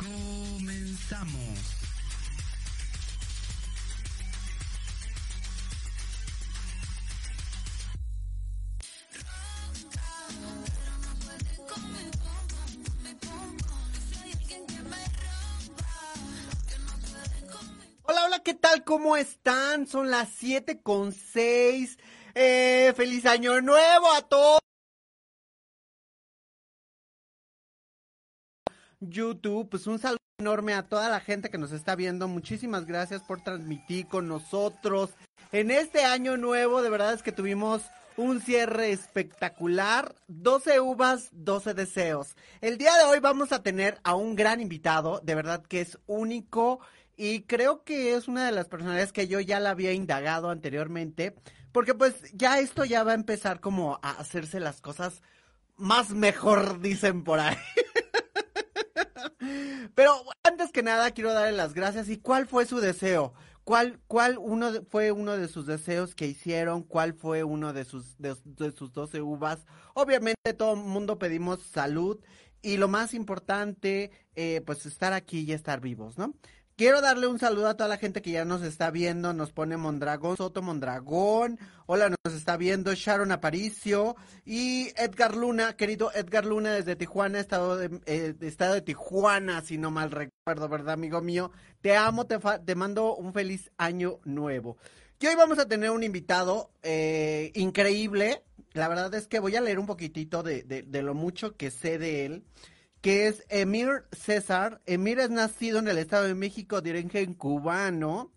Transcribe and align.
Comenzamos. 0.00 1.58
Hola, 18.04 18.24
hola, 18.24 18.38
¿qué 18.42 18.54
tal? 18.54 18.84
¿Cómo 18.84 19.18
están? 19.18 19.86
Son 19.86 20.10
las 20.10 20.30
7 20.30 20.80
con 20.80 21.12
6. 21.12 21.98
Eh, 22.34 22.94
feliz 22.96 23.26
año 23.26 23.60
nuevo 23.60 24.10
a 24.14 24.22
todos. 24.22 24.60
YouTube, 29.00 29.68
pues 29.68 29.86
un 29.86 29.98
saludo 29.98 30.18
enorme 30.38 30.74
a 30.74 30.88
toda 30.88 31.08
la 31.08 31.20
gente 31.20 31.50
que 31.50 31.58
nos 31.58 31.72
está 31.72 31.96
viendo. 31.96 32.28
Muchísimas 32.28 32.86
gracias 32.86 33.22
por 33.22 33.42
transmitir 33.42 34.06
con 34.06 34.28
nosotros. 34.28 35.10
En 35.52 35.70
este 35.70 36.04
año 36.04 36.36
nuevo, 36.36 36.82
de 36.82 36.90
verdad 36.90 37.12
es 37.12 37.22
que 37.22 37.32
tuvimos 37.32 37.82
un 38.16 38.40
cierre 38.40 38.92
espectacular. 38.92 40.14
12 40.28 40.80
uvas, 40.80 41.28
12 41.32 41.74
deseos. 41.74 42.36
El 42.60 42.78
día 42.78 42.94
de 42.96 43.04
hoy 43.04 43.20
vamos 43.20 43.52
a 43.52 43.62
tener 43.62 43.98
a 44.04 44.14
un 44.14 44.36
gran 44.36 44.60
invitado, 44.60 45.20
de 45.22 45.34
verdad 45.34 45.62
que 45.62 45.80
es 45.80 45.98
único 46.06 46.80
y 47.16 47.42
creo 47.42 47.84
que 47.84 48.14
es 48.14 48.28
una 48.28 48.46
de 48.46 48.52
las 48.52 48.68
personalidades 48.68 49.12
que 49.12 49.28
yo 49.28 49.40
ya 49.40 49.60
la 49.60 49.70
había 49.70 49.92
indagado 49.92 50.48
anteriormente, 50.48 51.34
porque 51.70 51.94
pues 51.94 52.14
ya 52.32 52.58
esto 52.60 52.84
ya 52.86 53.02
va 53.04 53.12
a 53.12 53.14
empezar 53.14 53.60
como 53.60 53.98
a 54.02 54.12
hacerse 54.12 54.58
las 54.58 54.80
cosas 54.80 55.22
más 55.76 56.10
mejor, 56.10 56.80
dicen 56.80 57.24
por 57.24 57.40
ahí. 57.40 57.56
Pero 59.94 60.24
antes 60.42 60.70
que 60.72 60.82
nada 60.82 61.10
quiero 61.10 61.32
darle 61.32 61.56
las 61.56 61.74
gracias. 61.74 62.08
¿Y 62.08 62.18
cuál 62.18 62.46
fue 62.46 62.66
su 62.66 62.80
deseo? 62.80 63.32
¿Cuál, 63.64 64.00
cuál 64.06 64.38
uno 64.38 64.70
fue 64.90 65.12
uno 65.12 65.36
de 65.36 65.48
sus 65.48 65.66
deseos 65.66 66.14
que 66.14 66.26
hicieron? 66.26 66.82
¿Cuál 66.82 67.14
fue 67.14 67.44
uno 67.44 67.72
de 67.72 67.84
sus, 67.84 68.16
de 68.18 68.72
sus 68.72 68.92
12 68.92 69.20
uvas? 69.22 69.66
Obviamente 69.94 70.54
todo 70.56 70.74
el 70.74 70.80
mundo 70.80 71.18
pedimos 71.18 71.62
salud 71.62 72.18
y 72.62 72.76
lo 72.76 72.88
más 72.88 73.14
importante, 73.14 74.10
eh, 74.34 74.60
pues 74.66 74.84
estar 74.86 75.12
aquí 75.12 75.40
y 75.40 75.52
estar 75.52 75.80
vivos, 75.80 76.18
¿no? 76.18 76.34
Quiero 76.80 77.02
darle 77.02 77.26
un 77.26 77.38
saludo 77.38 77.68
a 77.68 77.74
toda 77.76 77.90
la 77.90 77.98
gente 77.98 78.22
que 78.22 78.30
ya 78.30 78.46
nos 78.46 78.62
está 78.62 78.90
viendo, 78.90 79.34
nos 79.34 79.52
pone 79.52 79.76
Mondragón, 79.76 80.38
Soto 80.38 80.62
Mondragón, 80.62 81.58
hola, 81.84 82.08
nos 82.08 82.34
está 82.34 82.56
viendo 82.56 82.94
Sharon 82.94 83.32
Aparicio 83.32 84.16
y 84.46 84.88
Edgar 84.96 85.36
Luna, 85.36 85.76
querido 85.76 86.10
Edgar 86.14 86.46
Luna 86.46 86.72
desde 86.72 86.96
Tijuana, 86.96 87.38
estado 87.38 87.76
de, 87.76 88.00
eh, 88.06 88.34
estado 88.40 88.72
de 88.72 88.80
Tijuana, 88.80 89.60
si 89.60 89.76
no 89.76 89.90
mal 89.90 90.10
recuerdo, 90.10 90.70
¿verdad, 90.70 90.94
amigo 90.94 91.20
mío? 91.20 91.52
Te 91.82 91.98
amo, 91.98 92.26
te, 92.26 92.40
fa- 92.40 92.64
te 92.64 92.74
mando 92.74 93.14
un 93.14 93.34
feliz 93.34 93.70
año 93.76 94.18
nuevo. 94.24 94.78
Y 95.20 95.26
hoy 95.26 95.34
vamos 95.34 95.58
a 95.58 95.68
tener 95.68 95.90
un 95.90 96.02
invitado 96.02 96.70
eh, 96.82 97.52
increíble, 97.56 98.42
la 98.72 98.88
verdad 98.88 99.12
es 99.14 99.26
que 99.28 99.38
voy 99.38 99.54
a 99.54 99.60
leer 99.60 99.78
un 99.78 99.86
poquitito 99.86 100.42
de, 100.42 100.62
de, 100.62 100.80
de 100.80 101.02
lo 101.02 101.12
mucho 101.12 101.58
que 101.58 101.70
sé 101.70 101.98
de 101.98 102.24
él 102.24 102.44
que 103.00 103.28
es 103.28 103.44
Emir 103.48 104.04
César. 104.12 104.80
Emir 104.86 105.18
es 105.18 105.30
nacido 105.30 105.78
en 105.78 105.88
el 105.88 105.98
Estado 105.98 106.24
de 106.24 106.34
México 106.34 106.80
de 106.80 106.90
origen 106.90 107.34
cubano, 107.34 108.30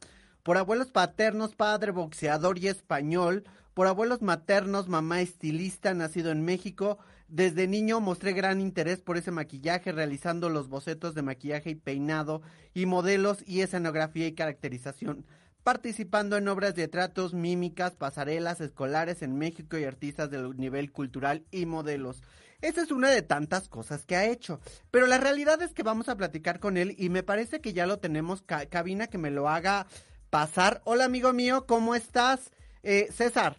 por 0.43 0.57
abuelos 0.57 0.91
paternos, 0.91 1.55
padre 1.55 1.91
boxeador 1.91 2.57
y 2.59 2.67
español, 2.67 3.43
por 3.73 3.87
abuelos 3.87 4.21
maternos, 4.21 4.87
mamá 4.87 5.21
estilista, 5.21 5.93
nacido 5.93 6.31
en 6.31 6.43
México. 6.43 6.97
Desde 7.27 7.67
niño 7.67 7.99
mostré 7.99 8.33
gran 8.33 8.61
interés 8.61 9.01
por 9.01 9.17
ese 9.17 9.31
maquillaje, 9.31 9.91
realizando 9.91 10.49
los 10.49 10.69
bocetos 10.69 11.15
de 11.15 11.23
maquillaje 11.23 11.71
y 11.71 11.75
peinado, 11.75 12.41
y 12.73 12.85
modelos 12.85 13.43
y 13.47 13.61
escenografía 13.61 14.27
y 14.27 14.33
caracterización 14.33 15.25
participando 15.63 16.35
en 16.35 16.47
obras 16.49 16.75
de 16.75 16.89
tratos, 16.89 17.33
mímicas, 17.33 17.95
pasarelas 17.95 18.59
escolares 18.59 19.21
en 19.21 19.37
México 19.37 19.77
y 19.77 19.85
artistas 19.85 20.29
del 20.29 20.57
nivel 20.57 20.91
cultural 20.91 21.45
y 21.51 21.65
modelos. 21.65 22.21
Esa 22.63 22.81
es 22.81 22.91
una 22.91 23.09
de 23.11 23.21
tantas 23.21 23.67
cosas 23.67 24.05
que 24.05 24.15
ha 24.15 24.25
hecho. 24.25 24.61
Pero 24.89 25.05
la 25.05 25.17
realidad 25.17 25.61
es 25.61 25.73
que 25.73 25.83
vamos 25.83 26.07
a 26.07 26.15
platicar 26.15 26.61
con 26.61 26.77
él 26.77 26.95
y 26.97 27.09
me 27.09 27.21
parece 27.21 27.59
que 27.59 27.73
ya 27.73 27.85
lo 27.85 27.99
tenemos. 27.99 28.41
Ca- 28.41 28.67
cabina 28.67 29.07
que 29.07 29.17
me 29.17 29.31
lo 29.31 29.49
haga 29.49 29.85
pasar. 30.29 30.81
Hola 30.85 31.03
amigo 31.03 31.33
mío, 31.33 31.65
¿cómo 31.67 31.93
estás? 31.93 32.51
Eh, 32.81 33.09
César. 33.11 33.57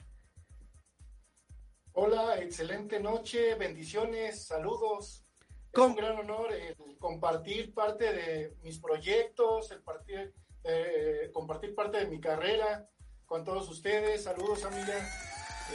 Hola, 1.92 2.38
excelente 2.40 2.98
noche, 2.98 3.54
bendiciones, 3.56 4.46
saludos. 4.46 5.26
Es 5.40 5.78
Com- 5.78 5.90
un 5.90 5.96
gran 5.96 6.18
honor 6.18 6.52
el 6.54 6.74
compartir 6.98 7.74
parte 7.74 8.10
de 8.10 8.56
mis 8.62 8.78
proyectos, 8.78 9.70
el 9.70 9.82
partir, 9.82 10.32
eh, 10.64 11.30
compartir 11.34 11.74
parte 11.74 11.98
de 11.98 12.06
mi 12.06 12.20
carrera 12.20 12.88
con 13.26 13.44
todos 13.44 13.68
ustedes. 13.68 14.24
Saludos, 14.24 14.64
amiga. 14.64 14.96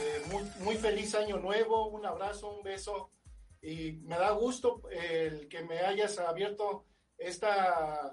Eh, 0.00 0.22
muy, 0.32 0.42
muy 0.64 0.74
feliz 0.76 1.14
año 1.14 1.38
nuevo, 1.38 1.86
un 1.90 2.04
abrazo, 2.04 2.50
un 2.56 2.62
beso. 2.64 3.12
Y 3.62 3.92
me 4.04 4.16
da 4.16 4.30
gusto 4.32 4.82
eh, 4.90 5.28
el 5.30 5.48
que 5.48 5.62
me 5.62 5.80
hayas 5.80 6.18
abierto 6.18 6.86
esta, 7.18 8.12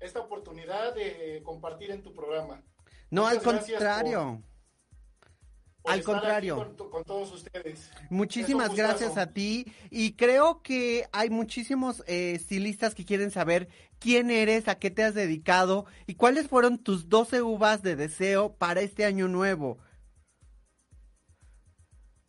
esta 0.00 0.20
oportunidad 0.20 0.94
de 0.94 1.40
compartir 1.44 1.90
en 1.90 2.02
tu 2.02 2.12
programa. 2.14 2.62
No, 3.10 3.22
Muchas 3.22 3.36
al 3.38 3.42
contrario. 3.42 4.42
por 5.82 5.92
Al 5.92 6.02
contrario. 6.02 6.56
Con, 6.56 6.76
to- 6.76 6.90
con 6.90 7.04
todos 7.04 7.32
ustedes. 7.32 7.90
Muchísimas 8.10 8.74
gracias 8.74 9.16
a 9.16 9.32
ti 9.32 9.72
y 9.90 10.12
creo 10.14 10.60
que 10.62 11.08
hay 11.12 11.30
muchísimos 11.30 12.02
eh, 12.06 12.32
estilistas 12.34 12.94
que 12.94 13.04
quieren 13.06 13.30
saber 13.30 13.68
quién 13.98 14.30
eres, 14.30 14.68
a 14.68 14.74
qué 14.78 14.90
te 14.90 15.04
has 15.04 15.14
dedicado 15.14 15.86
y 16.06 16.16
cuáles 16.16 16.48
fueron 16.48 16.76
tus 16.78 17.08
12 17.08 17.40
uvas 17.40 17.82
de 17.82 17.96
deseo 17.96 18.52
para 18.56 18.80
este 18.82 19.06
año 19.06 19.26
nuevo. 19.28 19.78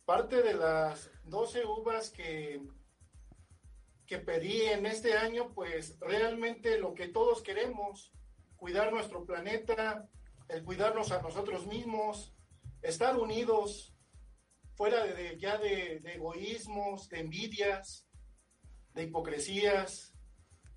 Parte 0.06 0.40
de 0.42 0.54
las 0.54 1.10
12 1.28 1.64
uvas 1.66 2.10
que, 2.10 2.62
que 4.06 4.18
pedí 4.18 4.62
en 4.62 4.86
este 4.86 5.16
año, 5.16 5.52
pues 5.54 5.98
realmente 6.00 6.78
lo 6.78 6.94
que 6.94 7.08
todos 7.08 7.42
queremos, 7.42 8.12
cuidar 8.56 8.92
nuestro 8.92 9.24
planeta, 9.24 10.08
el 10.48 10.64
cuidarnos 10.64 11.12
a 11.12 11.22
nosotros 11.22 11.66
mismos, 11.66 12.34
estar 12.82 13.16
unidos, 13.16 13.94
fuera 14.74 15.04
de, 15.04 15.38
ya 15.38 15.58
de, 15.58 16.00
de 16.00 16.14
egoísmos, 16.14 17.08
de 17.08 17.20
envidias, 17.20 18.08
de 18.94 19.04
hipocresías, 19.04 20.14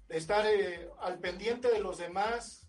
de 0.07 0.17
estar 0.17 0.45
eh, 0.45 0.89
al 0.99 1.19
pendiente 1.19 1.71
de 1.71 1.79
los 1.79 1.97
demás, 1.97 2.67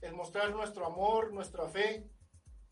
el 0.00 0.14
mostrar 0.14 0.50
nuestro 0.50 0.86
amor, 0.86 1.32
nuestra 1.32 1.68
fe, 1.68 2.10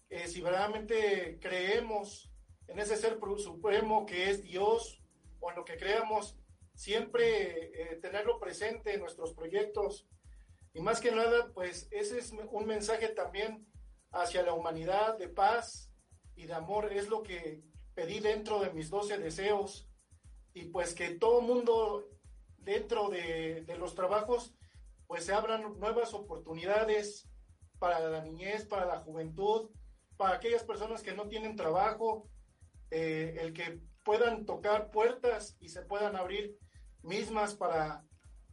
eh, 0.08 0.26
si 0.26 0.40
verdaderamente 0.40 1.38
creemos 1.40 2.29
en 2.70 2.78
ese 2.78 2.96
ser 2.96 3.18
supremo 3.38 4.06
que 4.06 4.30
es 4.30 4.42
Dios, 4.42 5.02
o 5.40 5.50
en 5.50 5.56
lo 5.56 5.64
que 5.64 5.76
creamos, 5.76 6.36
siempre 6.72 7.70
eh, 7.74 7.96
tenerlo 7.96 8.38
presente 8.38 8.94
en 8.94 9.00
nuestros 9.00 9.34
proyectos. 9.34 10.06
Y 10.72 10.80
más 10.80 11.00
que 11.00 11.10
nada, 11.10 11.50
pues 11.52 11.88
ese 11.90 12.18
es 12.18 12.32
un 12.32 12.66
mensaje 12.66 13.08
también 13.08 13.66
hacia 14.12 14.44
la 14.44 14.54
humanidad 14.54 15.18
de 15.18 15.28
paz 15.28 15.90
y 16.36 16.46
de 16.46 16.54
amor. 16.54 16.92
Es 16.92 17.08
lo 17.08 17.24
que 17.24 17.60
pedí 17.94 18.20
dentro 18.20 18.60
de 18.60 18.70
mis 18.70 18.88
12 18.88 19.18
deseos. 19.18 19.88
Y 20.54 20.66
pues 20.66 20.94
que 20.94 21.16
todo 21.16 21.40
mundo 21.40 22.08
dentro 22.58 23.08
de, 23.08 23.62
de 23.62 23.78
los 23.78 23.96
trabajos, 23.96 24.54
pues 25.08 25.24
se 25.24 25.32
abran 25.32 25.76
nuevas 25.80 26.14
oportunidades 26.14 27.28
para 27.80 27.98
la 27.98 28.22
niñez, 28.22 28.64
para 28.64 28.86
la 28.86 29.00
juventud, 29.00 29.70
para 30.16 30.36
aquellas 30.36 30.62
personas 30.62 31.02
que 31.02 31.14
no 31.14 31.26
tienen 31.26 31.56
trabajo, 31.56 32.28
eh, 32.90 33.36
el 33.40 33.52
que 33.52 33.80
puedan 34.04 34.44
tocar 34.46 34.90
puertas 34.90 35.56
y 35.60 35.68
se 35.68 35.82
puedan 35.82 36.16
abrir 36.16 36.56
mismas 37.02 37.54
para, 37.54 38.04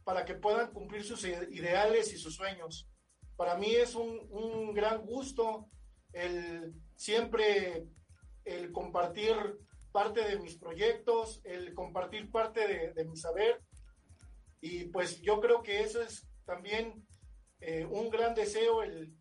para 0.04 0.24
que 0.24 0.34
puedan 0.34 0.72
cumplir 0.72 1.04
sus 1.04 1.24
ide- 1.24 1.48
ideales 1.50 2.12
y 2.12 2.18
sus 2.18 2.34
sueños. 2.36 2.88
Para 3.36 3.56
mí 3.56 3.74
es 3.74 3.94
un, 3.94 4.26
un 4.30 4.74
gran 4.74 5.02
gusto 5.06 5.68
el 6.12 6.72
siempre 6.96 7.84
el 8.44 8.72
compartir 8.72 9.34
parte 9.92 10.22
de 10.26 10.38
mis 10.38 10.56
proyectos, 10.58 11.40
el 11.44 11.74
compartir 11.74 12.30
parte 12.30 12.66
de, 12.66 12.92
de 12.94 13.04
mi 13.04 13.16
saber 13.16 13.60
Y 14.60 14.86
pues 14.86 15.20
yo 15.20 15.40
creo 15.40 15.62
que 15.62 15.80
eso 15.80 16.02
es 16.02 16.26
también 16.44 17.06
eh, 17.60 17.84
un 17.84 18.10
gran 18.10 18.34
deseo, 18.34 18.82
el, 18.82 19.14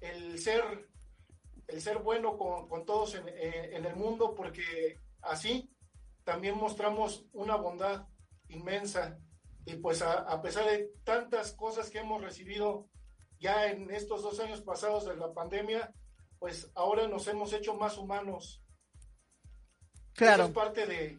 el, 0.00 0.38
ser, 0.38 0.62
el 1.70 1.80
ser 1.80 1.98
bueno 1.98 2.36
con, 2.36 2.68
con 2.68 2.84
todos 2.84 3.14
en, 3.14 3.28
eh, 3.28 3.76
en, 3.76 3.86
el 3.86 3.96
mundo, 3.96 4.34
porque 4.34 4.98
así 5.22 5.70
también 6.24 6.56
mostramos 6.56 7.26
una 7.32 7.56
bondad 7.56 8.06
inmensa. 8.48 9.18
Y 9.66 9.76
pues 9.76 10.02
a, 10.02 10.20
a 10.20 10.42
pesar 10.42 10.64
de 10.66 10.90
tantas 11.04 11.52
cosas 11.52 11.90
que 11.90 11.98
hemos 11.98 12.22
recibido 12.22 12.88
ya 13.38 13.70
en 13.70 13.90
estos 13.90 14.22
dos 14.22 14.40
años 14.40 14.60
pasados 14.60 15.04
de 15.06 15.16
la 15.16 15.32
pandemia, 15.32 15.92
pues 16.38 16.70
ahora 16.74 17.06
nos 17.06 17.26
hemos 17.28 17.52
hecho 17.52 17.74
más 17.74 17.98
humanos. 17.98 18.62
Claro. 20.14 20.44
Eso 20.44 20.50
es 20.50 20.54
parte 20.54 20.86
de, 20.86 21.18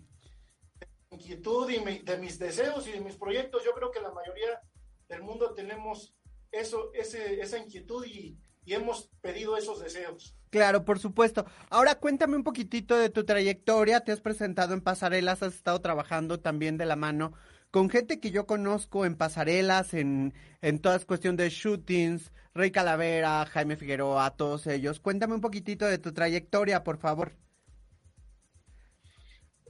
de 0.79 0.87
inquietud 1.11 1.69
y 1.69 1.79
mi, 1.79 1.99
de 1.99 2.17
mis 2.17 2.37
deseos 2.37 2.87
y 2.87 2.91
de 2.91 3.01
mis 3.01 3.15
proyectos. 3.15 3.63
Yo 3.63 3.73
creo 3.73 3.91
que 3.91 4.01
la 4.01 4.11
mayoría 4.11 4.61
del 5.07 5.23
mundo 5.23 5.53
tenemos 5.53 6.15
eso, 6.51 6.91
ese, 6.93 7.39
esa 7.41 7.57
inquietud 7.57 8.05
y, 8.05 8.37
y 8.65 8.73
hemos 8.73 9.09
pedido 9.21 9.57
esos 9.57 9.79
deseos. 9.79 10.35
Claro, 10.51 10.83
por 10.83 10.99
supuesto. 10.99 11.45
Ahora 11.69 11.95
cuéntame 11.95 12.35
un 12.35 12.43
poquitito 12.43 12.97
de 12.97 13.09
tu 13.09 13.23
trayectoria. 13.23 14.01
Te 14.01 14.11
has 14.11 14.19
presentado 14.19 14.73
en 14.73 14.81
pasarelas, 14.81 15.41
has 15.41 15.55
estado 15.55 15.79
trabajando 15.79 16.41
también 16.41 16.77
de 16.77 16.85
la 16.85 16.97
mano 16.97 17.33
con 17.71 17.89
gente 17.89 18.19
que 18.19 18.31
yo 18.31 18.45
conozco 18.45 19.05
en 19.05 19.15
pasarelas, 19.15 19.93
en, 19.93 20.33
en 20.61 20.79
todas 20.79 21.05
cuestión 21.05 21.37
de 21.37 21.49
shootings, 21.49 22.33
Rey 22.53 22.69
Calavera, 22.69 23.45
Jaime 23.45 23.77
Figueroa, 23.77 24.35
todos 24.35 24.67
ellos. 24.67 24.99
Cuéntame 24.99 25.35
un 25.35 25.41
poquitito 25.41 25.85
de 25.85 25.97
tu 25.97 26.13
trayectoria, 26.13 26.83
por 26.83 26.97
favor. 26.97 27.33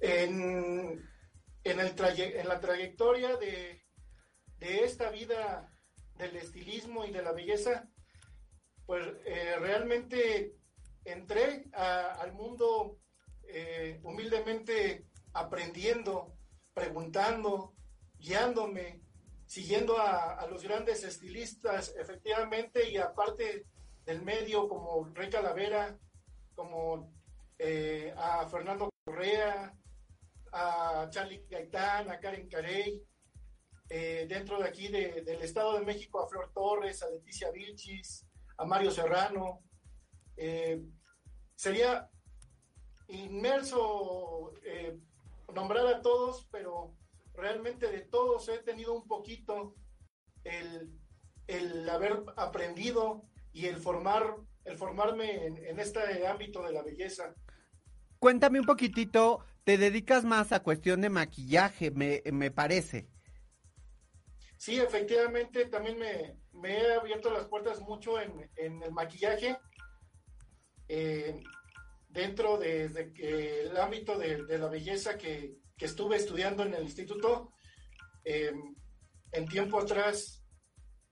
En, 0.02 1.08
en, 1.64 1.80
el 1.80 1.94
en 2.00 2.48
la 2.48 2.60
trayectoria 2.60 3.38
de, 3.38 3.86
de, 4.58 4.84
esta 4.84 5.12
vida 5.12 5.72
del 6.16 6.36
estilismo 6.38 7.06
y 7.06 7.12
de 7.12 7.22
la 7.22 7.34
belleza, 7.34 7.88
pues 8.88 9.06
eh, 9.28 9.58
realmente 9.60 10.56
entré 11.06 11.66
al 11.74 12.34
mundo 12.34 12.98
eh, 13.44 14.00
humildemente 14.04 15.08
aprendiendo, 15.34 16.36
preguntando, 16.74 17.74
guiándome, 18.18 19.02
siguiendo 19.46 19.98
a, 19.98 20.36
a, 20.36 20.48
los 20.48 20.64
grandes 20.64 21.04
estilistas, 21.04 21.94
efectivamente, 21.98 22.90
y 22.90 22.98
aparte 22.98 23.66
del 24.06 24.22
medio, 24.22 24.68
como 24.68 25.06
Rey 25.14 25.30
Calavera, 25.30 25.98
como 26.56 27.12
eh, 27.58 28.14
a 28.18 28.48
Fernando 28.48 28.90
Correa, 29.04 29.74
a 30.54 31.08
Charlie 31.10 31.46
Gaitán, 31.50 32.10
a 32.10 32.20
Karen 32.20 32.48
Carey, 32.50 33.04
eh, 33.90 34.26
dentro 34.28 34.58
de 34.58 34.68
aquí 34.68 34.88
de, 34.88 35.22
del 35.22 35.42
Estado 35.42 35.74
de 35.74 35.86
México, 35.86 36.24
a 36.24 36.28
Flor 36.28 36.52
Torres, 36.54 37.04
a 37.04 37.10
Leticia 37.10 37.52
Vilchis, 37.52 38.26
a 38.58 38.66
Mario 38.66 38.92
Serrano. 38.92 39.64
Eh, 40.44 40.82
sería 41.56 42.10
inmerso 43.08 44.54
eh, 44.64 44.98
nombrar 45.54 45.86
a 45.86 46.02
todos, 46.02 46.48
pero 46.52 46.96
realmente 47.36 47.92
de 47.92 48.02
todos 48.02 48.50
he 48.50 48.58
tenido 48.58 48.96
un 48.96 49.08
poquito 49.08 49.76
el, 50.44 51.00
el 51.46 51.88
haber 51.88 52.24
aprendido 52.38 53.24
y 53.54 53.68
el 53.68 53.78
formar, 53.78 54.36
el 54.66 54.78
formarme 54.78 55.46
en, 55.46 55.58
en, 55.64 55.80
este 55.80 56.26
ámbito 56.26 56.64
de 56.64 56.72
la 56.72 56.82
belleza. 56.82 57.36
Cuéntame 58.18 58.60
un 58.60 58.66
poquitito, 58.66 59.46
te 59.64 59.78
dedicas 59.78 60.26
más 60.26 60.52
a 60.52 60.64
cuestión 60.64 61.02
de 61.02 61.12
maquillaje, 61.12 61.92
me, 61.92 62.24
me 62.32 62.50
parece. 62.50 63.08
Sí, 64.58 64.80
efectivamente, 64.80 65.66
también 65.66 66.00
me, 66.00 66.36
me, 66.54 66.80
he 66.80 66.94
abierto 66.94 67.32
las 67.32 67.46
puertas 67.46 67.80
mucho 67.82 68.20
en, 68.20 68.50
en 68.58 68.82
el 68.84 68.92
maquillaje. 68.92 69.58
Eh, 70.94 71.42
dentro 72.10 72.58
de, 72.58 72.90
de, 72.90 73.72
ámbito 73.80 74.18
de, 74.18 74.58
la 74.58 74.68
belleza 74.68 75.18
que, 75.18 75.56
estuve 75.78 76.18
estudiando 76.18 76.64
en 76.64 76.74
el 76.74 76.84
instituto, 76.84 77.54
eh, 78.26 78.52
en 79.32 79.48
tiempo 79.48 79.80
atrás 79.80 80.44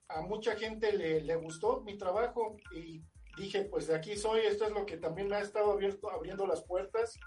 a 0.09 0.21
mucha 0.21 0.57
gente 0.57 0.91
le, 0.91 1.35
gustó 1.37 1.81
mi 1.81 1.97
trabajo 1.97 2.57
y 2.75 3.01
dije, 3.37 3.63
pues 3.63 3.87
de 3.87 3.95
aquí 3.95 4.17
soy, 4.17 4.41
esto 4.41 4.65
es 4.65 4.71
lo 4.71 4.85
que 4.85 4.97
también 4.97 5.29
me 5.29 5.37
ha 5.37 5.41
estado 5.41 5.71
abierto, 5.71 6.11
abriendo 6.11 6.45
las 6.45 6.61
puertas, 6.63 7.17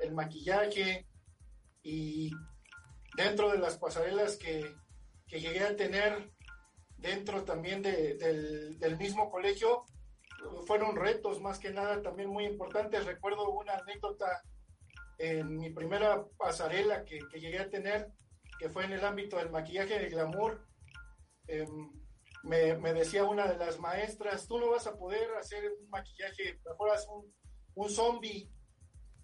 el 0.00 0.12
maquillaje 0.12 1.08
y 1.82 2.30
dentro 3.16 3.50
de 3.50 3.58
las 3.58 3.78
pasarelas 3.78 4.36
que, 4.36 4.74
llegué 5.28 5.60
a 5.60 5.74
tener 5.74 6.30
dentro 6.98 7.44
también 7.44 7.82
de, 7.82 8.14
del, 8.14 8.78
del 8.78 8.96
mismo 8.98 9.30
colegio, 9.30 9.84
fueron 10.66 10.96
retos 10.96 11.40
más 11.40 11.58
que 11.58 11.70
nada 11.70 12.02
también 12.02 12.28
muy 12.28 12.44
importantes. 12.44 13.04
Recuerdo 13.04 13.50
una 13.50 13.74
anécdota 13.74 14.42
en 15.18 15.56
mi 15.56 15.70
primera 15.70 16.24
pasarela 16.36 17.04
que, 17.04 17.18
que, 17.30 17.40
llegué 17.40 17.60
a 17.60 17.70
tener, 17.70 18.08
que 18.58 18.68
fue 18.68 18.84
en 18.84 18.92
el 18.92 19.04
ámbito 19.04 19.36
del 19.36 19.50
maquillaje 19.50 19.98
de 19.98 20.08
glamour, 20.08 20.66
eh, 21.46 21.66
me, 22.42 22.76
me, 22.76 22.92
decía 22.92 23.24
una 23.24 23.46
de 23.46 23.56
las 23.56 23.78
maestras, 23.78 24.46
tú 24.46 24.58
no 24.58 24.70
vas 24.70 24.86
a 24.86 24.96
poder 24.96 25.30
hacer 25.38 25.64
un 25.80 25.88
maquillaje, 25.88 26.60
mejor 26.66 26.90
haz 26.90 27.06
un, 27.08 27.32
un 27.74 27.90
zombie. 27.90 28.50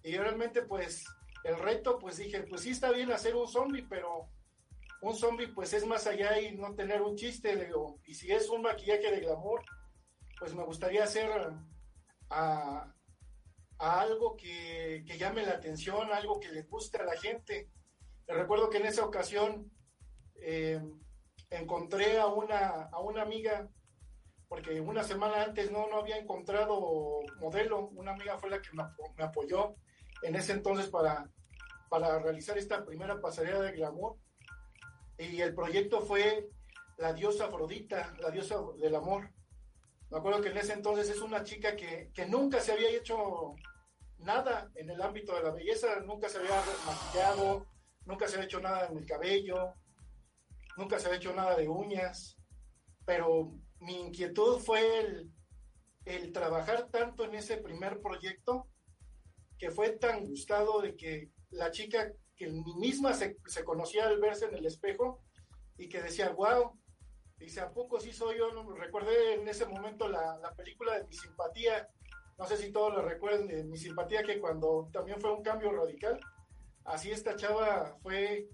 Y 0.03 0.17
realmente 0.17 0.63
pues 0.63 1.03
el 1.43 1.57
reto, 1.59 1.99
pues 1.99 2.17
dije, 2.17 2.43
pues 2.43 2.61
sí 2.61 2.71
está 2.71 2.91
bien 2.91 3.11
hacer 3.11 3.35
un 3.35 3.47
zombie, 3.47 3.85
pero 3.87 4.29
un 5.01 5.15
zombie 5.15 5.47
pues 5.47 5.73
es 5.73 5.85
más 5.85 6.07
allá 6.07 6.39
y 6.39 6.55
no 6.55 6.73
tener 6.75 7.01
un 7.01 7.15
chiste, 7.15 7.55
digo, 7.55 7.99
y 8.05 8.13
si 8.13 8.31
es 8.31 8.49
un 8.49 8.61
maquillaje 8.61 9.11
de 9.11 9.21
glamour, 9.21 9.63
pues 10.41 10.55
me 10.55 10.63
gustaría 10.63 11.03
hacer 11.03 11.29
a, 12.31 12.95
algo 13.77 14.35
que, 14.35 15.03
que, 15.05 15.15
llame 15.19 15.45
la 15.45 15.51
atención, 15.51 16.11
algo 16.11 16.39
que 16.39 16.49
le 16.49 16.63
guste 16.63 16.97
a 16.97 17.03
la 17.03 17.15
gente. 17.15 17.69
Recuerdo 18.25 18.71
que 18.71 18.77
en 18.77 18.87
esa 18.87 19.05
ocasión 19.05 19.71
eh, 20.41 20.81
encontré 21.51 22.19
a 22.19 22.25
una, 22.25 22.89
a 22.91 22.99
una 23.01 23.21
amiga, 23.21 23.69
porque 24.47 24.81
una 24.81 25.03
semana 25.03 25.43
antes 25.43 25.71
no, 25.71 25.87
no 25.89 25.97
había 25.97 26.17
encontrado 26.17 27.21
modelo, 27.39 27.89
una 27.89 28.13
amiga 28.13 28.39
fue 28.39 28.49
la 28.49 28.63
que 28.63 28.71
me, 28.73 28.83
me 29.15 29.23
apoyó 29.23 29.75
en 30.23 30.35
ese 30.35 30.53
entonces 30.53 30.89
para, 30.89 31.29
para 31.87 32.17
realizar 32.17 32.57
esta 32.57 32.83
primera 32.83 33.21
pasarela 33.21 33.61
de 33.61 33.73
glamour. 33.73 34.17
Y 35.19 35.39
el 35.39 35.53
proyecto 35.53 36.01
fue 36.01 36.49
la 36.97 37.13
diosa 37.13 37.45
Afrodita, 37.45 38.15
la 38.19 38.31
diosa 38.31 38.55
del 38.79 38.95
amor. 38.95 39.31
Me 40.11 40.17
acuerdo 40.17 40.41
que 40.41 40.49
en 40.49 40.57
ese 40.57 40.73
entonces 40.73 41.09
es 41.09 41.21
una 41.21 41.43
chica 41.45 41.73
que, 41.77 42.11
que 42.13 42.25
nunca 42.25 42.59
se 42.59 42.73
había 42.73 42.89
hecho 42.89 43.55
nada 44.17 44.69
en 44.75 44.89
el 44.89 45.01
ámbito 45.01 45.33
de 45.33 45.43
la 45.43 45.51
belleza, 45.51 46.01
nunca 46.01 46.27
se 46.27 46.39
había 46.39 46.61
maquillado, 46.85 47.65
nunca 48.05 48.27
se 48.27 48.35
había 48.35 48.45
hecho 48.45 48.59
nada 48.59 48.87
en 48.87 48.97
el 48.97 49.05
cabello, 49.05 49.73
nunca 50.75 50.99
se 50.99 51.07
había 51.07 51.17
hecho 51.17 51.33
nada 51.33 51.55
de 51.55 51.69
uñas, 51.69 52.37
pero 53.05 53.53
mi 53.79 54.01
inquietud 54.01 54.59
fue 54.59 54.99
el, 54.99 55.31
el 56.03 56.33
trabajar 56.33 56.89
tanto 56.91 57.23
en 57.23 57.35
ese 57.35 57.57
primer 57.57 58.01
proyecto 58.01 58.67
que 59.57 59.71
fue 59.71 59.91
tan 59.91 60.25
gustado 60.25 60.81
de 60.81 60.97
que 60.97 61.31
la 61.51 61.71
chica 61.71 62.11
que 62.35 62.49
misma 62.49 63.13
se, 63.13 63.37
se 63.45 63.63
conocía 63.63 64.07
al 64.07 64.19
verse 64.19 64.45
en 64.45 64.55
el 64.55 64.65
espejo 64.65 65.23
y 65.77 65.87
que 65.87 66.01
decía, 66.01 66.31
wow, 66.31 66.80
dice, 67.45 67.61
¿a 67.61 67.71
poco 67.71 67.99
sí 67.99 68.11
soy 68.11 68.37
yo? 68.37 68.53
No, 68.53 68.69
recordé 68.73 69.35
en 69.35 69.47
ese 69.47 69.65
momento 69.65 70.07
la, 70.07 70.37
la 70.37 70.53
película 70.53 70.97
de 70.97 71.05
mi 71.05 71.13
simpatía, 71.13 71.87
no 72.37 72.45
sé 72.45 72.57
si 72.57 72.71
todos 72.71 72.93
lo 72.93 73.01
recuerdan 73.01 73.47
de 73.47 73.63
mi 73.63 73.77
simpatía, 73.77 74.23
que 74.23 74.39
cuando 74.39 74.89
también 74.91 75.19
fue 75.21 75.31
un 75.31 75.43
cambio 75.43 75.71
radical, 75.71 76.19
así 76.85 77.11
esta 77.11 77.35
chava 77.35 77.97
fue 78.01 78.47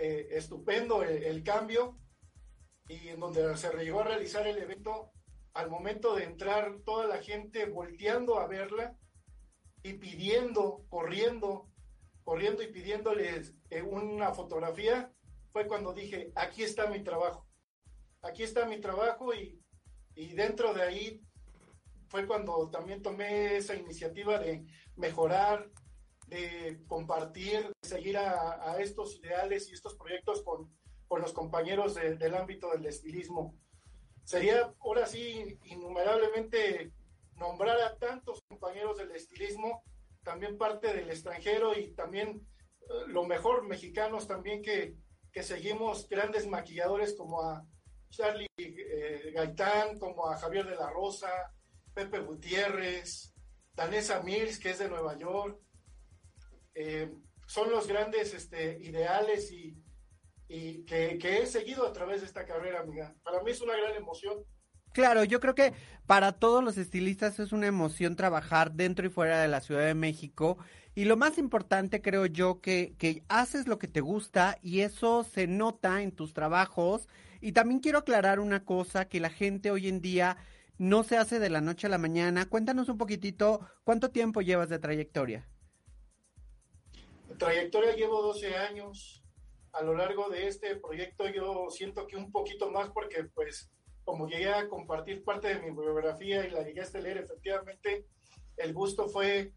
eh, 0.00 0.28
estupendo 0.30 1.02
el, 1.02 1.42
cambio 1.42 1.98
y 2.86 3.08
en 3.08 3.18
donde 3.18 3.56
se 3.56 3.72
llegó 3.76 4.00
a 4.00 4.04
realizar 4.04 4.46
el 4.46 4.58
evento, 4.58 5.10
al 5.54 5.68
momento 5.68 6.14
de 6.14 6.22
entrar 6.22 6.78
toda 6.84 7.08
la 7.08 7.20
gente 7.20 7.66
volteando 7.66 8.38
a 8.38 8.46
verla 8.46 8.96
y 9.82 9.94
pidiendo, 9.94 10.84
corriendo, 10.88 11.68
corriendo 12.22 12.62
y 12.62 12.68
pidiéndoles 12.68 13.54
eh, 13.70 13.82
una 13.82 14.32
fotografía, 14.32 15.12
fue 15.50 15.66
cuando 15.66 15.92
dije, 15.92 16.30
aquí 16.36 16.62
está 16.62 16.86
mi 16.86 17.02
trabajo, 17.02 17.47
aquí 18.22 18.42
está 18.42 18.66
mi 18.66 18.80
trabajo 18.80 19.34
y, 19.34 19.60
y 20.14 20.34
dentro 20.34 20.74
de 20.74 20.82
ahí 20.82 21.22
fue 22.08 22.26
cuando 22.26 22.70
también 22.70 23.02
tomé 23.02 23.56
esa 23.56 23.74
iniciativa 23.74 24.38
de 24.38 24.66
mejorar, 24.96 25.70
de 26.26 26.82
compartir, 26.86 27.72
de 27.82 27.88
seguir 27.88 28.16
a, 28.16 28.76
estos 28.80 29.16
ideales 29.18 29.68
y 29.68 29.72
estos 29.72 29.96
proyectos 29.96 30.42
con, 30.42 30.72
con 31.06 31.20
los 31.20 31.32
compañeros 31.32 31.94
de, 31.94 32.16
del 32.16 32.34
ámbito 32.34 32.70
del 32.70 32.86
estilismo. 32.86 33.54
Sería 34.24 34.74
ahora 34.80 35.06
sí 35.06 35.58
innumerablemente 35.64 36.92
nombrar 37.36 37.80
a 37.80 37.96
tantos 37.96 38.42
compañeros 38.48 38.98
del 38.98 39.12
estilismo, 39.12 39.82
también 40.22 40.58
parte 40.58 40.92
del 40.92 41.08
extranjero 41.08 41.78
y 41.78 41.92
también 41.92 42.46
eh, 42.80 42.86
lo 43.06 43.24
mejor 43.24 43.66
mexicanos 43.66 44.26
también 44.26 44.62
que 44.62 44.96
que 45.32 45.42
seguimos 45.42 46.08
grandes 46.08 46.46
maquilladores 46.46 47.14
como 47.14 47.42
a 47.42 47.64
Charlie 48.10 48.48
eh, 48.56 49.32
Gaitán, 49.34 49.98
como 49.98 50.28
a 50.28 50.36
Javier 50.36 50.66
de 50.66 50.76
la 50.76 50.90
Rosa, 50.90 51.30
Pepe 51.94 52.20
Gutiérrez, 52.20 53.34
Danesa 53.74 54.22
Mills, 54.22 54.58
que 54.58 54.70
es 54.70 54.78
de 54.78 54.88
Nueva 54.88 55.16
York. 55.18 55.60
Eh, 56.74 57.12
son 57.46 57.70
los 57.70 57.86
grandes 57.86 58.34
este, 58.34 58.78
ideales 58.80 59.50
y, 59.50 59.82
que, 60.48 61.18
he 61.22 61.46
seguido 61.46 61.86
a 61.86 61.92
través 61.92 62.20
de 62.20 62.26
esta 62.26 62.44
carrera, 62.44 62.80
amiga. 62.80 63.14
Para 63.22 63.42
mí 63.42 63.50
es 63.50 63.60
una 63.60 63.76
gran 63.76 63.94
emoción. 63.94 64.44
Claro, 64.92 65.22
yo 65.24 65.40
creo 65.40 65.54
que 65.54 65.74
para 66.06 66.32
todos 66.32 66.64
los 66.64 66.78
estilistas 66.78 67.38
es 67.38 67.52
una 67.52 67.66
emoción 67.66 68.16
trabajar 68.16 68.72
dentro 68.72 69.06
y 69.06 69.10
fuera 69.10 69.40
de 69.40 69.48
la 69.48 69.60
Ciudad 69.60 69.84
de 69.84 69.94
México. 69.94 70.58
Y 70.94 71.04
lo 71.04 71.16
más 71.16 71.38
importante, 71.38 72.02
creo 72.02 72.26
yo, 72.26 72.60
que, 72.60 72.94
que 72.98 73.22
haces 73.28 73.66
lo 73.66 73.78
que 73.78 73.88
te 73.88 74.00
gusta 74.00 74.58
y 74.62 74.80
eso 74.80 75.24
se 75.24 75.46
nota 75.46 76.02
en 76.02 76.12
tus 76.12 76.32
trabajos. 76.32 77.06
Y 77.40 77.52
también 77.52 77.80
quiero 77.80 77.98
aclarar 77.98 78.40
una 78.40 78.64
cosa, 78.64 79.08
que 79.08 79.20
la 79.20 79.30
gente 79.30 79.70
hoy 79.70 79.88
en 79.88 80.00
día 80.00 80.36
no 80.78 81.02
se 81.02 81.16
hace 81.16 81.38
de 81.38 81.50
la 81.50 81.60
noche 81.60 81.86
a 81.86 81.90
la 81.90 81.98
mañana. 81.98 82.48
Cuéntanos 82.48 82.88
un 82.88 82.98
poquitito, 82.98 83.60
¿cuánto 83.84 84.10
tiempo 84.10 84.42
llevas 84.42 84.68
de 84.68 84.78
trayectoria? 84.78 85.48
trayectoria 87.38 87.94
llevo 87.94 88.20
12 88.22 88.56
años. 88.56 89.22
A 89.72 89.82
lo 89.82 89.94
largo 89.94 90.28
de 90.28 90.48
este 90.48 90.76
proyecto 90.76 91.28
yo 91.28 91.68
siento 91.70 92.06
que 92.06 92.16
un 92.16 92.32
poquito 92.32 92.70
más 92.70 92.90
porque 92.90 93.24
pues 93.24 93.70
como 94.04 94.26
llegué 94.26 94.48
a 94.48 94.68
compartir 94.68 95.22
parte 95.22 95.48
de 95.48 95.60
mi 95.60 95.70
biografía 95.70 96.46
y 96.46 96.50
la 96.50 96.62
llegaste 96.62 96.98
a 96.98 97.00
leer, 97.02 97.18
efectivamente 97.18 98.06
el 98.56 98.72
gusto 98.72 99.08
fue 99.08 99.52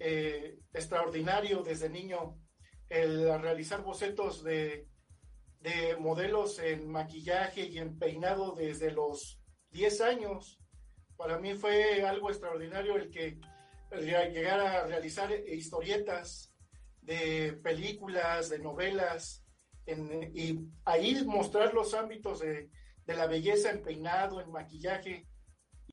eh, 0.00 0.58
extraordinario 0.72 1.62
desde 1.62 1.88
niño 1.88 2.36
el 2.88 3.40
realizar 3.40 3.82
bocetos 3.82 4.42
de, 4.42 4.88
de 5.64 5.96
modelos 5.96 6.58
en 6.58 6.90
maquillaje 6.90 7.62
y 7.64 7.78
en 7.78 7.98
peinado 7.98 8.54
desde 8.54 8.90
los 8.90 9.40
10 9.70 10.00
años. 10.02 10.60
Para 11.16 11.38
mí 11.38 11.54
fue 11.54 12.02
algo 12.02 12.28
extraordinario 12.28 12.96
el 12.96 13.10
que 13.10 13.40
llegar 13.90 14.60
a 14.60 14.86
realizar 14.86 15.32
historietas 15.32 16.52
de 17.00 17.54
películas, 17.62 18.50
de 18.50 18.58
novelas, 18.58 19.42
y 19.86 20.60
ahí 20.84 21.24
mostrar 21.24 21.72
los 21.72 21.94
ámbitos 21.94 22.40
de, 22.40 22.68
la 23.06 23.26
belleza 23.26 23.70
en 23.70 23.82
peinado, 23.82 24.42
en 24.42 24.50
maquillaje, 24.50 25.26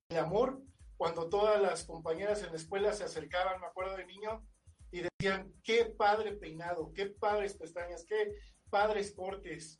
el 0.10 0.18
amor, 0.18 0.62
cuando 0.98 1.30
todas 1.30 1.62
las 1.62 1.86
compañeras 1.86 2.44
en 2.44 2.50
la 2.50 2.58
escuela 2.58 2.92
se 2.92 3.06
acercaban, 3.06 3.62
me 3.62 3.68
acuerdo 3.68 3.96
de 3.96 4.06
niño, 4.06 4.46
y 4.92 5.04
decían, 5.04 5.54
qué 5.64 5.86
padre 5.86 6.34
peinado, 6.34 6.92
qué 6.94 7.06
padres 7.06 7.56
pestañas, 7.56 8.04
qué 8.06 8.34
padres 8.72 9.14
cortes. 9.14 9.80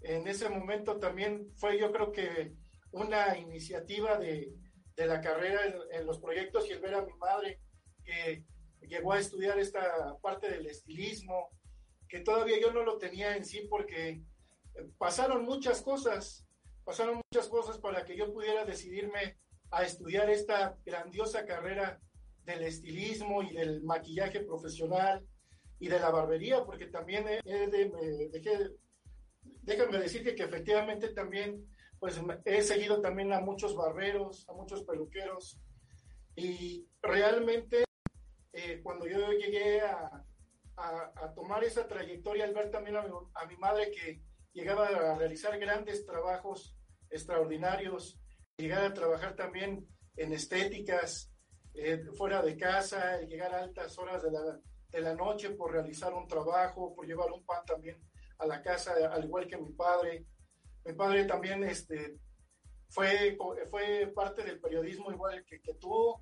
En 0.00 0.26
ese 0.26 0.48
momento 0.48 0.98
también 0.98 1.48
fue 1.56 1.78
yo 1.78 1.92
creo 1.92 2.10
que 2.10 2.56
una 2.90 3.38
iniciativa 3.38 4.18
de, 4.18 4.52
la 4.96 5.22
carrera 5.22 5.62
en, 5.92 6.04
los 6.04 6.18
proyectos 6.18 6.68
y 6.68 6.72
el 6.72 6.80
ver 6.80 6.94
a 6.94 7.06
mi 7.06 7.14
madre 7.14 7.58
que 8.04 8.44
llegó 8.82 9.14
a 9.14 9.18
estudiar 9.18 9.58
esta 9.58 10.14
parte 10.20 10.50
del 10.50 10.66
estilismo, 10.66 11.48
que 12.06 12.20
todavía 12.20 12.60
yo 12.60 12.70
no 12.70 12.82
lo 12.82 12.98
tenía 12.98 13.34
en 13.34 13.46
sí 13.46 13.66
porque 13.70 14.08
eh, 14.10 14.22
pasaron 14.98 15.46
muchas 15.46 15.80
cosas, 15.80 16.44
pasaron 16.84 17.22
muchas 17.32 17.48
cosas 17.48 17.78
para 17.78 18.04
que 18.04 18.14
yo 18.14 18.30
pudiera 18.30 18.66
decidirme 18.66 19.38
a 19.70 19.84
estudiar 19.84 20.28
esta 20.28 20.76
grandiosa 20.84 21.46
carrera 21.46 21.98
del 22.44 22.64
estilismo 22.64 23.42
y 23.42 23.54
del 23.54 23.82
maquillaje 23.82 24.40
profesional 24.40 25.26
y 25.80 25.88
de 25.88 25.98
la 25.98 26.10
barbería, 26.10 26.62
porque 26.64 26.86
también 26.86 27.26
he 27.26 27.66
de, 27.66 28.28
dejé, 28.30 28.70
déjame 29.62 29.98
decir 29.98 30.22
que, 30.22 30.42
efectivamente 30.42 31.08
también 31.08 31.66
pues 31.98 32.20
he 32.44 32.62
seguido 32.62 33.00
también 33.00 33.32
a 33.32 33.40
muchos 33.40 33.74
barberos, 33.74 34.46
a 34.48 34.52
muchos 34.52 34.84
peluqueros 34.84 35.58
y 36.36 36.86
realmente 37.02 37.84
eh, 38.52 38.80
cuando 38.82 39.06
yo 39.06 39.32
llegué 39.32 39.80
a, 39.80 40.24
a, 40.76 41.34
tomar 41.34 41.64
esa 41.64 41.86
trayectoria, 41.86 42.44
al 42.44 42.54
ver 42.54 42.70
también 42.70 42.96
a 42.96 43.02
mi, 43.02 43.10
a 43.34 43.46
mi, 43.46 43.56
madre 43.56 43.90
que 43.90 44.22
llegaba 44.52 44.86
a 44.86 45.18
realizar 45.18 45.58
grandes 45.58 46.06
trabajos 46.06 46.74
extraordinarios, 47.10 48.18
llegar 48.56 48.84
a 48.84 48.94
trabajar 48.94 49.36
también 49.36 49.86
en 50.16 50.32
estéticas, 50.32 51.30
eh, 51.74 52.02
fuera 52.16 52.42
de 52.42 52.56
casa, 52.56 53.20
llegar 53.22 53.54
a 53.54 53.62
altas 53.62 53.98
horas 53.98 54.22
de 54.22 54.30
la, 54.30 54.60
de 54.90 55.00
la 55.00 55.14
noche 55.14 55.50
por 55.50 55.72
realizar 55.72 56.12
un 56.14 56.26
trabajo, 56.26 56.94
por 56.94 57.06
llevar 57.06 57.30
un 57.32 57.44
pan 57.44 57.64
también 57.64 57.98
a 58.38 58.46
la 58.46 58.62
casa, 58.62 58.94
al 59.12 59.24
igual 59.24 59.46
que 59.46 59.56
mi 59.56 59.72
padre. 59.72 60.26
Mi 60.84 60.92
padre 60.94 61.24
también 61.24 61.62
este, 61.64 62.18
fue, 62.88 63.36
fue 63.70 64.12
parte 64.14 64.42
del 64.42 64.60
periodismo 64.60 65.12
igual 65.12 65.44
que, 65.44 65.60
que 65.60 65.74
tú, 65.74 66.14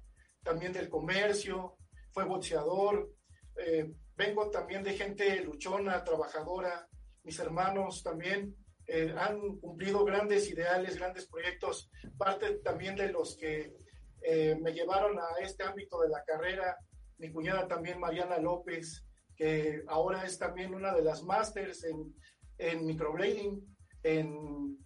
también 0.42 0.72
del 0.72 0.88
comercio, 0.88 1.76
fue 2.10 2.24
boxeador. 2.24 3.10
Eh, 3.56 3.92
vengo 4.16 4.50
también 4.50 4.82
de 4.82 4.94
gente 4.94 5.42
luchona, 5.42 6.04
trabajadora. 6.04 6.88
Mis 7.22 7.38
hermanos 7.38 8.02
también 8.02 8.56
eh, 8.86 9.14
han 9.16 9.58
cumplido 9.58 10.04
grandes 10.04 10.50
ideales, 10.50 10.96
grandes 10.96 11.26
proyectos, 11.26 11.90
parte 12.16 12.58
también 12.58 12.96
de 12.96 13.12
los 13.12 13.36
que 13.36 13.74
eh, 14.22 14.56
me 14.60 14.72
llevaron 14.72 15.18
a 15.18 15.42
este 15.42 15.64
ámbito 15.64 16.00
de 16.00 16.08
la 16.08 16.24
carrera. 16.24 16.76
Mi 17.18 17.30
cuñada 17.30 17.66
también, 17.66 18.00
Mariana 18.00 18.38
López, 18.38 19.04
que 19.36 19.82
ahora 19.86 20.24
es 20.24 20.38
también 20.38 20.74
una 20.74 20.94
de 20.94 21.02
las 21.02 21.22
másters 21.22 21.84
en, 21.84 22.14
en 22.58 22.86
microblading 22.86 23.76
en, 24.02 24.78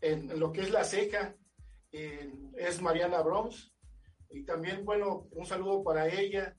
en, 0.00 0.38
lo 0.38 0.52
que 0.52 0.62
es 0.62 0.70
la 0.70 0.84
ceja, 0.84 1.36
es 1.92 2.82
Mariana 2.82 3.22
Broms. 3.22 3.72
Y 4.30 4.44
también, 4.44 4.84
bueno, 4.84 5.28
un 5.30 5.46
saludo 5.46 5.82
para 5.82 6.08
ella. 6.08 6.56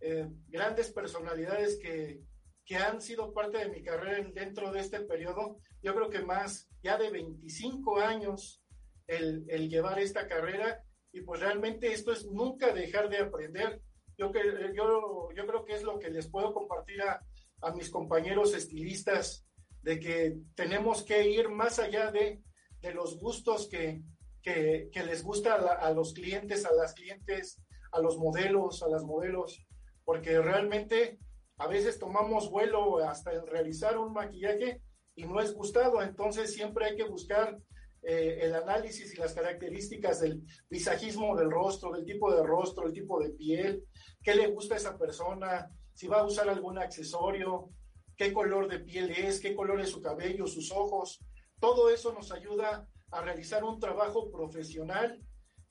Eh, 0.00 0.28
grandes 0.48 0.90
personalidades 0.90 1.78
que, 1.78 2.20
que 2.64 2.76
han 2.76 3.00
sido 3.00 3.32
parte 3.32 3.58
de 3.58 3.68
mi 3.68 3.82
carrera 3.82 4.28
dentro 4.34 4.72
de 4.72 4.80
este 4.80 5.00
periodo. 5.00 5.58
Yo 5.82 5.94
creo 5.94 6.10
que 6.10 6.22
más, 6.22 6.68
ya 6.82 6.98
de 6.98 7.10
25 7.10 8.00
años, 8.00 8.60
el, 9.06 9.44
el 9.48 9.68
llevar 9.68 10.00
esta 10.00 10.26
carrera. 10.26 10.82
Y 11.12 11.20
pues 11.20 11.40
realmente 11.40 11.92
esto 11.92 12.12
es 12.12 12.26
nunca 12.26 12.72
dejar 12.72 13.08
de 13.08 13.18
aprender. 13.18 13.80
Yo, 14.22 14.30
que, 14.30 14.72
yo, 14.72 15.30
yo 15.34 15.46
creo 15.48 15.64
que 15.64 15.74
es 15.74 15.82
lo 15.82 15.98
que 15.98 16.08
les 16.08 16.28
puedo 16.28 16.54
compartir 16.54 17.02
a, 17.02 17.20
a 17.60 17.72
mis 17.72 17.90
compañeros 17.90 18.54
estilistas 18.54 19.44
de 19.82 19.98
que 19.98 20.36
tenemos 20.54 21.02
que 21.02 21.28
ir 21.28 21.48
más 21.48 21.80
allá 21.80 22.12
de, 22.12 22.40
de 22.80 22.94
los 22.94 23.18
gustos 23.18 23.66
que, 23.68 24.00
que, 24.40 24.88
que 24.92 25.02
les 25.02 25.24
gusta 25.24 25.56
a, 25.56 25.90
los 25.90 26.14
clientes, 26.14 26.64
a 26.64 26.72
las 26.72 26.94
clientes, 26.94 27.60
a 27.90 27.98
los 28.00 28.16
modelos, 28.16 28.84
a 28.84 28.88
las 28.88 29.02
modelos, 29.02 29.66
porque 30.04 30.40
realmente 30.40 31.18
a 31.58 31.66
veces 31.66 31.98
tomamos 31.98 32.48
vuelo 32.48 32.98
hasta 32.98 33.32
el 33.32 33.44
realizar 33.44 33.98
un 33.98 34.12
maquillaje 34.12 34.82
y 35.16 35.24
no 35.24 35.40
es 35.40 35.52
gustado, 35.52 36.00
entonces 36.00 36.54
siempre 36.54 36.84
hay 36.86 36.94
que 36.94 37.08
buscar 37.08 37.58
eh, 38.02 38.40
el 38.42 38.54
análisis 38.54 39.14
y 39.14 39.16
las 39.16 39.32
características 39.32 40.20
del 40.20 40.42
visajismo 40.68 41.36
del 41.36 41.50
rostro, 41.50 41.92
del 41.92 42.04
tipo 42.04 42.34
de 42.34 42.42
rostro, 42.42 42.86
el 42.86 42.92
tipo 42.92 43.20
de 43.20 43.30
piel, 43.30 43.84
qué 44.22 44.34
le 44.34 44.48
gusta 44.48 44.74
a 44.74 44.78
esa 44.78 44.98
persona, 44.98 45.70
si 45.94 46.08
va 46.08 46.20
a 46.20 46.26
usar 46.26 46.48
algún 46.48 46.78
accesorio, 46.78 47.70
qué 48.16 48.32
color 48.32 48.68
de 48.68 48.80
piel 48.80 49.10
es, 49.10 49.40
qué 49.40 49.54
color 49.54 49.80
es 49.80 49.90
su 49.90 50.00
cabello, 50.00 50.46
sus 50.46 50.72
ojos. 50.72 51.20
Todo 51.60 51.90
eso 51.90 52.12
nos 52.12 52.32
ayuda 52.32 52.88
a 53.10 53.22
realizar 53.22 53.62
un 53.62 53.78
trabajo 53.78 54.30
profesional. 54.30 55.22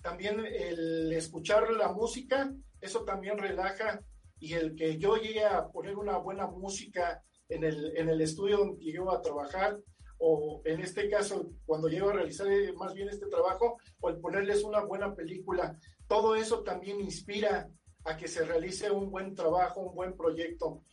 También 0.02 0.39
el 0.39 1.12
escuchar 1.13 1.70
la 1.72 1.91
música, 1.91 2.54
eso 2.80 3.04
también 3.04 3.38
relaja. 3.38 4.02
Y 4.39 4.54
el 4.54 4.76
que 4.76 4.98
yo 4.98 5.17
llegue 5.17 5.44
a 5.44 5.67
poner 5.67 5.98
una 5.98 6.17
buena 6.17 6.48
música 6.48 7.24
en 7.50 7.63
el, 7.63 7.96
en 7.98 8.10
el 8.10 8.22
estudio 8.22 8.58
donde 8.58 8.84
llego 8.84 9.12
a 9.12 9.22
trabajar, 9.22 9.78
o 10.24 10.62
en 10.66 10.80
este 10.82 11.10
caso, 11.10 11.50
cuando 11.66 11.88
llego 11.88 12.10
a 12.10 12.14
realizar 12.14 12.48
más 12.78 12.94
bien 12.94 13.10
este 13.10 13.26
trabajo, 13.26 13.78
o 14.00 14.10
el 14.10 14.20
ponerles 14.20 14.64
una 14.64 14.82
buena 14.82 15.16
película, 15.16 15.76
todo 16.08 16.36
eso 16.36 16.62
también 16.62 17.02
inspira 17.02 17.68
a 18.06 18.16
que 18.16 18.28
se 18.28 18.46
realice 18.46 18.92
un 18.92 19.10
buen 19.10 19.34
trabajo, 19.34 19.82
un 19.82 19.96
buen 19.96 20.16
proyecto. 20.16 20.84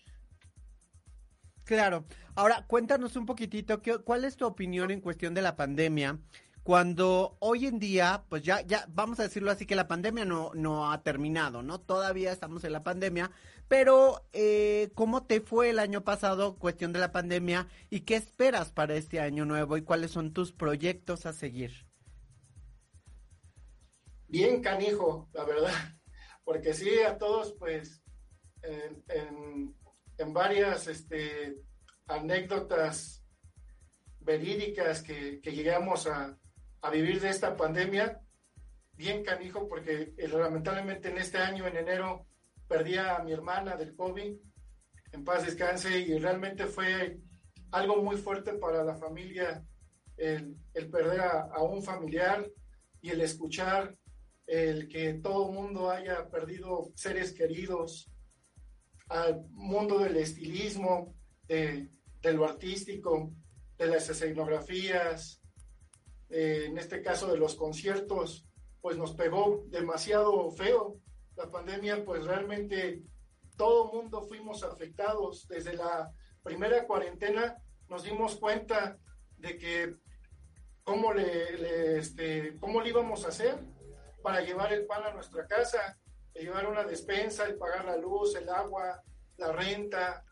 Claro. 1.64 2.06
Ahora, 2.34 2.64
cuéntanos 2.66 3.16
un 3.16 3.26
poquitito, 3.26 3.82
¿qué, 3.82 3.98
¿cuál 3.98 4.24
es 4.24 4.36
tu 4.36 4.46
opinión 4.46 4.90
en 4.90 5.02
cuestión 5.02 5.34
de 5.34 5.42
la 5.42 5.56
pandemia? 5.56 6.18
Cuando 6.68 7.38
hoy 7.40 7.64
en 7.64 7.78
día, 7.78 8.24
pues 8.28 8.42
ya, 8.42 8.60
ya, 8.60 8.84
vamos 8.90 9.18
a 9.18 9.22
decirlo 9.22 9.50
así, 9.50 9.64
que 9.64 9.74
la 9.74 9.88
pandemia 9.88 10.26
no, 10.26 10.50
no 10.52 10.92
ha 10.92 11.02
terminado, 11.02 11.62
¿no? 11.62 11.80
Todavía 11.80 12.30
estamos 12.30 12.62
en 12.62 12.72
la 12.72 12.84
pandemia, 12.84 13.30
pero 13.68 14.28
eh, 14.34 14.90
¿cómo 14.94 15.24
te 15.24 15.40
fue 15.40 15.70
el 15.70 15.78
año 15.78 16.04
pasado, 16.04 16.58
cuestión 16.58 16.92
de 16.92 16.98
la 16.98 17.10
pandemia, 17.10 17.68
y 17.88 18.00
qué 18.00 18.16
esperas 18.16 18.70
para 18.70 18.96
este 18.96 19.18
año 19.18 19.46
nuevo 19.46 19.78
y 19.78 19.82
cuáles 19.82 20.10
son 20.10 20.34
tus 20.34 20.52
proyectos 20.52 21.24
a 21.24 21.32
seguir? 21.32 21.86
Bien, 24.26 24.60
canijo, 24.60 25.30
la 25.32 25.44
verdad, 25.44 25.72
porque 26.44 26.74
sí, 26.74 26.98
a 26.98 27.16
todos, 27.16 27.54
pues, 27.58 28.02
en, 28.60 29.74
en 30.18 30.32
varias 30.34 30.86
este, 30.86 31.62
anécdotas 32.08 33.24
verídicas 34.20 35.00
que, 35.00 35.40
que 35.40 35.52
llegamos 35.52 36.06
a, 36.06 36.38
a, 36.80 36.90
vivir 36.90 37.20
de 37.20 37.30
esta 37.30 37.56
pandemia, 37.56 38.20
bien 38.92 39.24
canijo, 39.24 39.68
porque 39.68 40.14
eh, 40.16 40.28
lamentablemente 40.28 41.10
en 41.10 41.18
este 41.18 41.38
año, 41.38 41.66
en 41.66 41.76
enero, 41.76 42.26
perdí 42.66 42.96
a 42.96 43.18
mi 43.20 43.32
hermana 43.32 43.76
del 43.76 43.94
COVID, 43.94 44.36
en 45.12 45.24
paz 45.24 45.46
descanse, 45.46 46.00
y 46.00 46.18
realmente 46.18 46.66
fue 46.66 47.18
algo 47.70 48.02
muy 48.02 48.16
fuerte 48.16 48.54
para 48.54 48.82
la 48.84 48.96
familia 48.96 49.64
el, 50.16 50.56
perder 50.90 51.20
a, 51.20 51.62
un 51.62 51.82
familiar 51.82 52.46
y 53.00 53.10
el 53.10 53.20
escuchar 53.20 53.96
el 54.46 54.88
que 54.88 55.14
todo 55.14 55.52
mundo 55.52 55.90
haya 55.90 56.28
perdido 56.28 56.90
seres 56.94 57.32
queridos, 57.32 58.10
al 59.08 59.46
mundo 59.50 59.98
del 59.98 60.16
estilismo, 60.16 61.14
de, 61.46 61.90
de 62.20 62.32
lo 62.32 62.44
artístico, 62.44 63.32
de 63.76 63.86
las 63.86 64.08
escenografías, 64.08 65.37
eh, 66.30 66.64
en 66.66 66.78
este 66.78 67.02
caso 67.02 67.30
de 67.30 67.38
los 67.38 67.54
conciertos, 67.54 68.46
pues 68.80 68.96
nos 68.96 69.14
pegó 69.14 69.64
demasiado 69.68 70.50
feo. 70.50 71.00
La 71.36 71.50
pandemia, 71.50 72.04
pues 72.04 72.24
realmente 72.24 73.02
todo 73.56 73.92
mundo 73.92 74.22
fuimos 74.22 74.62
afectados. 74.62 75.46
Desde 75.48 75.74
la 75.74 76.10
primera 76.42 76.86
cuarentena 76.86 77.56
nos 77.88 78.04
dimos 78.04 78.36
cuenta 78.36 78.98
de 79.36 79.58
que 79.58 79.94
cómo 80.84 81.12
le, 81.12 81.98
este, 81.98 82.56
cómo 82.58 82.80
le 82.80 82.90
íbamos 82.90 83.24
a 83.24 83.28
hacer 83.28 83.58
para 84.22 84.40
llevar 84.40 84.72
el 84.72 84.86
pan 84.86 85.04
a 85.04 85.12
nuestra 85.12 85.46
casa, 85.46 85.98
llevar 86.34 86.66
una 86.66 86.84
despensa, 86.84 87.44
el 87.44 87.56
pagar 87.56 87.84
la 87.84 87.96
luz, 87.96 88.34
el 88.36 88.48
agua, 88.48 89.02
la 89.36 89.52
renta. 89.52 90.24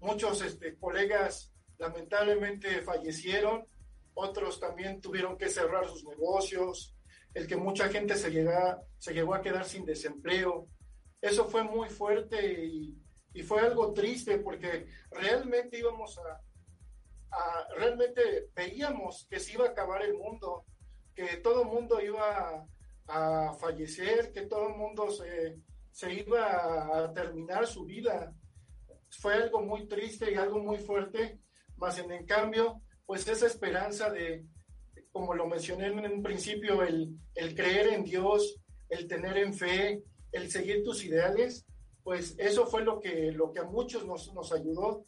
Muchos 0.00 0.42
este, 0.42 0.76
colegas 0.76 1.52
lamentablemente 1.78 2.82
fallecieron, 2.82 3.66
otros 4.14 4.60
también 4.60 5.00
tuvieron 5.00 5.36
que 5.36 5.48
cerrar 5.48 5.88
sus 5.88 6.04
negocios, 6.04 6.94
el 7.34 7.46
que 7.46 7.56
mucha 7.56 7.88
gente 7.88 8.16
se, 8.16 8.30
llega, 8.30 8.80
se 8.98 9.14
llegó 9.14 9.34
a 9.34 9.42
quedar 9.42 9.64
sin 9.64 9.84
desempleo. 9.84 10.68
Eso 11.20 11.46
fue 11.46 11.62
muy 11.62 11.88
fuerte 11.88 12.64
y, 12.64 12.98
y 13.32 13.42
fue 13.42 13.60
algo 13.60 13.92
triste 13.92 14.38
porque 14.38 14.86
realmente 15.10 15.78
íbamos 15.78 16.18
a, 16.18 16.40
a, 17.30 17.68
realmente 17.76 18.50
veíamos 18.54 19.26
que 19.30 19.40
se 19.40 19.52
iba 19.52 19.66
a 19.66 19.70
acabar 19.70 20.02
el 20.02 20.14
mundo, 20.14 20.64
que 21.14 21.38
todo 21.38 21.62
el 21.62 21.68
mundo 21.68 22.00
iba 22.00 22.66
a, 23.08 23.48
a 23.48 23.54
fallecer, 23.54 24.32
que 24.32 24.42
todo 24.42 24.68
el 24.68 24.76
mundo 24.76 25.10
se, 25.10 25.58
se 25.90 26.12
iba 26.12 27.04
a 27.04 27.12
terminar 27.12 27.66
su 27.66 27.84
vida. 27.84 28.34
Fue 29.10 29.34
algo 29.34 29.60
muy 29.62 29.86
triste 29.86 30.32
y 30.32 30.34
algo 30.34 30.58
muy 30.58 30.78
fuerte, 30.78 31.38
más 31.76 31.98
en, 31.98 32.10
en 32.12 32.26
cambio, 32.26 32.82
pues 33.06 33.26
esa 33.28 33.46
esperanza 33.46 34.10
de, 34.10 34.46
como 35.10 35.34
lo 35.34 35.46
mencioné 35.46 35.86
en 35.86 36.12
un 36.12 36.22
principio, 36.22 36.82
el, 36.82 37.16
el 37.34 37.54
creer 37.54 37.88
en 37.88 38.04
Dios, 38.04 38.56
el 38.88 39.06
tener 39.06 39.36
en 39.38 39.54
fe, 39.54 40.02
el 40.32 40.50
seguir 40.50 40.82
tus 40.82 41.04
ideales, 41.04 41.66
pues 42.02 42.34
eso 42.38 42.66
fue 42.66 42.82
lo 42.82 43.00
que, 43.00 43.32
lo 43.32 43.52
que 43.52 43.60
a 43.60 43.64
muchos 43.64 44.06
nos, 44.06 44.32
nos 44.34 44.52
ayudó 44.52 45.06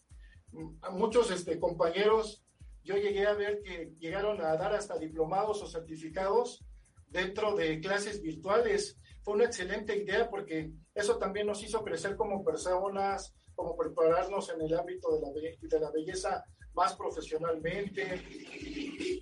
a 0.82 0.90
muchos 0.90 1.30
este, 1.30 1.58
compañeros, 1.58 2.44
yo 2.84 2.96
llegué 2.96 3.26
a 3.26 3.34
ver 3.34 3.62
que 3.62 3.92
llegaron 3.98 4.40
a 4.40 4.56
dar 4.56 4.74
hasta 4.74 4.98
diplomados 4.98 5.62
o 5.62 5.66
certificados 5.66 6.64
dentro 7.08 7.54
de 7.56 7.80
clases 7.80 8.20
virtuales. 8.20 8.98
Fue 9.22 9.34
una 9.34 9.44
excelente 9.44 9.96
idea 9.96 10.28
porque 10.28 10.70
eso 10.94 11.16
también 11.16 11.46
nos 11.46 11.62
hizo 11.62 11.82
crecer 11.82 12.14
como 12.16 12.44
personas, 12.44 13.34
como 13.54 13.76
prepararnos 13.76 14.50
en 14.50 14.60
el 14.60 14.74
ámbito 14.74 15.14
de 15.14 15.20
la, 15.22 15.30
de 15.32 15.80
la 15.80 15.90
belleza 15.90 16.44
más 16.74 16.94
profesionalmente. 16.94 18.22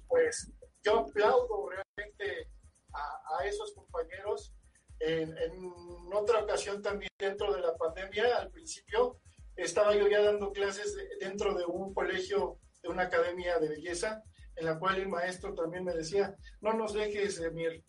Pues 0.08 0.50
yo 0.82 1.00
aplaudo 1.00 1.68
realmente 1.68 2.48
a, 2.92 3.38
a 3.38 3.46
esos 3.46 3.72
compañeros. 3.74 4.54
En, 5.00 5.36
en, 5.36 5.72
otra 6.14 6.40
ocasión 6.40 6.80
también 6.82 7.10
dentro 7.18 7.52
de 7.52 7.60
la 7.60 7.76
pandemia, 7.76 8.36
al 8.36 8.50
principio, 8.50 9.18
estaba 9.56 9.94
yo 9.94 10.06
ya 10.08 10.22
dando 10.22 10.52
clases 10.52 10.96
dentro 11.18 11.54
de 11.54 11.64
un 11.64 11.92
colegio, 11.94 12.58
de 12.82 12.88
una 12.88 13.04
academia 13.04 13.58
de 13.58 13.68
belleza, 13.68 14.22
en 14.56 14.66
la 14.66 14.78
cual 14.78 14.96
el 14.96 15.08
maestro 15.08 15.54
también 15.54 15.84
me 15.84 15.94
decía, 15.94 16.36
no 16.60 16.74
nos 16.74 16.92
dejes, 16.92 17.40
Emir, 17.40 17.82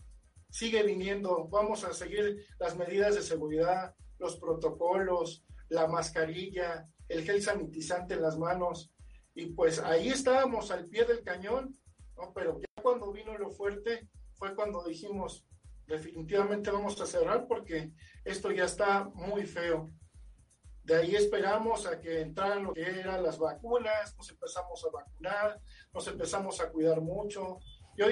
sigue 0.49 0.83
viniendo, 0.83 1.47
vamos 1.49 1.83
a 1.83 1.93
seguir 1.93 2.45
las 2.59 2.77
medidas 2.77 3.15
de 3.15 3.21
seguridad, 3.21 3.95
los 4.19 4.37
protocolos, 4.37 5.43
la 5.69 5.87
mascarilla, 5.87 6.87
el 7.09 7.23
gel 7.23 7.41
sanitizante 7.41 8.13
en 8.13 8.21
las 8.21 8.37
manos. 8.37 8.92
Y 9.35 9.47
pues 9.47 9.79
ahí 9.79 10.09
estábamos 10.09 10.71
al 10.71 10.85
pie 10.85 11.05
del 11.05 11.23
cañón, 11.23 11.77
¿no? 12.17 12.31
pero 12.33 12.59
ya 12.59 12.83
cuando 12.83 13.11
vino 13.11 13.37
lo 13.37 13.49
fuerte 13.49 14.07
fue 14.33 14.55
cuando 14.55 14.83
dijimos, 14.83 15.45
definitivamente 15.87 16.71
vamos 16.71 16.99
a 17.01 17.05
cerrar 17.05 17.47
porque 17.47 17.91
esto 18.23 18.51
ya 18.51 18.65
está 18.65 19.05
muy 19.05 19.45
feo. 19.45 19.91
De 20.83 20.95
ahí 20.95 21.15
esperamos 21.15 21.87
a 21.87 21.99
que 21.99 22.21
entraran 22.21 22.65
lo 22.65 22.73
que 22.73 22.81
eran 22.81 23.23
las 23.23 23.39
vacunas, 23.39 24.15
nos 24.17 24.29
empezamos 24.29 24.83
a 24.83 24.89
vacunar, 24.89 25.61
nos 25.93 26.07
empezamos 26.07 26.59
a 26.59 26.69
cuidar 26.69 26.99
mucho. 26.99 27.59
Yo 27.95 28.07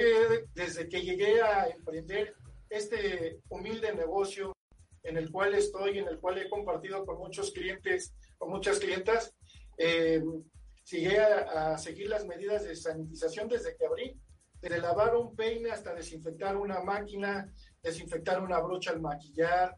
desde 0.54 0.88
que 0.88 1.02
llegué 1.02 1.42
a 1.42 1.66
emprender 1.66 2.34
este 2.70 3.40
humilde 3.50 3.94
negocio 3.94 4.56
en 5.02 5.18
el 5.18 5.30
cual 5.30 5.54
estoy, 5.54 5.98
en 5.98 6.08
el 6.08 6.18
cual 6.18 6.38
he 6.38 6.48
compartido 6.48 7.04
con 7.04 7.18
muchos 7.18 7.50
clientes, 7.50 8.14
con 8.38 8.50
muchas 8.50 8.78
clientas, 8.78 9.34
eh, 9.76 10.22
llegué 10.90 11.18
a, 11.18 11.72
a, 11.72 11.78
seguir 11.78 12.08
las 12.08 12.26
medidas 12.26 12.64
de 12.64 12.76
sanitización 12.76 13.48
desde 13.48 13.76
que 13.76 13.86
abrí, 13.86 14.20
desde 14.60 14.80
lavar 14.80 15.16
un 15.16 15.34
peine 15.34 15.70
hasta 15.70 15.94
desinfectar 15.94 16.56
una 16.56 16.80
máquina, 16.80 17.52
desinfectar 17.82 18.40
una 18.40 18.60
brocha 18.60 18.90
al 18.90 19.00
maquillar, 19.00 19.76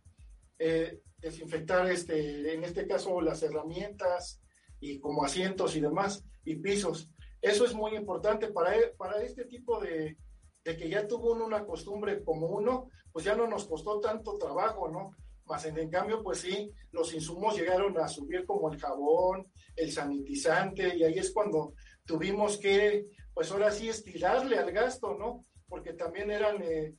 eh, 0.58 1.00
desinfectar, 1.18 1.90
este, 1.90 2.54
en 2.54 2.64
este 2.64 2.86
caso, 2.86 3.20
las 3.20 3.42
herramientas 3.42 4.40
y 4.80 5.00
como 5.00 5.24
asientos 5.24 5.74
y 5.74 5.80
demás, 5.80 6.22
y 6.44 6.56
pisos. 6.56 7.10
Eso 7.40 7.64
es 7.64 7.74
muy 7.74 7.96
importante 7.96 8.48
para, 8.48 8.76
e, 8.76 8.94
para 8.96 9.22
este 9.22 9.46
tipo 9.46 9.80
de, 9.80 10.18
de 10.64 10.76
que 10.76 10.88
ya 10.88 11.06
tuvo 11.06 11.32
uno 11.32 11.46
una 11.46 11.64
costumbre 11.64 12.22
como 12.22 12.48
uno, 12.48 12.88
pues 13.12 13.24
ya 13.24 13.34
no 13.34 13.46
nos 13.46 13.66
costó 13.66 14.00
tanto 14.00 14.36
trabajo, 14.36 14.88
¿no? 14.88 15.16
Más 15.46 15.64
en, 15.66 15.90
cambio, 15.90 16.22
pues 16.22 16.38
sí, 16.38 16.72
los 16.90 17.12
insumos 17.12 17.56
llegaron 17.56 17.98
a 17.98 18.08
subir 18.08 18.46
como 18.46 18.72
el 18.72 18.80
jabón, 18.80 19.50
el 19.76 19.92
sanitizante, 19.92 20.96
y 20.96 21.04
ahí 21.04 21.18
es 21.18 21.32
cuando 21.32 21.74
tuvimos 22.06 22.56
que, 22.56 23.06
pues 23.34 23.50
ahora 23.50 23.70
sí, 23.70 23.88
estirarle 23.88 24.58
al 24.58 24.72
gasto, 24.72 25.14
¿no? 25.14 25.44
Porque 25.68 25.92
también 25.92 26.30
eran 26.30 26.62
eh, 26.62 26.94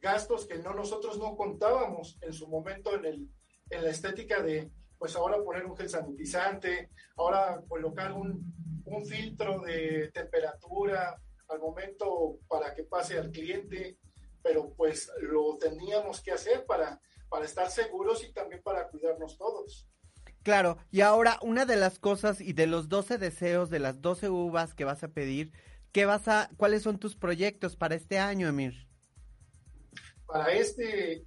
gastos 0.00 0.46
que 0.46 0.58
no 0.58 0.72
nosotros 0.72 1.18
no 1.18 1.36
contábamos 1.36 2.18
en 2.22 2.32
su 2.32 2.48
momento 2.48 2.94
en, 2.94 3.04
el, 3.04 3.28
en 3.68 3.84
la 3.84 3.90
estética 3.90 4.42
de, 4.42 4.70
pues 4.98 5.14
ahora 5.14 5.42
poner 5.42 5.66
un 5.66 5.76
gel 5.76 5.90
sanitizante, 5.90 6.90
ahora 7.16 7.62
colocar 7.68 8.12
un, 8.12 8.82
un 8.86 9.06
filtro 9.06 9.60
de 9.60 10.10
temperatura 10.12 11.20
al 11.48 11.60
momento 11.60 12.38
para 12.48 12.74
que 12.74 12.84
pase 12.84 13.18
al 13.18 13.30
cliente, 13.30 13.98
pero 14.42 14.72
pues 14.74 15.10
lo 15.20 15.58
teníamos 15.58 16.22
que 16.22 16.32
hacer 16.32 16.64
para, 16.64 17.00
para 17.32 17.46
estar 17.46 17.70
seguros 17.70 18.22
y 18.22 18.32
también 18.34 18.62
para 18.62 18.88
cuidarnos 18.88 19.38
todos. 19.38 19.88
Claro, 20.42 20.76
y 20.90 21.00
ahora 21.00 21.38
una 21.40 21.64
de 21.64 21.76
las 21.76 21.98
cosas 21.98 22.42
y 22.42 22.52
de 22.52 22.66
los 22.66 22.90
12 22.90 23.16
deseos, 23.16 23.70
de 23.70 23.78
las 23.78 24.02
12 24.02 24.28
uvas 24.28 24.74
que 24.74 24.84
vas 24.84 25.02
a 25.02 25.08
pedir, 25.08 25.50
¿qué 25.92 26.04
vas 26.04 26.28
a, 26.28 26.50
¿cuáles 26.58 26.82
son 26.82 26.98
tus 26.98 27.16
proyectos 27.16 27.74
para 27.74 27.94
este 27.94 28.18
año, 28.18 28.48
Emir? 28.48 28.86
para 30.32 30.50
este, 30.52 31.26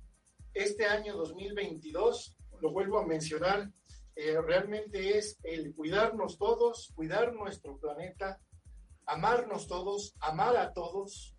este 0.53 0.85
año 0.85 1.15
2022, 1.15 2.37
lo 2.59 2.71
vuelvo 2.71 2.97
a 2.97 3.05
mencionar, 3.05 3.71
eh, 4.15 4.41
realmente 4.41 5.17
es 5.17 5.37
el 5.43 5.75
cuidarnos 5.75 6.39
todos, 6.39 6.91
cuidar 6.95 7.33
nuestro 7.33 7.77
planeta, 7.77 8.41
amarnos 9.05 9.67
todos, 9.67 10.15
amar 10.19 10.57
a 10.57 10.73
todos, 10.73 11.35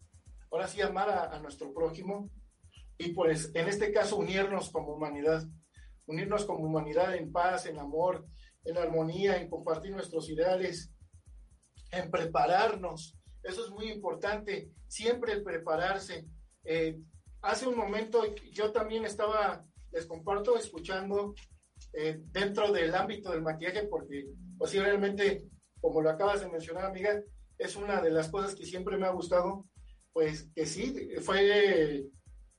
ahora 0.52 0.68
sí 0.68 0.80
amar 0.80 1.08
a, 1.10 1.34
a 1.34 1.40
nuestro 1.40 1.74
prójimo 1.74 2.30
y 2.98 3.12
pues 3.12 3.50
en 3.54 3.68
este 3.68 3.92
caso 3.92 4.16
unirnos 4.16 4.70
como 4.70 4.94
humanidad, 4.94 5.44
unirnos 6.06 6.44
como 6.44 6.64
humanidad 6.64 7.14
en 7.14 7.32
paz, 7.32 7.66
en 7.66 7.78
amor, 7.78 8.26
en 8.64 8.78
armonía, 8.78 9.40
en 9.40 9.50
compartir 9.50 9.92
nuestros 9.92 10.28
ideales, 10.30 10.92
en 11.90 12.10
prepararnos. 12.10 13.16
Eso 13.42 13.64
es 13.64 13.70
muy 13.70 13.90
importante, 13.90 14.70
siempre 14.88 15.40
prepararse. 15.40 16.26
Eh, 16.64 16.98
hace 17.42 17.66
un 17.66 17.76
momento 17.76 18.24
yo 18.52 18.72
también 18.72 19.04
estaba, 19.04 19.64
les 19.92 20.06
comparto, 20.06 20.56
escuchando 20.56 21.34
eh, 21.92 22.20
dentro 22.32 22.72
del 22.72 22.94
ámbito 22.94 23.30
del 23.30 23.42
maquillaje, 23.42 23.86
porque 23.86 24.26
posiblemente, 24.58 25.44
como 25.80 26.00
lo 26.00 26.10
acabas 26.10 26.40
de 26.40 26.48
mencionar, 26.48 26.86
amiga, 26.86 27.22
es 27.58 27.76
una 27.76 28.00
de 28.00 28.10
las 28.10 28.28
cosas 28.28 28.54
que 28.54 28.66
siempre 28.66 28.96
me 28.96 29.06
ha 29.06 29.10
gustado, 29.10 29.66
pues 30.12 30.50
que 30.54 30.66
sí, 30.66 31.10
fue 31.20 32.06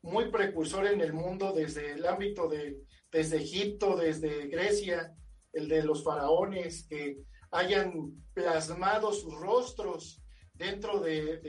muy 0.01 0.31
precursor 0.31 0.87
en 0.87 1.01
el 1.01 1.13
mundo 1.13 1.53
desde 1.53 1.93
el 1.93 2.05
ámbito 2.05 2.47
de, 2.47 2.77
desde 3.11 3.37
Egipto, 3.37 3.95
desde 3.95 4.47
Grecia, 4.47 5.13
el 5.53 5.67
de 5.67 5.83
los 5.83 6.03
faraones, 6.03 6.85
que 6.87 7.17
hayan 7.51 7.93
plasmado 8.33 9.11
sus 9.13 9.33
rostros 9.33 10.21
dentro 10.53 10.99
de, 10.99 11.41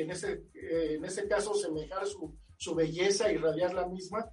en, 0.00 0.10
ese, 0.10 0.44
eh, 0.54 0.94
en 0.96 1.04
ese 1.04 1.28
caso, 1.28 1.54
semejar 1.54 2.06
su, 2.06 2.36
su 2.56 2.74
belleza, 2.74 3.32
irradiar 3.32 3.74
la 3.74 3.88
misma. 3.88 4.30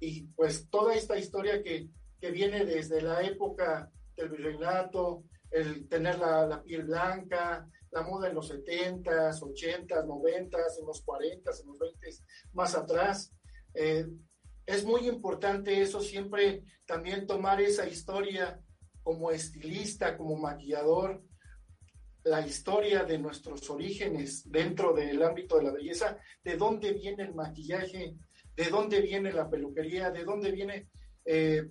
Y 0.00 0.26
pues 0.28 0.68
toda 0.70 0.94
esta 0.94 1.18
historia 1.18 1.62
que, 1.62 1.88
que 2.20 2.30
viene 2.30 2.64
desde 2.64 3.00
la 3.00 3.22
época 3.22 3.90
del 4.16 4.30
virreinato, 4.30 5.24
el 5.50 5.88
tener 5.88 6.18
la, 6.18 6.62
piel 6.64 6.84
blanca, 6.84 7.68
la 7.94 8.02
moda 8.02 8.28
en 8.28 8.34
los 8.34 8.50
70s, 8.50 9.40
80s, 9.40 10.04
90s, 10.04 10.78
en 10.80 10.86
los 10.86 11.06
40s, 11.06 11.60
en 11.60 11.66
los 11.66 11.78
20s, 11.78 12.24
más 12.52 12.74
atrás. 12.74 13.32
Eh, 13.72 14.06
es 14.66 14.84
muy 14.84 15.06
importante 15.06 15.80
eso 15.80 16.00
siempre, 16.00 16.64
también 16.84 17.26
tomar 17.26 17.60
esa 17.60 17.86
historia 17.86 18.60
como 19.02 19.30
estilista, 19.30 20.16
como 20.16 20.36
maquillador, 20.36 21.22
la 22.24 22.44
historia 22.44 23.04
de 23.04 23.18
nuestros 23.18 23.68
orígenes 23.70 24.50
dentro 24.50 24.92
del 24.92 25.22
ámbito 25.22 25.58
de 25.58 25.64
la 25.64 25.72
belleza, 25.72 26.18
de 26.42 26.56
dónde 26.56 26.92
viene 26.94 27.22
el 27.22 27.34
maquillaje, 27.34 28.16
de 28.56 28.64
dónde 28.70 29.02
viene 29.02 29.32
la 29.32 29.48
peluquería, 29.48 30.10
de 30.10 30.24
dónde 30.24 30.50
viene 30.50 30.88
eh, 31.24 31.68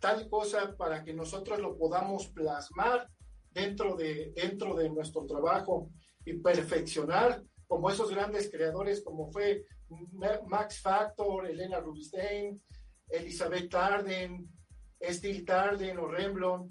tal 0.00 0.28
cosa 0.28 0.74
para 0.76 1.04
que 1.04 1.12
nosotros 1.12 1.60
lo 1.60 1.76
podamos 1.76 2.28
plasmar 2.28 3.08
dentro 3.50 3.96
de, 3.96 4.32
dentro 4.34 4.74
de 4.74 4.90
nuestro 4.90 5.26
trabajo 5.26 5.90
y 6.24 6.34
perfeccionar 6.34 7.42
como 7.66 7.90
esos 7.90 8.10
grandes 8.10 8.50
creadores 8.50 9.02
como 9.02 9.30
fue 9.30 9.64
Max 10.46 10.80
Factor, 10.80 11.46
Elena 11.46 11.80
Rubinstein, 11.80 12.60
Elizabeth 13.08 13.70
Tarden, 13.70 14.48
Steve 15.02 15.42
Tarden 15.42 15.98
o 15.98 16.06
Rembrandt, 16.06 16.70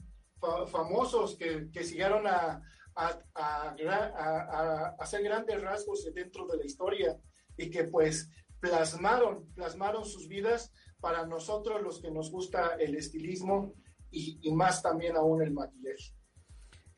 famosos 0.67 1.35
que, 1.35 1.69
que 1.71 1.83
siguieron 1.83 2.25
a, 2.27 2.61
a, 2.95 4.95
hacer 4.99 5.23
grandes 5.23 5.61
rasgos 5.61 6.09
dentro 6.13 6.47
de 6.47 6.57
la 6.57 6.65
historia 6.65 7.17
y 7.57 7.69
que 7.69 7.85
pues 7.85 8.29
plasmaron, 8.59 9.51
plasmaron 9.53 10.05
sus 10.05 10.27
vidas 10.27 10.71
para 10.99 11.25
nosotros 11.25 11.81
los 11.81 12.01
que 12.01 12.11
nos 12.11 12.31
gusta 12.31 12.75
el 12.75 12.95
estilismo 12.95 13.73
y, 14.11 14.51
más 14.51 14.81
también 14.81 15.15
aún 15.15 15.41
el 15.41 15.51
maquillaje. 15.51 16.13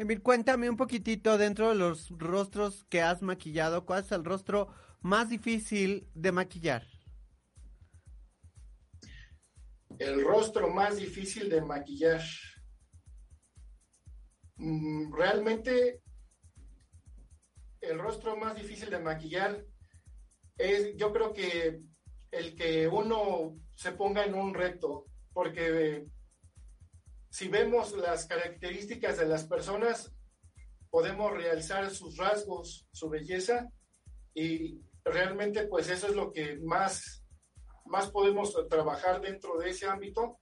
Emil, 0.02 0.24
cuéntame 0.24 0.68
un 0.68 0.78
poquitito 0.78 1.38
dentro 1.38 1.70
de 1.70 1.76
los 1.76 2.10
rostros 2.18 2.86
que 2.86 3.04
has 3.04 3.22
maquillado, 3.22 3.86
¿cuál 3.86 4.04
es 4.04 4.12
el 4.12 4.26
rostro 4.26 4.74
más 5.02 5.30
difícil 5.30 6.10
de 6.16 6.32
maquillar? 6.32 6.88
El 10.00 10.26
rostro 10.26 10.72
más 10.72 10.98
difícil 10.98 11.50
de 11.52 11.62
maquillar. 11.62 12.24
Mm, 14.56 15.14
realmente 15.14 16.02
el 17.82 18.00
rostro 18.00 18.36
más 18.36 18.56
difícil 18.56 18.90
de 18.90 18.98
maquillar 18.98 19.64
es, 20.58 20.98
yo 20.98 21.14
creo 21.14 21.32
que 21.32 21.80
el 22.32 22.56
que 22.56 22.88
uno 22.88 23.56
se 23.76 23.92
ponga 23.92 24.26
en 24.26 24.34
un 24.34 24.56
reto, 24.56 25.06
porque 25.32 26.08
si 27.32 27.48
vemos 27.48 27.94
las 27.94 28.28
características 28.28 29.18
de 29.18 29.26
las 29.26 29.46
personas, 29.46 30.14
podemos 30.90 31.32
realzar 31.32 31.90
sus 31.90 32.18
rasgos, 32.18 32.90
su 32.92 33.10
belleza, 33.10 33.70
y 34.34 34.82
realmente 35.06 35.66
pues 35.68 35.90
eso 35.90 36.08
es 36.08 36.16
lo 36.16 36.34
que 36.34 36.60
más, 36.60 37.26
más 37.86 38.12
podemos 38.12 38.54
trabajar 38.70 39.22
dentro 39.22 39.58
de 39.58 39.70
ese 39.70 39.88
ámbito 39.88 40.40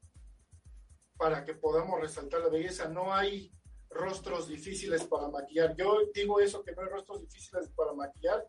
para 1.16 1.46
que 1.46 1.54
podamos 1.54 2.02
resaltar 2.02 2.42
la 2.42 2.50
belleza. 2.50 2.90
No 2.90 3.14
hay 3.14 3.52
rostros 3.92 4.48
difíciles 4.48 5.04
para 5.04 5.28
maquillar. 5.30 5.76
Yo 5.76 5.96
digo 6.12 6.40
eso, 6.40 6.64
que 6.64 6.72
no 6.72 6.82
hay 6.82 6.90
rostros 6.90 7.22
difíciles 7.22 7.70
para 7.76 7.94
maquillar, 7.94 8.48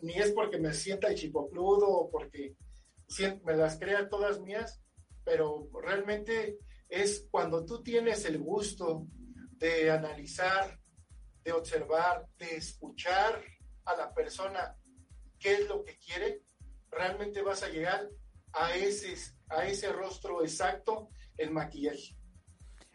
ni 0.00 0.14
es 0.14 0.32
porque 0.32 0.58
me 0.58 0.72
sienta 0.72 1.14
chipocludo 1.14 1.86
o 1.86 2.10
porque 2.10 2.56
me 3.44 3.54
las 3.54 3.78
crea 3.78 4.08
todas 4.08 4.40
mías, 4.40 4.82
pero 5.22 5.68
realmente 5.82 6.58
es 6.94 7.26
cuando 7.30 7.64
tú 7.64 7.82
tienes 7.82 8.24
el 8.24 8.38
gusto 8.38 9.06
de 9.58 9.90
analizar, 9.90 10.78
de 11.42 11.52
observar, 11.52 12.26
de 12.38 12.56
escuchar 12.56 13.42
a 13.84 13.96
la 13.96 14.14
persona 14.14 14.76
qué 15.38 15.54
es 15.54 15.68
lo 15.68 15.84
que 15.84 15.98
quiere, 15.98 16.42
realmente 16.90 17.42
vas 17.42 17.62
a 17.62 17.68
llegar 17.68 18.08
a 18.52 18.74
ese, 18.76 19.14
a 19.48 19.66
ese 19.66 19.92
rostro 19.92 20.42
exacto 20.42 21.08
en 21.36 21.52
maquillaje. 21.52 22.16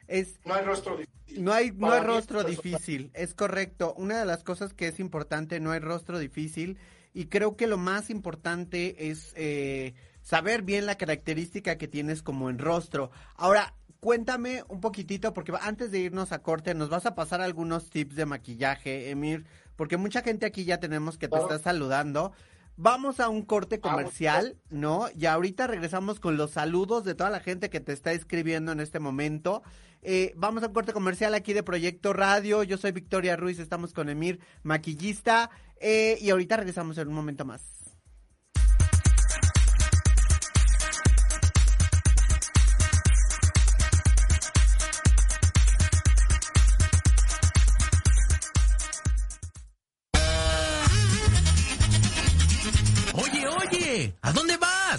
Es, 0.07 0.39
no 0.45 0.55
hay 0.55 0.65
rostro 0.65 0.97
difícil. 0.97 1.43
No 1.43 1.53
hay, 1.53 1.71
no 1.71 1.91
hay 1.91 2.01
rostro 2.01 2.43
difícil, 2.43 3.11
es 3.13 3.35
correcto. 3.35 3.93
Una 3.97 4.19
de 4.19 4.25
las 4.25 4.43
cosas 4.43 4.73
que 4.73 4.87
es 4.87 4.99
importante, 4.99 5.59
no 5.59 5.71
hay 5.71 5.79
rostro 5.79 6.17
difícil. 6.17 6.79
Y 7.13 7.25
creo 7.25 7.55
que 7.55 7.67
lo 7.67 7.77
más 7.77 8.09
importante 8.09 9.09
es 9.09 9.33
eh, 9.35 9.93
saber 10.21 10.63
bien 10.63 10.85
la 10.85 10.97
característica 10.97 11.77
que 11.77 11.87
tienes 11.87 12.23
como 12.23 12.49
en 12.49 12.59
rostro. 12.59 13.11
Ahora, 13.35 13.75
cuéntame 13.99 14.63
un 14.67 14.81
poquitito, 14.81 15.33
porque 15.33 15.53
antes 15.61 15.91
de 15.91 15.99
irnos 15.99 16.31
a 16.31 16.39
corte, 16.39 16.73
nos 16.73 16.89
vas 16.89 17.05
a 17.05 17.15
pasar 17.15 17.41
algunos 17.41 17.89
tips 17.89 18.15
de 18.15 18.25
maquillaje, 18.25 19.09
Emir, 19.09 19.45
porque 19.75 19.97
mucha 19.97 20.21
gente 20.21 20.45
aquí 20.45 20.65
ya 20.65 20.79
tenemos 20.79 21.17
que 21.17 21.27
te 21.27 21.37
está 21.37 21.59
saludando. 21.59 22.31
Vamos 22.81 23.19
a 23.19 23.27
un 23.27 23.41
corte 23.41 23.81
comercial, 23.81 24.55
¿no? 24.69 25.07
Y 25.13 25.25
ahorita 25.25 25.67
regresamos 25.67 26.21
con 26.21 26.37
los 26.37 26.51
saludos 26.51 27.03
de 27.03 27.13
toda 27.13 27.29
la 27.29 27.41
gente 27.41 27.69
que 27.69 27.81
te 27.81 27.91
está 27.91 28.13
escribiendo 28.13 28.71
en 28.71 28.79
este 28.79 28.99
momento. 28.99 29.63
Eh, 30.01 30.33
vamos 30.37 30.63
a 30.63 30.67
un 30.67 30.73
corte 30.73 30.93
comercial 30.93 31.33
aquí 31.33 31.51
de 31.51 31.61
Proyecto 31.61 32.13
Radio. 32.13 32.63
Yo 32.63 32.77
soy 32.77 32.93
Victoria 32.93 33.35
Ruiz, 33.35 33.59
estamos 33.59 33.93
con 33.93 34.07
Emir, 34.07 34.39
maquillista. 34.63 35.49
Eh, 35.81 36.17
y 36.21 36.29
ahorita 36.29 36.55
regresamos 36.55 36.97
en 36.97 37.09
un 37.09 37.15
momento 37.15 37.43
más. 37.43 37.88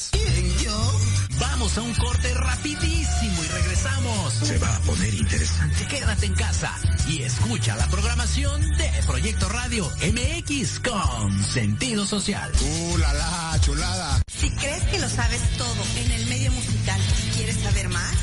Vas? 0.00 0.10
¿Quién, 0.12 0.58
yo? 0.58 1.00
Vamos 1.38 1.76
a 1.78 1.82
un 1.82 1.94
corte 1.94 2.34
rapidísimo 2.34 3.44
y 3.44 3.48
regresamos. 3.48 4.34
Se 4.34 4.58
va 4.58 4.74
a 4.74 4.80
poner 4.80 5.14
interesante. 5.14 5.86
Quédate 5.86 6.26
en 6.26 6.34
casa 6.34 6.74
y 7.08 7.22
escucha 7.22 7.76
la 7.76 7.86
programación 7.88 8.60
de 8.76 8.90
Proyecto 9.06 9.48
Radio 9.48 9.90
MX 10.12 10.80
con 10.80 11.44
sentido 11.44 12.06
social. 12.06 12.50
¡Uh, 12.60 12.98
la, 12.98 13.12
la 13.14 13.60
chulada! 13.60 14.22
Si 14.26 14.50
crees 14.50 14.82
que 14.84 14.98
lo 14.98 15.08
sabes 15.08 15.40
todo 15.56 15.84
en 15.96 16.10
el 16.12 16.26
medio 16.26 16.52
musical 16.52 17.00
y 17.26 17.36
quieres 17.36 17.56
saber 17.56 17.88
más, 17.88 18.14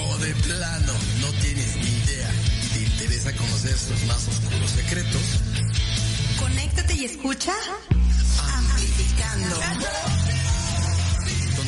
o 0.00 0.18
de 0.18 0.34
plano 0.34 0.92
no 1.20 1.28
tienes 1.40 1.76
ni 1.76 1.82
idea 1.82 2.30
y 2.64 2.68
te 2.68 2.80
interesa 2.80 3.32
conocer 3.36 3.76
sus 3.78 4.02
más 4.04 4.28
oscuros 4.28 4.70
secretos, 4.70 5.22
conéctate 6.38 6.94
y 6.94 7.04
escucha 7.04 7.52
Amplificando 8.40 9.56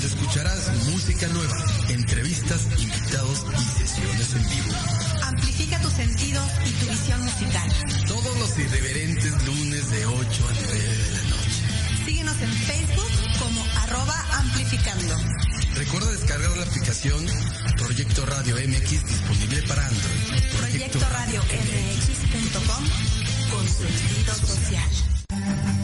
escucharás 0.04 0.70
música 0.90 1.26
nueva, 1.28 1.56
entrevistas, 1.88 2.66
invitados 2.78 3.46
y 3.52 3.86
sesiones 3.86 4.34
en 4.34 4.48
vivo. 4.50 4.74
Amplifica 5.22 5.80
tu 5.80 5.90
sentido 5.90 6.42
y 6.66 6.70
tu 6.72 6.86
visión 6.90 7.22
musical. 7.22 7.72
Todos 8.06 8.38
los 8.38 8.58
irreverentes 8.58 9.46
lunes 9.46 9.90
de 9.90 10.06
8 10.06 10.20
a 10.20 10.52
9 10.52 10.78
de 10.78 11.12
la 11.12 11.22
noche. 11.30 12.04
Síguenos 12.04 12.40
en 12.42 12.52
Facebook 12.52 13.10
como 13.38 13.64
arroba 13.82 14.24
amplificando. 14.38 15.16
Recuerda 15.74 16.10
descargar 16.12 16.56
la 16.56 16.64
aplicación 16.64 17.26
Proyecto 17.78 18.26
Radio 18.26 18.56
MX 18.56 19.06
disponible 19.06 19.62
para 19.62 19.86
Android. 19.86 20.42
Proyecto, 20.58 20.98
Radio 21.10 21.42
MX.com 21.42 22.84
con 23.50 23.68
sentido 23.68 24.34
social. 24.34 25.83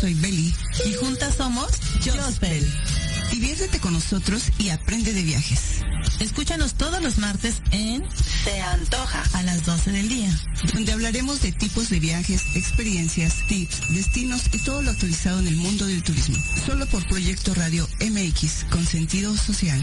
Soy 0.00 0.14
Josie 0.14 0.54
Y 0.86 0.94
juntas 0.94 1.34
somos 1.36 1.70
Jospel. 2.04 2.66
Diviértete 3.32 3.78
con 3.80 3.92
nosotros 3.92 4.44
y 4.58 4.70
aprende 4.70 5.12
de 5.12 5.22
viajes. 5.22 5.82
Escúchanos 6.20 6.74
todos 6.74 7.02
los 7.02 7.18
martes 7.18 7.56
en 7.72 8.04
Se 8.44 8.60
Antoja 8.60 9.22
a 9.34 9.42
las 9.42 9.64
12 9.64 9.92
del 9.92 10.08
día. 10.08 10.30
donde 10.72 10.92
hablaremos 10.92 11.42
de 11.42 11.52
tipos 11.52 11.90
de 11.90 12.00
viajes, 12.00 12.42
experiencias, 12.54 13.46
tips, 13.48 13.92
destinos 13.94 14.42
y 14.52 14.58
todo 14.58 14.82
lo 14.82 14.90
actualizado 14.90 15.40
en 15.40 15.48
el 15.48 15.56
mundo 15.56 15.86
del 15.86 16.02
turismo. 16.02 16.36
Solo 16.64 16.86
por 16.86 17.06
Proyecto 17.08 17.54
Radio 17.54 17.88
MX 18.00 18.64
con 18.70 18.86
sentido 18.86 19.36
social. 19.36 19.82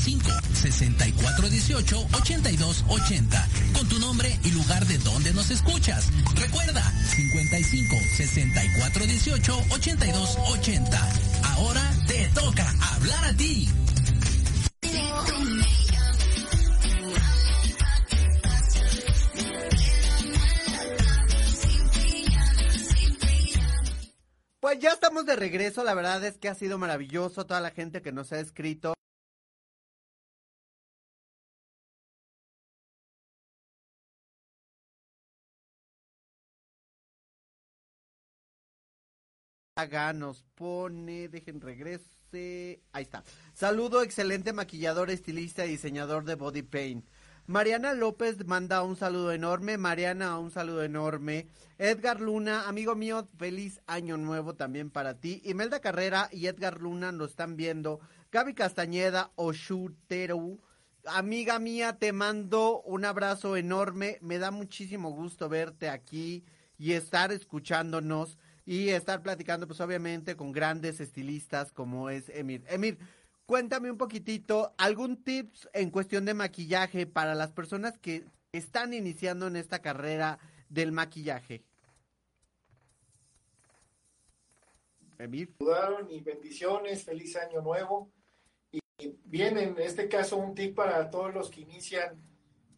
55 0.00 0.30
64 0.54 1.48
18 1.48 2.06
82 2.12 2.84
80 2.88 3.48
con 3.74 3.88
tu 3.88 3.98
nombre 3.98 4.38
y 4.44 4.50
lugar 4.50 4.86
de 4.86 4.98
donde 4.98 5.32
nos 5.34 5.50
escuchas. 5.50 6.10
Recuerda 6.34 6.82
55 7.14 7.96
64 8.16 9.06
18 9.06 9.62
82 9.70 10.38
80. 10.54 11.08
Ahora 11.44 11.82
te 12.06 12.26
toca 12.28 12.66
hablar 12.94 13.24
a 13.24 13.36
ti. 13.36 13.68
Pues 24.60 24.78
ya 24.78 24.90
estamos 24.90 25.26
de 25.26 25.36
regreso, 25.36 25.84
la 25.84 25.94
verdad 25.94 26.22
es 26.24 26.38
que 26.38 26.48
ha 26.48 26.54
sido 26.54 26.78
maravilloso 26.78 27.44
toda 27.44 27.60
la 27.60 27.70
gente 27.70 28.02
que 28.02 28.12
nos 28.12 28.32
ha 28.32 28.40
escrito. 28.40 28.94
Nos 39.80 40.44
pone, 40.54 41.28
dejen 41.28 41.58
regrese, 41.58 42.82
ahí 42.92 43.02
está. 43.02 43.24
Saludo, 43.54 44.02
excelente 44.02 44.52
maquillador, 44.52 45.10
estilista 45.10 45.64
y 45.64 45.70
diseñador 45.70 46.24
de 46.24 46.34
body 46.34 46.62
paint. 46.62 47.06
Mariana 47.46 47.94
López 47.94 48.46
manda 48.46 48.82
un 48.82 48.94
saludo 48.94 49.32
enorme. 49.32 49.78
Mariana, 49.78 50.38
un 50.38 50.50
saludo 50.50 50.82
enorme. 50.82 51.48
Edgar 51.78 52.20
Luna, 52.20 52.68
amigo 52.68 52.94
mío, 52.94 53.26
feliz 53.38 53.80
año 53.86 54.18
nuevo 54.18 54.54
también 54.54 54.90
para 54.90 55.14
ti. 55.14 55.40
Imelda 55.46 55.80
Carrera 55.80 56.28
y 56.30 56.46
Edgar 56.46 56.78
Luna 56.78 57.10
nos 57.10 57.30
están 57.30 57.56
viendo. 57.56 58.00
Gaby 58.30 58.52
Castañeda, 58.52 59.32
Oshuteru. 59.36 60.60
Amiga 61.06 61.58
mía, 61.58 61.96
te 61.98 62.12
mando 62.12 62.82
un 62.82 63.06
abrazo 63.06 63.56
enorme. 63.56 64.18
Me 64.20 64.38
da 64.38 64.50
muchísimo 64.50 65.10
gusto 65.10 65.48
verte 65.48 65.88
aquí 65.88 66.44
y 66.80 66.92
estar 66.92 67.30
escuchándonos 67.30 68.38
y 68.70 68.90
estar 68.90 69.20
platicando, 69.20 69.66
pues 69.66 69.80
obviamente, 69.80 70.36
con 70.36 70.52
grandes 70.52 71.00
estilistas 71.00 71.72
como 71.72 72.08
es 72.08 72.28
Emir. 72.28 72.62
Emir, 72.68 72.98
cuéntame 73.44 73.90
un 73.90 73.98
poquitito, 73.98 74.72
algún 74.78 75.24
tips 75.24 75.68
en 75.72 75.90
cuestión 75.90 76.24
de 76.24 76.34
maquillaje 76.34 77.04
para 77.04 77.34
las 77.34 77.50
personas 77.50 77.98
que 77.98 78.26
están 78.52 78.94
iniciando 78.94 79.48
en 79.48 79.56
esta 79.56 79.80
carrera 79.80 80.38
del 80.68 80.92
maquillaje. 80.92 81.64
Emir. 85.18 85.52
saludaron 85.58 86.08
y 86.08 86.20
bendiciones, 86.20 87.02
feliz 87.02 87.34
año 87.34 87.62
nuevo. 87.62 88.12
Y 88.70 88.80
bien, 89.24 89.58
en 89.58 89.80
este 89.80 90.08
caso, 90.08 90.36
un 90.36 90.54
tip 90.54 90.76
para 90.76 91.10
todos 91.10 91.34
los 91.34 91.50
que 91.50 91.62
inician 91.62 92.22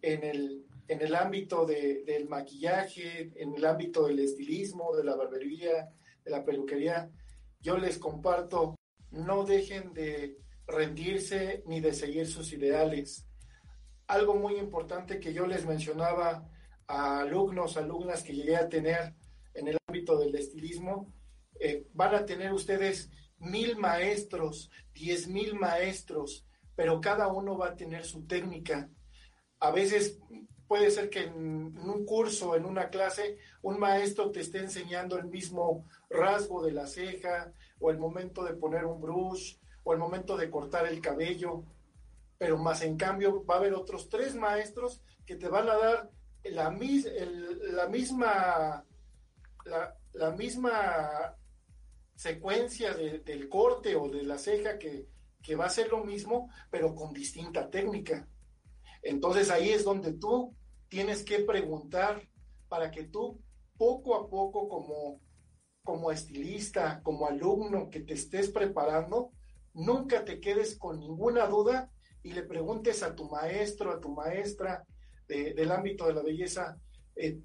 en 0.00 0.24
el, 0.24 0.64
en 0.92 1.00
el 1.00 1.14
ámbito 1.14 1.64
de- 1.64 2.02
del 2.04 2.28
maquillaje, 2.28 3.32
en 3.42 3.54
el 3.54 3.64
ámbito 3.64 4.06
del 4.06 4.20
estilismo, 4.20 4.94
de 4.96 5.04
la 5.04 5.16
barbería, 5.16 5.90
de 6.24 6.30
la 6.30 6.44
peluquería. 6.44 7.10
Yo 7.60 7.78
les 7.78 7.98
comparto, 7.98 8.76
no 9.10 9.44
dejen 9.44 9.92
de 9.94 10.36
rendirse 10.66 11.62
ni 11.66 11.80
de 11.80 11.92
seguir 11.92 12.26
sus 12.26 12.52
ideales. 12.52 13.26
Algo 14.06 14.34
muy 14.34 14.56
importante 14.56 15.18
que 15.18 15.32
yo 15.32 15.46
les 15.46 15.64
mencionaba 15.66 16.48
a 16.86 17.20
alumnos, 17.20 17.76
alumnas 17.76 18.22
que 18.22 18.34
llegué 18.34 18.56
a 18.56 18.68
tener 18.68 19.14
en 19.54 19.68
el 19.68 19.78
ámbito 19.88 20.18
del 20.18 20.34
estilismo, 20.34 21.12
eh, 21.60 21.86
van 21.94 22.14
a 22.14 22.26
tener 22.26 22.52
ustedes 22.52 23.10
mil 23.38 23.76
maestros, 23.76 24.70
diez 24.92 25.26
mil 25.26 25.54
maestros, 25.54 26.46
pero 26.74 27.00
cada 27.00 27.28
uno 27.28 27.56
va 27.56 27.68
a 27.68 27.76
tener 27.76 28.04
su 28.04 28.26
técnica. 28.26 28.90
A 29.58 29.70
veces 29.70 30.18
puede 30.72 30.90
ser 30.90 31.10
que 31.10 31.24
en, 31.24 31.36
un 31.36 32.06
curso, 32.06 32.56
en 32.56 32.64
una 32.64 32.88
clase, 32.88 33.36
un 33.60 33.78
maestro 33.78 34.30
te 34.30 34.40
esté 34.40 34.58
enseñando 34.60 35.18
el 35.18 35.26
mismo 35.26 35.86
rasgo 36.08 36.62
de 36.64 36.72
la 36.72 36.86
ceja, 36.86 37.52
o 37.78 37.90
el 37.90 37.98
momento 37.98 38.42
de 38.42 38.54
poner 38.54 38.86
un 38.86 38.98
brush, 38.98 39.58
o 39.84 39.92
el 39.92 39.98
momento 39.98 40.34
de 40.34 40.48
cortar 40.48 40.86
el 40.86 41.02
cabello, 41.02 41.64
pero 42.38 42.56
más 42.56 42.80
en 42.80 42.96
cambio 42.96 43.44
va 43.44 43.56
a 43.56 43.58
haber 43.58 43.74
otros 43.74 44.08
tres 44.08 44.34
maestros 44.34 45.02
que 45.26 45.36
te 45.36 45.46
van 45.48 45.68
a 45.68 45.76
dar 45.76 46.10
la, 46.44 46.70
mis- 46.70 47.06
la 47.78 47.86
misma 47.88 48.82
la, 49.66 49.94
la 50.14 50.30
misma 50.30 51.36
secuencia 52.14 52.94
de- 52.94 53.18
del 53.18 53.46
corte 53.50 53.94
o 53.94 54.08
de 54.08 54.22
la 54.22 54.38
ceja 54.38 54.78
que, 54.78 55.06
que 55.42 55.54
va 55.54 55.66
a 55.66 55.70
ser 55.70 55.90
lo 55.90 56.02
mismo, 56.02 56.48
pero 56.70 56.94
con 56.94 57.12
distinta 57.12 57.68
técnica. 57.68 58.26
Entonces 59.02 59.50
ahí 59.50 59.68
es 59.68 59.84
donde 59.84 60.14
tú 60.14 60.54
tienes 60.92 61.24
que 61.24 61.38
preguntar 61.38 62.20
para 62.68 62.90
que 62.90 63.04
tú 63.04 63.40
poco 63.78 64.14
a 64.14 64.28
poco 64.28 64.68
como, 64.68 65.22
como 65.82 66.12
estilista, 66.12 67.00
como 67.02 67.26
alumno 67.26 67.88
que 67.88 68.00
te 68.00 68.12
estés 68.12 68.50
preparando, 68.50 69.30
nunca 69.72 70.22
te 70.22 70.38
quedes 70.38 70.76
con 70.76 71.00
ninguna 71.00 71.46
duda 71.46 71.90
y 72.22 72.34
le 72.34 72.42
preguntes 72.42 73.02
a 73.02 73.14
tu 73.14 73.24
maestro, 73.30 73.90
a 73.90 74.00
tu 74.00 74.10
maestra 74.10 74.84
de- 75.26 75.54
del 75.54 75.72
ámbito 75.72 76.06
de 76.06 76.12
la 76.12 76.22
belleza, 76.22 76.76
eh, 77.16 77.40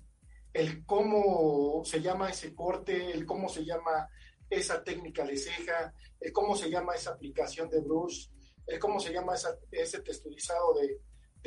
el 0.51 0.85
cómo 0.85 1.83
se 1.85 2.01
llama 2.01 2.29
ese 2.29 2.53
corte, 2.53 3.11
el 3.13 3.25
cómo 3.25 3.47
se 3.47 3.63
llama 3.63 4.09
esa 4.49 4.83
técnica 4.83 5.23
de 5.23 5.37
ceja, 5.37 5.93
el 6.19 6.33
cómo 6.33 6.53
se 6.57 6.69
llama 6.69 6.95
esa 6.95 7.11
aplicación 7.11 7.69
de 7.69 7.79
brush, 7.79 8.27
el 8.65 8.77
cómo 8.77 8.99
se 8.99 9.13
llama 9.13 9.35
ese 9.71 10.01
texturizado 10.01 10.73
de, 10.73 10.99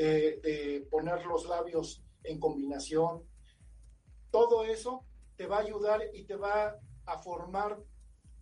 de- 0.05 0.41
de 0.43 0.87
poner 0.91 1.25
los 1.27 1.47
labios 1.47 2.03
en 2.25 2.39
combinación. 2.39 3.23
Todo 4.31 4.65
eso 4.65 5.05
te 5.37 5.47
va 5.47 5.59
a 5.59 5.61
ayudar 5.61 6.01
y 6.15 6.25
te 6.25 6.37
va 6.37 6.77
a 7.07 7.19
formar 7.19 7.79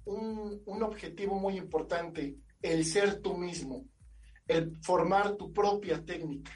un, 0.05 0.63
un 0.67 0.83
objetivo 0.83 1.39
muy 1.39 1.57
importante, 1.57 2.37
el 2.63 2.85
ser 2.85 3.21
tú 3.21 3.37
mismo, 3.37 3.85
el 4.47 4.77
formar 4.83 5.37
tu 5.37 5.53
propia 5.53 6.05
técnica. 6.05 6.53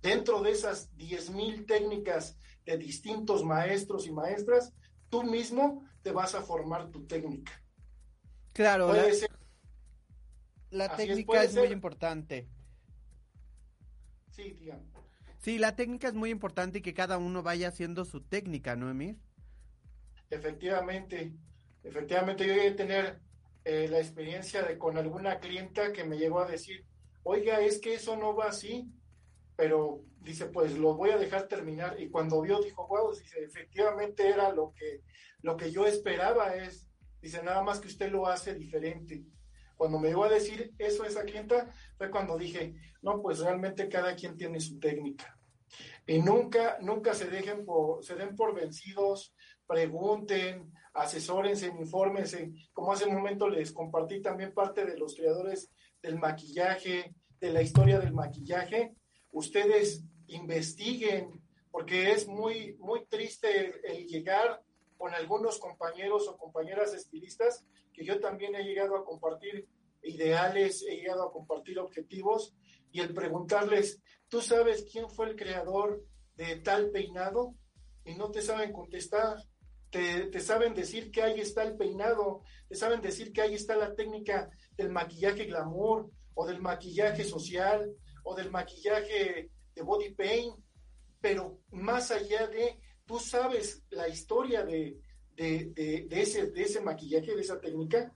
Dentro 0.00 0.42
de 0.42 0.50
esas 0.50 0.90
10.000 0.96 1.64
técnicas 1.66 2.36
de 2.64 2.76
distintos 2.76 3.44
maestros 3.44 4.06
y 4.06 4.12
maestras, 4.12 4.72
tú 5.08 5.22
mismo 5.22 5.84
te 6.02 6.10
vas 6.12 6.34
a 6.34 6.42
formar 6.42 6.90
tu 6.90 7.06
técnica. 7.06 7.52
Claro, 8.52 8.88
Puede 8.88 9.08
la, 9.08 9.14
ser, 9.14 9.30
la 10.70 10.84
así 10.86 11.02
es, 11.02 11.08
técnica 11.08 11.44
es 11.44 11.54
muy 11.54 11.68
importante. 11.68 12.48
Sí, 14.32 14.56
dígame. 14.58 14.82
Sí, 15.38 15.58
la 15.58 15.74
técnica 15.74 16.08
es 16.08 16.14
muy 16.14 16.30
importante 16.30 16.78
y 16.78 16.82
que 16.82 16.94
cada 16.94 17.18
uno 17.18 17.42
vaya 17.42 17.68
haciendo 17.68 18.04
su 18.04 18.20
técnica, 18.20 18.76
¿no, 18.76 18.90
Emir? 18.90 19.16
Efectivamente, 20.30 21.32
efectivamente 21.82 22.46
yo 22.46 22.54
llegué 22.54 22.68
a 22.68 22.76
tener 22.76 23.20
eh, 23.64 23.88
la 23.88 23.98
experiencia 23.98 24.62
de 24.62 24.78
con 24.78 24.96
alguna 24.96 25.38
clienta 25.38 25.92
que 25.92 26.04
me 26.04 26.16
llegó 26.16 26.40
a 26.40 26.48
decir, 26.48 26.84
oiga, 27.22 27.60
es 27.60 27.80
que 27.80 27.94
eso 27.94 28.16
no 28.16 28.34
va 28.34 28.46
así, 28.46 28.88
pero 29.56 30.04
dice, 30.20 30.46
pues 30.46 30.78
lo 30.78 30.94
voy 30.94 31.10
a 31.10 31.18
dejar 31.18 31.48
terminar. 31.48 32.00
Y 32.00 32.08
cuando 32.08 32.40
vio, 32.40 32.60
dijo, 32.60 32.86
wow, 32.86 33.12
dice, 33.12 33.44
efectivamente 33.44 34.28
era 34.28 34.52
lo 34.52 34.72
que, 34.72 35.02
lo 35.42 35.56
que 35.56 35.70
yo 35.70 35.86
esperaba 35.86 36.54
es, 36.54 36.86
dice, 37.20 37.42
nada 37.42 37.62
más 37.62 37.80
que 37.80 37.88
usted 37.88 38.10
lo 38.10 38.26
hace 38.26 38.54
diferente. 38.54 39.24
Cuando 39.82 39.98
me 39.98 40.10
iba 40.10 40.24
a 40.26 40.30
decir 40.30 40.72
eso 40.78 41.02
a 41.02 41.08
esa 41.08 41.24
clienta, 41.24 41.68
fue 41.98 42.08
cuando 42.08 42.38
dije, 42.38 42.76
no, 43.02 43.20
pues 43.20 43.40
realmente 43.40 43.88
cada 43.88 44.14
quien 44.14 44.36
tiene 44.36 44.60
su 44.60 44.78
técnica. 44.78 45.36
Y 46.06 46.22
nunca, 46.22 46.78
nunca 46.80 47.14
se 47.14 47.26
dejen 47.26 47.66
por, 47.66 48.04
se 48.04 48.14
den 48.14 48.36
por 48.36 48.54
vencidos, 48.54 49.34
pregunten, 49.66 50.72
asesórense, 50.94 51.66
infórmense. 51.66 52.52
Como 52.72 52.92
hace 52.92 53.06
un 53.06 53.14
momento 53.14 53.48
les 53.48 53.72
compartí 53.72 54.22
también 54.22 54.54
parte 54.54 54.84
de 54.84 54.96
los 54.96 55.16
creadores 55.16 55.72
del 56.00 56.16
maquillaje, 56.16 57.16
de 57.40 57.50
la 57.50 57.60
historia 57.60 57.98
del 57.98 58.12
maquillaje. 58.12 58.94
Ustedes 59.32 60.04
investiguen, 60.28 61.42
porque 61.72 62.12
es 62.12 62.28
muy, 62.28 62.76
muy 62.78 63.04
triste 63.06 63.80
el 63.82 64.06
llegar 64.06 64.62
con 65.02 65.14
algunos 65.14 65.58
compañeros 65.58 66.28
o 66.28 66.38
compañeras 66.38 66.94
estilistas, 66.94 67.64
que 67.92 68.04
yo 68.04 68.20
también 68.20 68.54
he 68.54 68.62
llegado 68.62 68.94
a 68.96 69.04
compartir 69.04 69.68
ideales, 70.00 70.84
he 70.88 70.98
llegado 70.98 71.24
a 71.24 71.32
compartir 71.32 71.80
objetivos, 71.80 72.54
y 72.92 73.00
el 73.00 73.12
preguntarles, 73.12 74.00
¿tú 74.28 74.40
sabes 74.40 74.86
quién 74.88 75.10
fue 75.10 75.30
el 75.30 75.34
creador 75.34 76.04
de 76.36 76.54
tal 76.60 76.92
peinado? 76.92 77.56
Y 78.04 78.14
no 78.14 78.30
te 78.30 78.42
saben 78.42 78.72
contestar. 78.72 79.38
Te, 79.90 80.26
te, 80.26 80.38
saben 80.38 80.72
decir 80.72 81.10
que 81.10 81.22
ahí 81.22 81.40
está 81.40 81.64
el 81.64 81.76
peinado, 81.76 82.44
te 82.68 82.76
saben 82.76 83.00
decir 83.00 83.32
que 83.32 83.42
ahí 83.42 83.54
está 83.54 83.74
la 83.74 83.96
técnica 83.96 84.50
del 84.76 84.90
maquillaje 84.90 85.46
glamour 85.46 86.12
o 86.34 86.46
del 86.46 86.60
maquillaje 86.60 87.24
social 87.24 87.92
o 88.22 88.36
del 88.36 88.52
maquillaje 88.52 89.50
de 89.74 89.82
body 89.82 90.14
paint, 90.14 90.54
pero 91.20 91.58
más 91.72 92.12
allá 92.12 92.46
de, 92.46 92.78
tú 93.12 93.18
sabes 93.18 93.84
la 93.90 94.08
historia 94.08 94.64
de, 94.64 94.98
de, 95.36 96.06
de, 96.08 96.22
ese, 96.22 96.46
de 96.46 96.62
ese 96.62 96.80
maquillaje, 96.80 97.34
de 97.34 97.42
esa 97.42 97.60
técnica, 97.60 98.10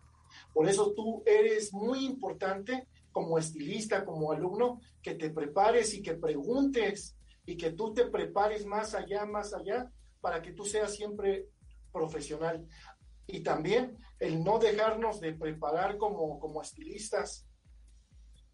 por 0.55 0.66
eso 0.66 0.94
tú 0.94 1.22
eres 1.26 1.70
muy 1.74 2.07
importante 2.07 2.88
como 3.12 3.36
estilista, 3.36 4.07
como 4.07 4.32
alumno, 4.32 4.80
que 5.03 5.14
te 5.14 5.28
prepares 5.28 5.92
y 5.92 6.01
que 6.01 6.14
preguntes 6.14 7.14
y 7.44 7.59
que 7.59 7.72
tú 7.72 7.92
te 7.92 8.07
prepares 8.07 8.64
más 8.64 8.94
allá, 8.94 9.26
más 9.26 9.53
allá, 9.53 9.92
para 10.22 10.40
que 10.40 10.53
tú 10.53 10.64
seas 10.64 10.94
siempre 10.94 11.47
profesional. 11.92 12.66
Y 13.26 13.40
también 13.40 13.99
el 14.18 14.42
no 14.42 14.59
dejarnos 14.59 15.20
de 15.20 15.34
preparar 15.34 15.99
como, 15.99 16.40
como 16.40 16.62
estilistas, 16.62 17.47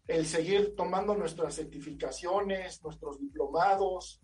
el 0.07 0.25
seguir 0.25 0.75
tomando 0.75 1.15
nuestras 1.15 1.55
certificaciones, 1.55 2.83
nuestros 2.83 3.17
diplomados, 3.17 4.22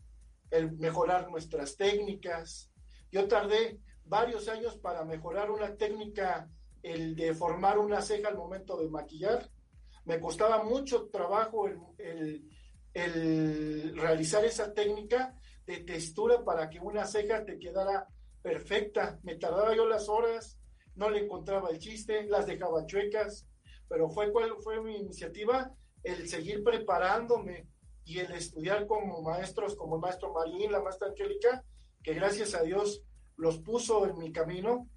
el 0.51 0.71
mejorar 0.77 1.29
nuestras 1.29 1.75
técnicas. 1.77 2.71
Yo 3.11 3.27
tardé 3.27 3.79
varios 4.05 4.47
años 4.47 4.77
para 4.77 5.05
mejorar 5.05 5.51
una 5.51 5.75
técnica, 5.75 6.49
el 6.81 7.15
de 7.15 7.33
formar 7.33 7.77
una 7.77 8.01
ceja 8.01 8.29
al 8.29 8.37
momento 8.37 8.77
de 8.77 8.89
maquillar. 8.89 9.49
Me 10.05 10.19
costaba 10.19 10.63
mucho 10.63 11.09
trabajo 11.09 11.67
el, 11.67 12.49
el, 12.93 13.97
realizar 13.97 14.43
esa 14.45 14.73
técnica 14.73 15.35
de 15.65 15.77
textura 15.81 16.43
para 16.43 16.69
que 16.69 16.79
una 16.79 17.05
ceja 17.05 17.45
te 17.45 17.59
quedara 17.59 18.07
perfecta. 18.41 19.19
Me 19.23 19.35
tardaba 19.35 19.75
yo 19.75 19.87
las 19.87 20.09
horas, 20.09 20.57
no 20.95 21.09
le 21.09 21.19
encontraba 21.19 21.69
el 21.69 21.79
chiste, 21.79 22.23
las 22.25 22.47
dejaba 22.47 22.85
chuecas, 22.85 23.47
pero 23.87 24.09
fue 24.09 24.31
cuál 24.31 24.53
fue 24.61 24.81
mi 24.81 24.97
iniciativa, 24.97 25.71
el 26.03 26.27
seguir 26.27 26.63
preparándome 26.63 27.67
y 28.09 28.17
el 28.17 28.31
estudiar 28.31 28.87
como 28.87 29.21
maestros, 29.21 29.75
como 29.75 29.97
el 29.97 30.01
maestro 30.01 30.33
Marín, 30.33 30.71
la 30.71 30.81
maestra 30.81 31.09
Angélica, 31.09 31.63
que 32.01 32.15
gracias 32.15 32.55
a 32.55 32.63
Dios 32.63 33.03
los 33.35 33.59
puso 33.59 34.07
en 34.07 34.17
mi 34.17 34.31
camino. 34.31 34.89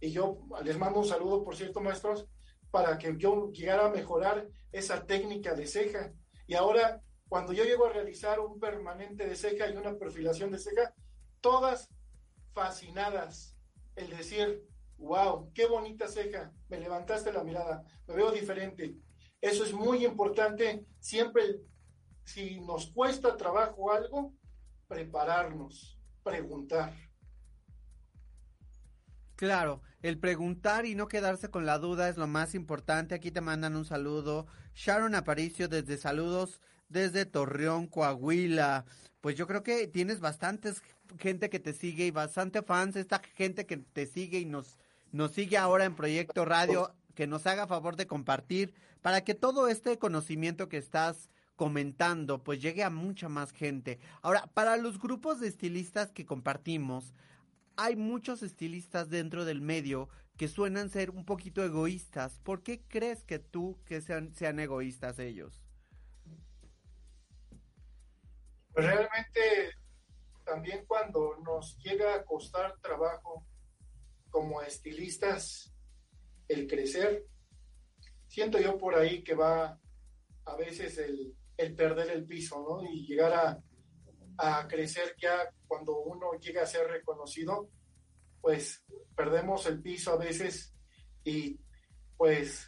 Y 0.00 0.10
yo 0.12 0.40
les 0.62 0.76
mando 0.76 0.98
un 0.98 1.06
saludo, 1.06 1.42
por 1.42 1.56
cierto, 1.56 1.80
maestros, 1.80 2.28
para 2.70 2.98
que 2.98 3.14
yo 3.16 3.50
llegara 3.52 3.86
a 3.86 3.90
mejorar 3.90 4.46
esa 4.70 5.06
técnica 5.06 5.54
de 5.54 5.66
ceja. 5.66 6.12
Y 6.46 6.56
ahora, 6.56 7.00
cuando 7.26 7.54
yo 7.54 7.64
llego 7.64 7.86
a 7.86 7.92
realizar 7.92 8.38
un 8.38 8.60
permanente 8.60 9.26
de 9.26 9.34
ceja 9.34 9.70
y 9.70 9.76
una 9.76 9.96
perfilación 9.96 10.50
de 10.50 10.58
ceja, 10.58 10.92
todas 11.40 11.88
fascinadas. 12.52 13.56
El 13.96 14.10
decir, 14.10 14.62
wow, 14.98 15.50
qué 15.54 15.64
bonita 15.64 16.06
ceja, 16.06 16.52
me 16.68 16.78
levantaste 16.78 17.32
la 17.32 17.44
mirada, 17.44 17.82
me 18.06 18.14
veo 18.14 18.30
diferente. 18.30 18.94
Eso 19.40 19.64
es 19.64 19.72
muy 19.72 20.04
importante. 20.04 20.84
Siempre, 21.00 21.62
si 22.28 22.60
nos 22.60 22.90
cuesta 22.90 23.38
trabajo 23.38 23.90
algo, 23.90 24.34
prepararnos, 24.86 25.98
preguntar. 26.22 26.92
Claro, 29.34 29.80
el 30.02 30.18
preguntar 30.18 30.84
y 30.84 30.94
no 30.94 31.08
quedarse 31.08 31.48
con 31.48 31.64
la 31.64 31.78
duda 31.78 32.08
es 32.10 32.18
lo 32.18 32.26
más 32.26 32.54
importante. 32.54 33.14
Aquí 33.14 33.30
te 33.30 33.40
mandan 33.40 33.76
un 33.76 33.86
saludo. 33.86 34.46
Sharon 34.74 35.14
Aparicio 35.14 35.68
desde 35.68 35.96
saludos 35.96 36.60
desde 36.90 37.24
Torreón, 37.24 37.86
Coahuila. 37.86 38.84
Pues 39.22 39.36
yo 39.36 39.46
creo 39.46 39.62
que 39.62 39.86
tienes 39.86 40.20
bastantes 40.20 40.82
gente 41.18 41.48
que 41.48 41.60
te 41.60 41.72
sigue 41.72 42.06
y 42.06 42.10
bastante 42.10 42.62
fans, 42.62 42.96
esta 42.96 43.22
gente 43.36 43.64
que 43.64 43.78
te 43.78 44.06
sigue 44.06 44.38
y 44.38 44.44
nos, 44.44 44.76
nos 45.12 45.32
sigue 45.32 45.56
ahora 45.56 45.86
en 45.86 45.96
Proyecto 45.96 46.44
Radio, 46.44 46.94
que 47.14 47.26
nos 47.26 47.46
haga 47.46 47.66
favor 47.66 47.96
de 47.96 48.06
compartir 48.06 48.74
para 49.00 49.22
que 49.22 49.34
todo 49.34 49.68
este 49.68 49.98
conocimiento 49.98 50.68
que 50.68 50.76
estás 50.76 51.30
comentando 51.58 52.44
pues 52.44 52.62
llegue 52.62 52.84
a 52.84 52.88
mucha 52.88 53.28
más 53.28 53.52
gente. 53.52 53.98
Ahora, 54.22 54.46
para 54.54 54.76
los 54.76 55.00
grupos 55.00 55.40
de 55.40 55.48
estilistas 55.48 56.12
que 56.12 56.24
compartimos, 56.24 57.12
hay 57.76 57.96
muchos 57.96 58.44
estilistas 58.44 59.10
dentro 59.10 59.44
del 59.44 59.60
medio 59.60 60.08
que 60.36 60.46
suenan 60.46 60.88
ser 60.88 61.10
un 61.10 61.24
poquito 61.24 61.64
egoístas. 61.64 62.38
¿Por 62.44 62.62
qué 62.62 62.80
crees 62.86 63.24
que 63.24 63.40
tú 63.40 63.76
que 63.84 64.00
sean, 64.00 64.32
sean 64.34 64.60
egoístas 64.60 65.18
ellos? 65.18 65.60
Pues 68.72 68.86
realmente 68.86 69.72
también 70.44 70.84
cuando 70.86 71.38
nos 71.44 71.76
llega 71.78 72.14
a 72.14 72.24
costar 72.24 72.78
trabajo 72.80 73.44
como 74.30 74.62
estilistas 74.62 75.74
el 76.46 76.68
crecer, 76.68 77.26
siento 78.28 78.60
yo 78.60 78.78
por 78.78 78.94
ahí 78.94 79.24
que 79.24 79.34
va 79.34 79.76
a 80.44 80.56
veces 80.56 80.98
el, 80.98 81.34
el 81.58 81.74
perder 81.74 82.10
el 82.10 82.24
piso, 82.24 82.64
¿no? 82.66 82.82
Y 82.88 83.06
llegar 83.06 83.32
a, 83.34 83.62
a 84.38 84.68
crecer 84.68 85.14
ya 85.20 85.52
cuando 85.66 85.98
uno 85.98 86.32
llega 86.40 86.62
a 86.62 86.66
ser 86.66 86.86
reconocido, 86.86 87.68
pues 88.40 88.84
perdemos 89.14 89.66
el 89.66 89.82
piso 89.82 90.12
a 90.12 90.16
veces 90.16 90.72
y 91.24 91.60
pues 92.16 92.66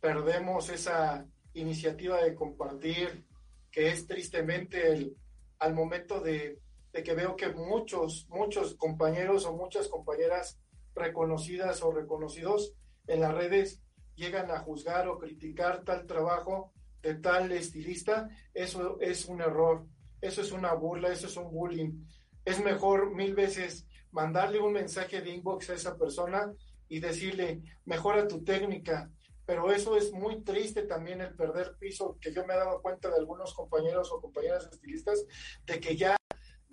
perdemos 0.00 0.68
esa 0.68 1.26
iniciativa 1.54 2.22
de 2.22 2.34
compartir, 2.34 3.24
que 3.70 3.88
es 3.88 4.06
tristemente 4.06 4.92
el, 4.92 5.16
al 5.60 5.72
momento 5.72 6.20
de, 6.20 6.60
de 6.92 7.02
que 7.02 7.14
veo 7.14 7.36
que 7.36 7.48
muchos, 7.50 8.26
muchos 8.28 8.74
compañeros 8.74 9.46
o 9.46 9.56
muchas 9.56 9.88
compañeras 9.88 10.60
reconocidas 10.94 11.82
o 11.82 11.92
reconocidos 11.92 12.74
en 13.06 13.20
las 13.20 13.34
redes 13.34 13.80
llegan 14.16 14.50
a 14.50 14.60
juzgar 14.60 15.08
o 15.08 15.18
criticar 15.18 15.84
tal 15.84 16.06
trabajo 16.06 16.73
de 17.04 17.14
tal 17.14 17.52
estilista, 17.52 18.28
eso 18.52 18.98
es 19.00 19.26
un 19.26 19.40
error 19.40 19.86
eso 20.24 20.40
es 20.40 20.52
una 20.52 20.72
burla, 20.72 21.12
eso 21.12 21.26
es 21.26 21.36
un 21.36 21.50
bullying. 21.50 22.06
Es 22.46 22.58
mejor 22.64 23.14
mil 23.14 23.34
veces 23.34 23.86
mandarle 24.10 24.58
un 24.58 24.72
mensaje 24.72 25.20
de 25.20 25.30
inbox 25.30 25.68
a 25.68 25.74
esa 25.74 25.98
persona 25.98 26.50
y 26.88 27.00
decirle, 27.00 27.60
mejora 27.84 28.26
tu 28.26 28.42
técnica. 28.42 29.10
Pero 29.44 29.70
eso 29.70 29.98
es 29.98 30.12
muy 30.12 30.42
triste 30.42 30.84
también 30.84 31.20
el 31.20 31.36
perder 31.36 31.76
piso, 31.78 32.16
que 32.22 32.32
yo 32.32 32.46
me 32.46 32.54
he 32.54 32.56
dado 32.56 32.80
cuenta 32.80 33.10
de 33.10 33.16
algunos 33.16 33.52
compañeros 33.52 34.10
o 34.12 34.22
compañeras 34.22 34.66
estilistas, 34.72 35.26
de 35.66 35.78
que 35.78 35.94
ya 35.94 36.16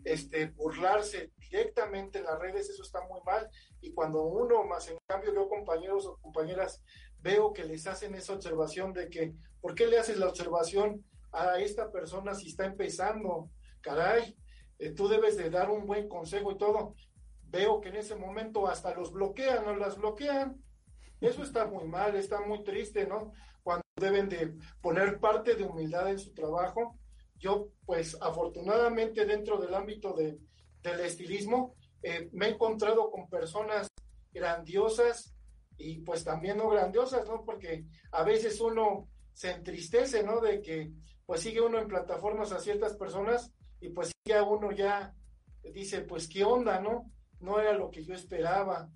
este, 0.06 0.48
burlarse 0.48 1.34
directamente 1.38 2.20
en 2.20 2.26
las 2.26 2.40
redes, 2.40 2.70
eso 2.70 2.84
está 2.84 3.02
muy 3.06 3.20
mal. 3.26 3.50
Y 3.82 3.92
cuando 3.92 4.24
uno 4.24 4.64
más, 4.64 4.88
en 4.88 4.98
cambio, 5.06 5.34
veo 5.34 5.50
compañeros 5.50 6.06
o 6.06 6.18
compañeras, 6.22 6.82
veo 7.22 7.54
que 7.54 7.64
les 7.64 7.88
hacen 7.88 8.16
esa 8.16 8.34
observación 8.34 8.94
de 8.94 9.10
que, 9.10 9.34
¿por 9.60 9.76
qué 9.76 9.88
le 9.88 10.00
haces 10.00 10.18
la 10.18 10.28
observación 10.28 11.04
a 11.32 11.60
esta 11.60 11.92
persona 11.92 12.34
si 12.36 12.50
está 12.50 12.66
empezando, 12.66 13.50
caray, 13.82 14.36
eh, 14.80 14.92
tú 14.92 15.08
debes 15.08 15.38
de 15.38 15.50
dar 15.50 15.70
un 15.70 15.86
buen 15.86 16.08
consejo 16.08 16.52
y 16.52 16.58
todo. 16.58 16.96
Veo 17.44 17.82
que 17.82 17.90
en 17.90 17.98
ese 17.98 18.16
momento 18.16 18.68
hasta 18.68 18.96
los 18.96 19.12
bloquean 19.12 19.68
o 19.68 19.76
las 19.76 19.98
bloquean. 19.98 20.62
Eso 21.20 21.44
está 21.44 21.66
muy 21.66 21.86
mal, 21.86 22.16
está 22.16 22.42
muy 22.42 22.64
triste, 22.64 23.06
¿no? 23.06 23.32
Cuando 23.64 23.84
deben 24.00 24.28
de 24.28 24.56
poner 24.82 25.20
parte 25.20 25.56
de 25.56 25.64
humildad 25.64 26.10
en 26.10 26.20
su 26.20 26.34
trabajo. 26.34 26.98
Yo, 27.38 27.70
pues, 27.86 28.18
afortunadamente 28.22 29.26
dentro 29.26 29.58
del 29.60 29.74
ámbito 29.74 30.14
de, 30.14 30.40
del 30.82 31.00
estilismo, 31.02 31.76
eh, 32.02 32.30
me 32.32 32.48
he 32.48 32.50
encontrado 32.50 33.12
con 33.12 33.30
personas 33.30 33.88
grandiosas 34.32 35.36
y 35.82 36.02
pues 36.02 36.24
también 36.24 36.58
no 36.58 36.70
grandiosas, 36.70 37.28
¿no? 37.28 37.44
Porque 37.44 37.86
a 38.12 38.24
veces 38.24 38.60
uno 38.62 39.08
se 39.34 39.52
entristece, 39.52 40.24
¿no? 40.24 40.40
De 40.40 40.62
que 40.62 40.92
pues 41.26 41.42
sigue 41.42 41.62
uno 41.62 41.80
en 41.80 41.88
plataformas 41.88 42.52
a 42.52 42.60
ciertas 42.60 42.96
personas 42.96 43.52
y 43.80 43.90
pues 43.90 44.12
ya 44.26 44.44
uno 44.44 44.72
ya 44.72 45.14
dice, 45.74 46.02
pues 46.02 46.28
qué 46.28 46.44
onda, 46.44 46.80
¿no? 46.80 47.12
No 47.40 47.60
era 47.60 47.74
lo 47.74 47.90
que 47.90 48.04
yo 48.04 48.14
esperaba, 48.14 48.90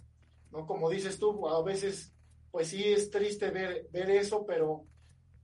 ¿no? 0.51 0.65
Como 0.65 0.89
dices 0.89 1.17
tú, 1.19 1.47
a 1.47 1.63
veces 1.63 2.13
pues 2.51 2.69
sí 2.69 2.83
es 2.83 3.09
triste 3.09 3.51
ver, 3.51 3.87
ver 3.91 4.09
eso, 4.09 4.45
pero 4.45 4.85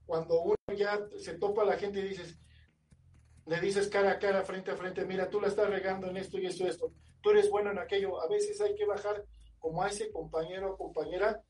cuando 0.06 0.40
uno 0.40 0.56
ya 0.76 0.98
se 1.18 1.34
topa 1.34 1.62
a 1.62 1.66
la 1.66 1.76
gente 1.76 2.00
y 2.00 2.08
dices, 2.08 2.38
le 3.46 3.60
dices 3.60 3.88
cara 3.88 4.12
a 4.12 4.18
cara, 4.18 4.44
frente 4.44 4.70
a 4.70 4.76
frente, 4.76 5.04
mira, 5.04 5.28
tú 5.28 5.40
la 5.40 5.48
estás 5.48 5.68
regando 5.68 6.08
en 6.08 6.16
esto 6.16 6.38
y 6.38 6.46
esto 6.46 6.66
esto, 6.66 6.92
tú 7.20 7.30
eres 7.30 7.50
bueno 7.50 7.70
en 7.70 7.78
aquello, 7.78 8.20
a 8.20 8.28
veces 8.28 8.60
hay 8.60 8.74
que 8.74 8.86
bajar 8.86 9.24
como 9.62 9.82
a 9.82 9.88
ese 9.88 10.10
compañero 10.10 10.74
o 10.74 10.76
compañera, 10.76 11.40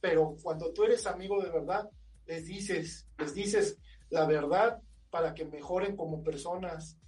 pero 0.00 0.36
cuando 0.42 0.72
tú 0.72 0.84
eres 0.84 1.06
amigo 1.06 1.42
de 1.42 1.50
verdad, 1.50 1.88
les 2.26 2.46
dices, 2.46 3.08
les 3.18 3.34
dices 3.34 3.78
la 4.10 4.26
verdad 4.26 4.80
para 5.10 5.34
que 5.34 5.44
mejoren 5.44 5.96
como 5.96 6.22
personas, 6.22 6.98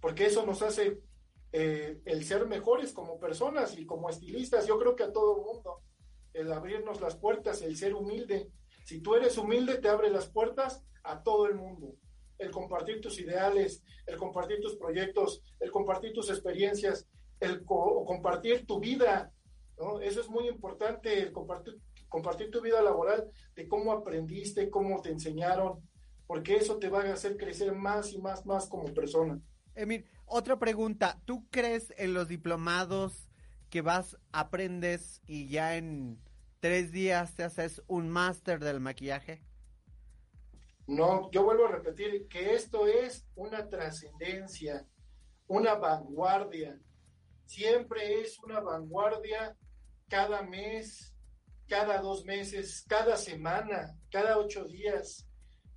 porque 0.00 0.26
eso 0.26 0.46
nos 0.46 0.62
hace 0.62 1.00
eh, 1.52 2.00
el 2.04 2.24
ser 2.24 2.46
mejores 2.46 2.92
como 2.92 3.18
personas 3.18 3.76
y 3.76 3.86
como 3.86 4.08
estilistas, 4.08 4.66
yo 4.66 4.78
creo 4.78 4.94
que 4.94 5.04
a 5.04 5.12
todo 5.12 5.38
el 5.38 5.42
mundo, 5.42 5.80
el 6.34 6.52
abrirnos 6.52 7.00
las 7.00 7.16
puertas, 7.16 7.62
el 7.62 7.76
ser 7.76 7.94
humilde, 7.94 8.50
si 8.84 9.00
tú 9.00 9.14
eres 9.14 9.38
humilde, 9.38 9.78
te 9.78 9.88
abre 9.88 10.10
las 10.10 10.28
puertas 10.28 10.84
a 11.02 11.22
todo 11.22 11.46
el 11.46 11.54
mundo. 11.54 11.94
El 12.38 12.50
compartir 12.50 13.00
tus 13.00 13.18
ideales, 13.20 13.82
el 14.06 14.16
compartir 14.16 14.60
tus 14.60 14.76
proyectos, 14.76 15.42
el 15.60 15.70
compartir 15.70 16.12
tus 16.12 16.30
experiencias, 16.30 17.08
el 17.38 17.64
compartir 17.64 18.66
tu 18.66 18.80
vida. 18.80 19.32
¿No? 19.80 20.00
Eso 20.00 20.20
es 20.20 20.28
muy 20.28 20.46
importante, 20.48 21.32
compartir, 21.32 21.80
compartir 22.08 22.50
tu 22.50 22.60
vida 22.60 22.82
laboral, 22.82 23.30
de 23.54 23.66
cómo 23.66 23.92
aprendiste, 23.92 24.68
cómo 24.68 25.00
te 25.00 25.10
enseñaron, 25.10 25.80
porque 26.26 26.56
eso 26.56 26.78
te 26.78 26.90
va 26.90 27.02
a 27.02 27.12
hacer 27.12 27.36
crecer 27.36 27.74
más 27.74 28.12
y 28.12 28.20
más, 28.20 28.44
más 28.44 28.68
como 28.68 28.92
persona. 28.92 29.40
Emir, 29.74 30.04
otra 30.26 30.58
pregunta. 30.58 31.20
¿Tú 31.24 31.48
crees 31.50 31.94
en 31.96 32.12
los 32.12 32.28
diplomados 32.28 33.30
que 33.70 33.80
vas, 33.80 34.18
aprendes 34.32 35.22
y 35.26 35.48
ya 35.48 35.76
en 35.76 36.20
tres 36.60 36.92
días 36.92 37.34
te 37.34 37.44
haces 37.44 37.82
un 37.86 38.10
máster 38.10 38.60
del 38.60 38.80
maquillaje? 38.80 39.42
No, 40.86 41.30
yo 41.30 41.44
vuelvo 41.44 41.66
a 41.66 41.70
repetir 41.70 42.26
que 42.28 42.54
esto 42.54 42.86
es 42.86 43.24
una 43.36 43.68
trascendencia, 43.68 44.86
una 45.46 45.76
vanguardia. 45.76 46.78
Siempre 47.46 48.20
es 48.20 48.38
una 48.40 48.60
vanguardia 48.60 49.56
cada 50.10 50.42
mes, 50.42 51.14
cada 51.66 52.02
dos 52.02 52.26
meses, 52.26 52.84
cada 52.86 53.16
semana, 53.16 53.96
cada 54.10 54.36
ocho 54.36 54.64
días. 54.64 55.26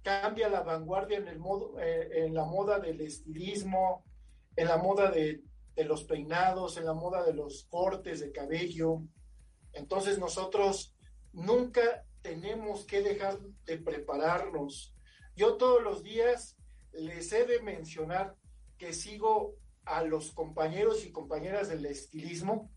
Cambia 0.02 0.50
la 0.50 0.64
vanguardia 0.64 1.20
en, 1.20 1.30
el 1.30 1.40
modo, 1.40 1.80
eh, 1.80 2.26
en 2.26 2.34
la 2.34 2.44
moda 2.44 2.78
del 2.80 3.00
estilismo, 3.00 4.04
en 4.58 4.68
la 4.68 4.76
moda 4.76 5.10
de, 5.10 5.42
de 5.76 5.86
los 5.86 6.04
peinados, 6.04 6.76
en 6.76 6.86
la 6.86 6.94
moda 6.94 7.24
de 7.24 7.34
los 7.34 7.66
cortes 7.70 8.20
de 8.20 8.34
cabello, 8.34 9.02
entonces 9.74 10.20
nosotros 10.20 10.96
nunca 11.32 12.06
tenemos 12.22 12.86
que 12.86 13.02
dejar 13.02 13.40
de 13.66 13.78
prepararnos. 13.78 14.96
Yo 15.36 15.58
todos 15.58 15.82
los 15.82 16.04
días 16.04 16.56
les 16.94 17.32
he 17.34 17.46
de 17.46 17.62
mencionar 17.62 18.36
que 18.78 18.94
sigo 18.94 19.56
a 19.86 20.04
los 20.04 20.32
compañeros 20.32 21.06
y 21.06 21.12
compañeras 21.12 21.70
del 21.70 21.86
estilismo, 21.86 22.72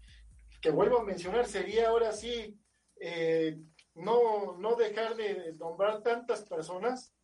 que 0.67 0.73
vuelvo 0.73 0.99
a 0.99 1.05
mencionar, 1.05 1.47
sería 1.47 1.91
ahora 1.91 2.11
sí 2.11 2.59
eh, 2.99 3.57
no, 3.95 4.59
no 4.59 4.75
dejar 4.75 5.14
de 5.14 5.55
nombrar 5.55 6.03
tantas 6.03 6.43
personas, 6.43 7.14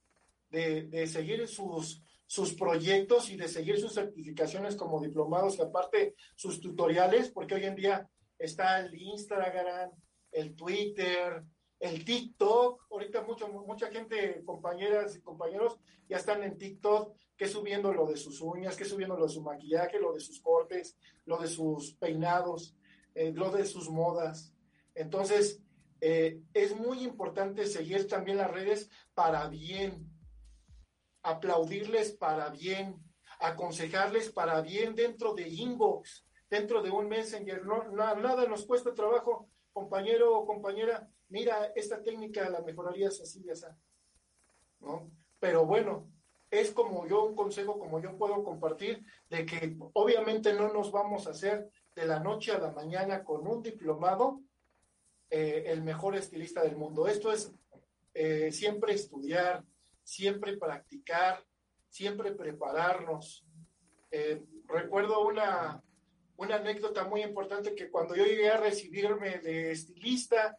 de, 0.48 0.84
de 0.84 1.08
seguir 1.08 1.48
sus, 1.48 2.04
sus 2.24 2.54
proyectos 2.54 3.30
y 3.30 3.36
de 3.36 3.48
seguir 3.48 3.80
sus 3.80 3.94
certificaciones 3.94 4.76
como 4.76 5.00
diplomados 5.00 5.58
y 5.58 5.60
aparte 5.60 6.14
sus 6.36 6.60
tutoriales, 6.60 7.32
porque 7.32 7.56
hoy 7.56 7.64
en 7.64 7.74
día 7.74 8.08
está 8.38 8.78
el 8.78 8.94
Instagram, 8.94 9.90
el 10.30 10.54
Twitter, 10.54 11.42
el 11.80 12.04
TikTok. 12.04 12.86
Ahorita 12.92 13.22
mucho, 13.22 13.48
mucha 13.48 13.90
gente, 13.90 14.44
compañeras 14.44 15.16
y 15.16 15.20
compañeros, 15.20 15.80
ya 16.08 16.18
están 16.18 16.44
en 16.44 16.56
TikTok, 16.56 17.16
que 17.36 17.48
subiendo 17.48 17.92
lo 17.92 18.06
de 18.06 18.16
sus 18.16 18.40
uñas, 18.40 18.76
que 18.76 18.84
subiendo 18.84 19.16
lo 19.16 19.26
de 19.26 19.32
su 19.32 19.42
maquillaje, 19.42 19.98
lo 19.98 20.12
de 20.12 20.20
sus 20.20 20.40
cortes, 20.40 20.96
lo 21.24 21.38
de 21.38 21.48
sus 21.48 21.94
peinados, 21.96 22.76
eh, 23.14 23.32
lo 23.34 23.50
de 23.50 23.64
sus 23.64 23.90
modas. 23.90 24.54
Entonces, 24.94 25.62
eh, 26.00 26.40
es 26.52 26.76
muy 26.76 27.02
importante 27.02 27.66
seguir 27.66 28.08
también 28.08 28.38
las 28.38 28.50
redes 28.50 28.90
para 29.14 29.48
bien, 29.48 30.10
aplaudirles 31.22 32.12
para 32.12 32.50
bien, 32.50 32.96
aconsejarles 33.38 34.30
para 34.30 34.60
bien 34.60 34.94
dentro 34.94 35.34
de 35.34 35.48
inbox 35.48 36.26
dentro 36.52 36.82
de 36.82 36.90
un 36.90 37.08
Messenger. 37.08 37.64
No, 37.64 37.90
nada 37.92 38.46
nos 38.46 38.66
cuesta 38.66 38.92
trabajo, 38.92 39.48
compañero 39.72 40.36
o 40.36 40.46
compañera, 40.46 41.08
mira, 41.30 41.72
esta 41.74 42.02
técnica 42.02 42.50
la 42.50 42.60
mejorarías 42.60 43.18
así 43.22 43.42
y 43.42 43.50
así. 43.50 43.64
¿no? 44.80 45.10
Pero 45.40 45.64
bueno, 45.64 46.10
es 46.50 46.70
como 46.70 47.06
yo, 47.06 47.24
un 47.24 47.34
consejo 47.34 47.78
como 47.78 48.00
yo 48.00 48.18
puedo 48.18 48.44
compartir, 48.44 49.02
de 49.30 49.46
que 49.46 49.78
obviamente 49.94 50.52
no 50.52 50.70
nos 50.70 50.92
vamos 50.92 51.26
a 51.26 51.30
hacer 51.30 51.70
de 51.94 52.06
la 52.06 52.20
noche 52.20 52.52
a 52.52 52.58
la 52.58 52.70
mañana 52.70 53.24
con 53.24 53.46
un 53.46 53.62
diplomado 53.62 54.40
eh, 55.30 55.64
el 55.66 55.82
mejor 55.82 56.16
estilista 56.16 56.62
del 56.62 56.76
mundo. 56.76 57.06
Esto 57.06 57.32
es 57.32 57.52
eh, 58.14 58.52
siempre 58.52 58.94
estudiar, 58.94 59.64
siempre 60.02 60.56
practicar, 60.56 61.44
siempre 61.88 62.32
prepararnos. 62.32 63.46
Eh, 64.10 64.42
recuerdo 64.66 65.26
una, 65.26 65.82
una 66.36 66.56
anécdota 66.56 67.04
muy 67.04 67.22
importante 67.22 67.74
que 67.74 67.90
cuando 67.90 68.14
yo 68.14 68.24
llegué 68.24 68.50
a 68.50 68.58
recibirme 68.58 69.38
de 69.38 69.72
estilista 69.72 70.58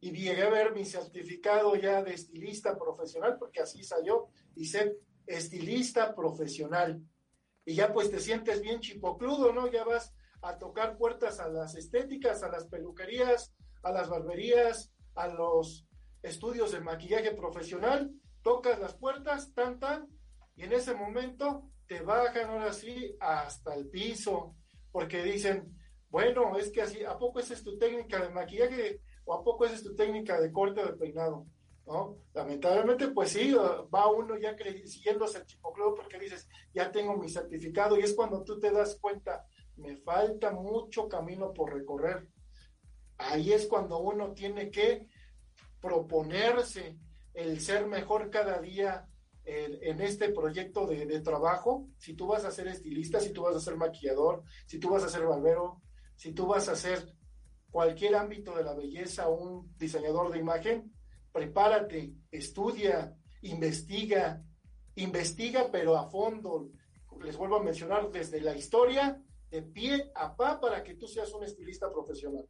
y 0.00 0.12
llegué 0.12 0.42
a 0.42 0.50
ver 0.50 0.72
mi 0.72 0.84
certificado 0.84 1.74
ya 1.76 2.02
de 2.02 2.14
estilista 2.14 2.78
profesional, 2.78 3.36
porque 3.38 3.60
así 3.60 3.82
salió, 3.82 4.28
dice 4.54 4.96
estilista 5.26 6.14
profesional. 6.14 7.02
Y 7.64 7.74
ya 7.74 7.92
pues 7.92 8.10
te 8.10 8.20
sientes 8.20 8.62
bien 8.62 8.80
chipocludo, 8.80 9.52
¿no? 9.52 9.66
Ya 9.70 9.84
vas 9.84 10.14
a 10.42 10.58
tocar 10.58 10.96
puertas 10.96 11.40
a 11.40 11.48
las 11.48 11.74
estéticas, 11.74 12.42
a 12.42 12.48
las 12.48 12.66
peluquerías, 12.66 13.54
a 13.82 13.90
las 13.90 14.08
barberías, 14.08 14.92
a 15.14 15.28
los 15.28 15.86
estudios 16.22 16.72
de 16.72 16.80
maquillaje 16.80 17.32
profesional, 17.32 18.10
tocas 18.42 18.78
las 18.78 18.94
puertas, 18.94 19.52
tan, 19.54 19.78
tan, 19.78 20.08
y 20.54 20.64
en 20.64 20.72
ese 20.72 20.94
momento 20.94 21.70
te 21.86 22.00
bajan 22.00 22.50
ahora 22.50 22.72
sí 22.72 23.16
hasta 23.20 23.74
el 23.74 23.88
piso, 23.88 24.56
porque 24.90 25.22
dicen, 25.22 25.76
bueno, 26.08 26.56
es 26.56 26.70
que 26.70 26.82
así, 26.82 27.04
¿a 27.04 27.18
poco 27.18 27.40
esa 27.40 27.54
es 27.54 27.62
tu 27.62 27.78
técnica 27.78 28.20
de 28.20 28.30
maquillaje 28.30 29.00
o 29.24 29.34
a 29.34 29.44
poco 29.44 29.64
esa 29.64 29.74
es 29.74 29.82
tu 29.82 29.94
técnica 29.94 30.40
de 30.40 30.50
corte 30.52 30.80
o 30.80 30.86
de 30.86 30.94
peinado? 30.94 31.46
¿No? 31.86 32.18
Lamentablemente, 32.34 33.08
pues 33.08 33.30
sí, 33.30 33.52
va 33.52 34.10
uno 34.10 34.36
ya 34.36 34.56
siguiéndose 34.84 35.38
el 35.38 35.46
chipocludo 35.46 35.94
porque 35.94 36.18
dices, 36.18 36.48
ya 36.74 36.90
tengo 36.90 37.16
mi 37.16 37.28
certificado 37.28 37.96
y 37.96 38.02
es 38.02 38.14
cuando 38.14 38.42
tú 38.42 38.58
te 38.58 38.72
das 38.72 38.98
cuenta, 39.00 39.46
me 39.76 39.96
falta 39.96 40.50
mucho 40.52 41.08
camino 41.08 41.52
por 41.52 41.72
recorrer. 41.72 42.28
Ahí 43.18 43.52
es 43.52 43.66
cuando 43.66 43.98
uno 43.98 44.32
tiene 44.32 44.70
que 44.70 45.08
proponerse 45.80 46.98
el 47.34 47.60
ser 47.60 47.86
mejor 47.86 48.30
cada 48.30 48.60
día, 48.60 49.08
en, 49.46 50.00
este 50.00 50.30
proyecto 50.30 50.86
de, 50.86 51.20
trabajo, 51.20 51.88
si 51.98 52.14
tú 52.14 52.26
vas 52.26 52.44
a 52.44 52.50
ser 52.50 52.66
estilista, 52.66 53.20
si 53.20 53.32
tú 53.32 53.42
vas 53.42 53.54
a 53.54 53.60
ser 53.60 53.76
maquillador, 53.76 54.42
si 54.66 54.78
tú 54.78 54.90
vas 54.90 55.04
a 55.04 55.08
ser 55.08 55.24
barbero, 55.24 55.80
si 56.16 56.32
tú 56.32 56.46
vas 56.46 56.68
a 56.68 56.74
ser 56.74 57.14
cualquier 57.70 58.16
ámbito 58.16 58.56
de 58.56 58.64
la 58.64 58.74
belleza, 58.74 59.28
un 59.28 59.72
diseñador 59.76 60.32
de 60.32 60.40
imagen, 60.40 60.92
prepárate, 61.30 62.12
estudia, 62.30 63.14
investiga, 63.42 64.42
investiga 64.96 65.68
pero 65.70 65.96
a 65.96 66.10
fondo. 66.10 66.70
Les 67.22 67.36
vuelvo 67.36 67.56
a 67.56 67.62
mencionar 67.62 68.10
desde 68.10 68.40
la 68.40 68.56
historia, 68.56 69.22
de 69.56 69.62
pie 69.62 70.10
a 70.14 70.36
pa, 70.36 70.60
para 70.60 70.82
que 70.82 70.94
tú 70.94 71.08
seas 71.08 71.32
un 71.32 71.42
estilista 71.42 71.90
profesional. 71.90 72.46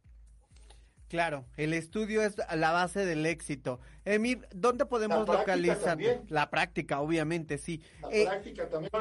Claro, 1.07 1.45
el 1.55 1.73
estudio 1.73 2.21
es 2.21 2.35
la 2.53 2.71
base 2.71 3.05
del 3.05 3.25
éxito. 3.25 3.79
Emir, 4.03 4.45
¿dónde 4.53 4.85
podemos 4.85 5.25
localizar? 5.25 5.97
La 6.27 6.49
práctica, 6.49 6.99
obviamente, 6.99 7.57
sí. 7.57 7.81
La 8.01 8.09
eh, 8.11 8.25
práctica 8.25 8.67
también. 8.67 8.91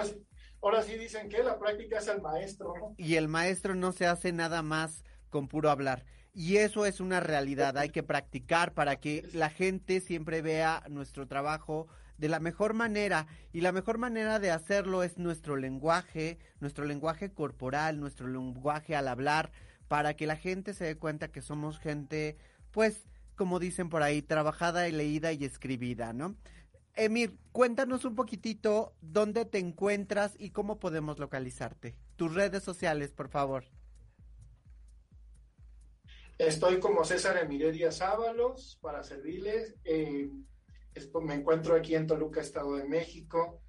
Ahora 0.62 0.82
sí, 0.82 0.96
dicen 0.96 1.28
que 1.28 1.42
la 1.42 1.59
práctica 1.59 1.98
es 1.98 2.07
el 2.07 2.22
maestro, 2.22 2.74
¿no? 2.78 2.94
Y 2.96 3.16
el 3.16 3.26
maestro 3.26 3.74
no 3.74 3.90
se 3.90 4.07
hace 4.07 4.32
nada 4.32 4.62
más 4.62 5.02
con 5.30 5.48
puro 5.48 5.68
hablar. 5.68 6.04
Y 6.32 6.59
eso 6.59 6.86
es 6.86 7.00
una 7.00 7.18
realidad. 7.18 7.76
Hay 7.76 7.90
que 7.90 8.04
practicar 8.04 8.72
para 8.72 8.96
que 9.00 9.28
la 9.32 9.50
gente 9.50 10.00
siempre 10.00 10.42
vea 10.42 10.84
nuestro 10.88 11.26
trabajo 11.26 11.88
de 12.18 12.28
la 12.28 12.40
mejor 12.40 12.74
manera. 12.74 13.26
Y 13.52 13.60
la 13.60 13.72
mejor 13.72 13.98
manera 13.98 14.38
de 14.38 14.50
hacerlo 14.50 15.02
es 15.02 15.18
nuestro 15.18 15.56
lenguaje, 15.56 16.38
nuestro 16.60 16.84
lenguaje 16.84 17.30
corporal, 17.30 18.00
nuestro 18.00 18.28
lenguaje 18.28 18.96
al 18.96 19.08
hablar 19.08 19.52
para 19.88 20.14
que 20.14 20.26
la 20.26 20.36
gente 20.36 20.74
se 20.74 20.84
dé 20.84 20.96
cuenta 20.96 21.28
que 21.28 21.42
somos 21.42 21.78
gente, 21.78 22.36
pues, 22.72 23.08
como 23.36 23.58
dicen 23.58 23.88
por 23.88 24.02
ahí, 24.02 24.22
trabajada 24.22 24.88
y 24.88 24.92
leída 24.92 25.32
y 25.32 25.44
escribida, 25.44 26.12
¿no? 26.12 26.36
Emir, 26.94 27.36
cuéntanos 27.52 28.04
un 28.04 28.14
poquitito 28.14 28.94
dónde 29.02 29.44
te 29.44 29.58
encuentras 29.58 30.34
y 30.38 30.50
cómo 30.50 30.80
podemos 30.80 31.18
localizarte. 31.18 31.94
Tus 32.16 32.34
redes 32.34 32.62
sociales, 32.62 33.12
por 33.12 33.28
favor. 33.28 33.64
Estoy 36.38 36.80
como 36.80 37.04
César 37.04 37.36
Emiredia 37.38 37.92
Sábalos 37.92 38.78
para 38.80 39.02
servirles. 39.02 39.74
Eh, 39.84 40.30
me 41.22 41.34
encuentro 41.34 41.74
aquí 41.74 41.94
en 41.94 42.07
Toluca, 42.07 42.40
Estado 42.40 42.76
de 42.76 42.84
México. 42.84 43.61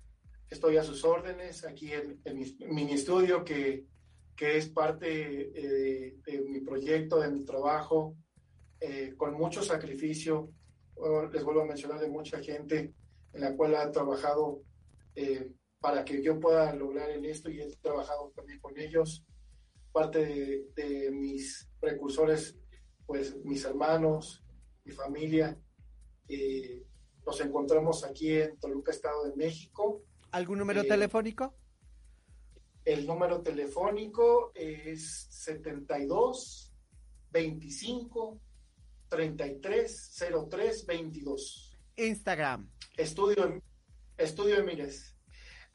Estoy 0.49 0.77
a 0.77 0.83
sus 0.83 1.03
órdenes 1.03 1.65
aquí 1.65 1.91
en, 1.91 2.21
mi 2.33 2.57
mini 2.69 2.93
estudio 2.93 3.43
que, 3.43 3.85
que 4.35 4.57
es 4.57 4.69
parte 4.69 5.51
eh, 5.53 6.15
de 6.25 6.41
mi 6.41 6.61
proyecto, 6.61 7.19
de 7.19 7.29
mi 7.29 7.43
trabajo, 7.43 8.15
eh, 8.79 9.13
con 9.17 9.33
mucho 9.33 9.61
sacrificio. 9.61 10.51
les 11.33 11.43
vuelvo 11.43 11.61
a 11.61 11.65
mencionar 11.65 11.99
de 11.99 12.07
mucha 12.07 12.39
gente 12.39 12.93
en 13.33 13.41
la 13.41 13.55
cual 13.55 13.75
ha 13.75 13.91
trabajado 13.91 14.61
eh, 15.15 15.51
para 15.79 16.05
que 16.05 16.23
yo 16.23 16.39
pueda 16.39 16.73
lograr 16.73 17.09
en 17.11 17.25
esto 17.25 17.49
y 17.49 17.61
he 17.61 17.69
trabajado 17.81 18.31
también 18.35 18.59
con 18.59 18.77
ellos. 18.77 19.25
Parte 19.91 20.19
de, 20.19 20.65
de 20.75 21.11
mis 21.11 21.69
precursores, 21.79 22.57
pues 23.05 23.35
mis 23.43 23.65
hermanos, 23.65 24.43
mi 24.85 24.93
familia. 24.93 25.59
Nos 27.27 27.39
encontramos 27.41 28.03
aquí 28.03 28.33
en 28.33 28.57
Toluca, 28.57 28.91
Estado 28.91 29.25
de 29.25 29.35
México 29.35 30.01
¿Algún 30.31 30.59
número 30.59 30.81
eh, 30.81 30.87
telefónico? 30.87 31.55
El 32.85 33.05
número 33.05 33.41
telefónico 33.41 34.51
es 34.55 35.27
72 35.29 36.73
25 37.31 38.39
33 39.09 40.19
03 40.49 40.85
22. 40.85 41.77
Instagram. 41.97 42.69
Estudio, 42.95 43.61
Estudio 44.17 44.57
Emires. 44.57 45.15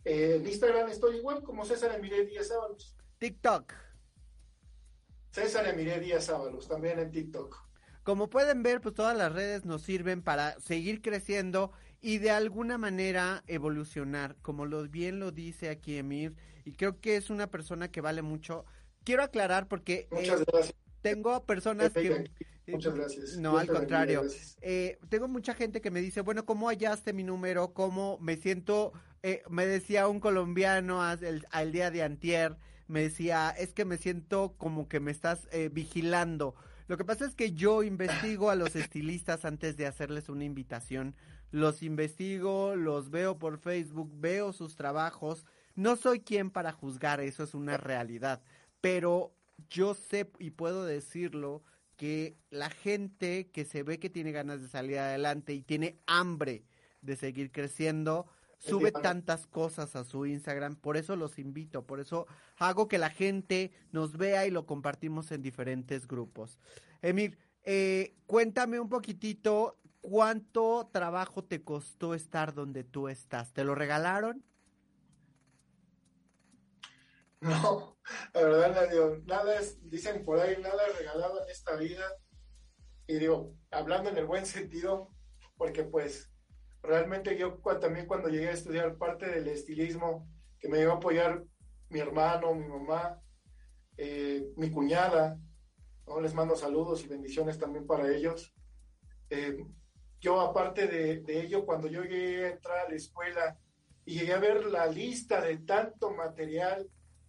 Eh, 0.04 0.36
en 0.36 0.46
Instagram 0.46 0.88
estoy 0.88 1.16
igual 1.16 1.42
como 1.42 1.64
César 1.64 1.94
Emire 1.94 2.24
Díaz 2.26 2.50
Ábalos. 2.50 2.96
TikTok. 3.18 3.72
César 5.30 5.66
Emire 5.66 6.00
Díaz 6.00 6.28
Ábalos, 6.28 6.68
también 6.68 6.98
en 6.98 7.10
TikTok. 7.10 7.71
Como 8.02 8.28
pueden 8.28 8.62
ver, 8.62 8.80
pues 8.80 8.94
todas 8.94 9.16
las 9.16 9.32
redes 9.32 9.64
nos 9.64 9.82
sirven 9.82 10.22
para 10.22 10.58
seguir 10.60 11.02
creciendo 11.02 11.72
y 12.00 12.18
de 12.18 12.32
alguna 12.32 12.78
manera 12.78 13.44
evolucionar, 13.46 14.36
como 14.42 14.66
lo, 14.66 14.88
bien 14.88 15.20
lo 15.20 15.30
dice 15.30 15.70
aquí 15.70 15.96
Emir, 15.96 16.36
y 16.64 16.72
creo 16.72 17.00
que 17.00 17.16
es 17.16 17.30
una 17.30 17.46
persona 17.46 17.90
que 17.90 18.00
vale 18.00 18.22
mucho. 18.22 18.64
Quiero 19.04 19.22
aclarar 19.22 19.68
porque 19.68 20.08
eh, 20.10 20.44
tengo 21.00 21.44
personas 21.44 21.92
que... 21.92 22.28
Muchas 22.66 22.94
gracias. 22.94 23.36
No, 23.38 23.58
al 23.58 23.66
contrario. 23.66 24.22
Eh, 24.60 24.98
tengo 25.08 25.26
mucha 25.26 25.54
gente 25.54 25.80
que 25.80 25.90
me 25.90 26.00
dice, 26.00 26.20
bueno, 26.20 26.46
¿cómo 26.46 26.68
hallaste 26.68 27.12
mi 27.12 27.24
número? 27.24 27.72
¿Cómo 27.72 28.18
me 28.20 28.36
siento? 28.36 28.92
Eh, 29.22 29.42
me 29.48 29.66
decía 29.66 30.06
un 30.06 30.20
colombiano 30.20 31.02
al, 31.02 31.46
al, 31.50 31.72
día 31.72 31.90
de 31.90 32.04
antier, 32.04 32.56
me 32.86 33.02
decía, 33.02 33.50
es 33.50 33.72
que 33.72 33.84
me 33.84 33.96
siento 33.96 34.54
como 34.58 34.88
que 34.88 35.00
me 35.00 35.10
estás 35.10 35.48
vigilando. 35.72 36.54
Lo 36.92 36.98
que 36.98 37.06
pasa 37.06 37.24
es 37.24 37.34
que 37.34 37.52
yo 37.52 37.82
investigo 37.82 38.50
a 38.50 38.54
los 38.54 38.76
estilistas 38.76 39.46
antes 39.46 39.78
de 39.78 39.86
hacerles 39.86 40.28
una 40.28 40.44
invitación 40.44 41.16
los 41.50 41.82
investigo, 41.82 42.76
los 42.76 43.08
veo 43.08 43.38
por 43.38 43.56
Facebook, 43.56 44.10
veo 44.12 44.52
sus 44.52 44.76
trabajos. 44.76 45.46
No 45.74 45.96
soy 45.96 46.20
quien 46.20 46.50
para 46.50 46.70
juzgar, 46.70 47.20
eso 47.20 47.44
es 47.44 47.54
una 47.54 47.78
realidad, 47.78 48.42
pero 48.82 49.34
yo 49.70 49.94
sé 49.94 50.30
y 50.38 50.50
puedo 50.50 50.84
decirlo 50.84 51.62
que 51.96 52.36
la 52.50 52.68
gente 52.68 53.48
que 53.50 53.64
se 53.64 53.84
ve 53.84 53.98
que 53.98 54.10
tiene 54.10 54.30
ganas 54.30 54.60
de 54.60 54.68
salir 54.68 54.98
adelante 54.98 55.54
y 55.54 55.62
tiene 55.62 55.98
hambre 56.06 56.66
de 57.00 57.16
seguir 57.16 57.52
creciendo, 57.52 58.26
sube 58.62 58.92
tantas 58.92 59.46
cosas 59.46 59.96
a 59.96 60.04
su 60.04 60.26
Instagram, 60.26 60.76
por 60.76 60.96
eso 60.96 61.16
los 61.16 61.38
invito, 61.38 61.84
por 61.84 62.00
eso 62.00 62.26
hago 62.58 62.88
que 62.88 62.98
la 62.98 63.10
gente 63.10 63.72
nos 63.90 64.16
vea 64.16 64.46
y 64.46 64.50
lo 64.50 64.66
compartimos 64.66 65.32
en 65.32 65.42
diferentes 65.42 66.06
grupos. 66.06 66.58
Emir, 67.00 67.38
eh, 67.64 68.14
cuéntame 68.26 68.80
un 68.80 68.88
poquitito 68.88 69.78
¿Cuánto 70.02 70.90
trabajo 70.92 71.44
te 71.44 71.62
costó 71.62 72.12
estar 72.12 72.54
donde 72.54 72.82
tú 72.82 73.08
estás? 73.08 73.52
¿Te 73.52 73.64
lo 73.64 73.74
regalaron? 73.74 74.44
No, 77.42 77.98
la 78.34 78.42
verdad, 78.42 78.88
digo, 78.88 79.16
nada 79.24 79.58
es, 79.58 79.90
dicen 79.90 80.24
por 80.24 80.38
ahí, 80.38 80.56
nada 80.62 80.86
es 80.86 80.96
regalado 80.96 81.42
en 81.42 81.50
esta 81.50 81.74
vida. 81.74 82.04
Y 83.08 83.14
digo, 83.14 83.56
hablando 83.72 84.10
en 84.10 84.18
el 84.18 84.26
buen 84.26 84.46
sentido, 84.46 85.08
porque 85.56 85.82
pues 85.82 86.31
realmente 86.82 87.36
yo 87.38 87.60
también 87.80 88.06
cuando 88.06 88.28
llegué 88.28 88.48
a 88.48 88.52
estudiar 88.52 88.96
parte 88.96 89.26
del 89.26 89.48
estilismo, 89.48 90.28
que 90.58 90.68
me 90.68 90.80
iba 90.80 90.92
a 90.92 90.96
apoyar 90.96 91.44
mi 91.88 92.00
hermano, 92.00 92.54
mi 92.54 92.66
mamá, 92.66 93.20
eh, 93.96 94.52
mi 94.56 94.70
cuñada, 94.70 95.38
¿no? 96.06 96.20
les 96.20 96.34
mando 96.34 96.56
saludos 96.56 97.04
y 97.04 97.08
bendiciones 97.08 97.58
también 97.58 97.86
para 97.86 98.10
ellos. 98.10 98.54
Eh, 99.30 99.56
yo, 100.20 100.40
aparte 100.40 100.86
de, 100.86 101.22
ello, 101.26 101.66
cuando 101.66 101.88
yo 101.88 102.02
llegué 102.02 102.44
a 102.44 102.50
entrar 102.50 102.86
a 102.86 102.88
la 102.88 102.96
escuela 102.96 103.58
y 104.04 104.20
llegué 104.20 104.32
a 104.32 104.38
ver 104.38 104.64
la 104.66 104.86
lista 104.86 105.40
de 105.40 105.58
tanto 105.58 106.12
material, 106.12 106.88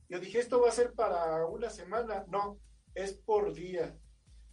yo 0.10 0.20
dije, 0.20 0.40
esto 0.40 0.62
va 0.62 0.70
a 0.70 0.74
ser 0.74 0.94
para 0.94 1.46
una 1.48 1.70
semana. 1.70 2.24
No, 2.28 2.60
es 2.94 3.14
por 3.14 3.54
día. 3.54 3.98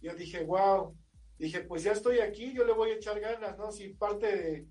Yo 0.01 0.15
dije, 0.15 0.43
wow. 0.43 0.95
Dije, 1.37 1.61
pues 1.61 1.83
ya 1.83 1.91
estoy 1.91 2.19
aquí, 2.19 2.53
yo 2.53 2.65
le 2.65 2.73
voy 2.73 2.91
a 2.91 2.95
echar 2.95 3.19
ganas, 3.19 3.57
¿no? 3.57 3.71
Si 3.71 3.89
parte 3.89 4.35
de, 4.35 4.67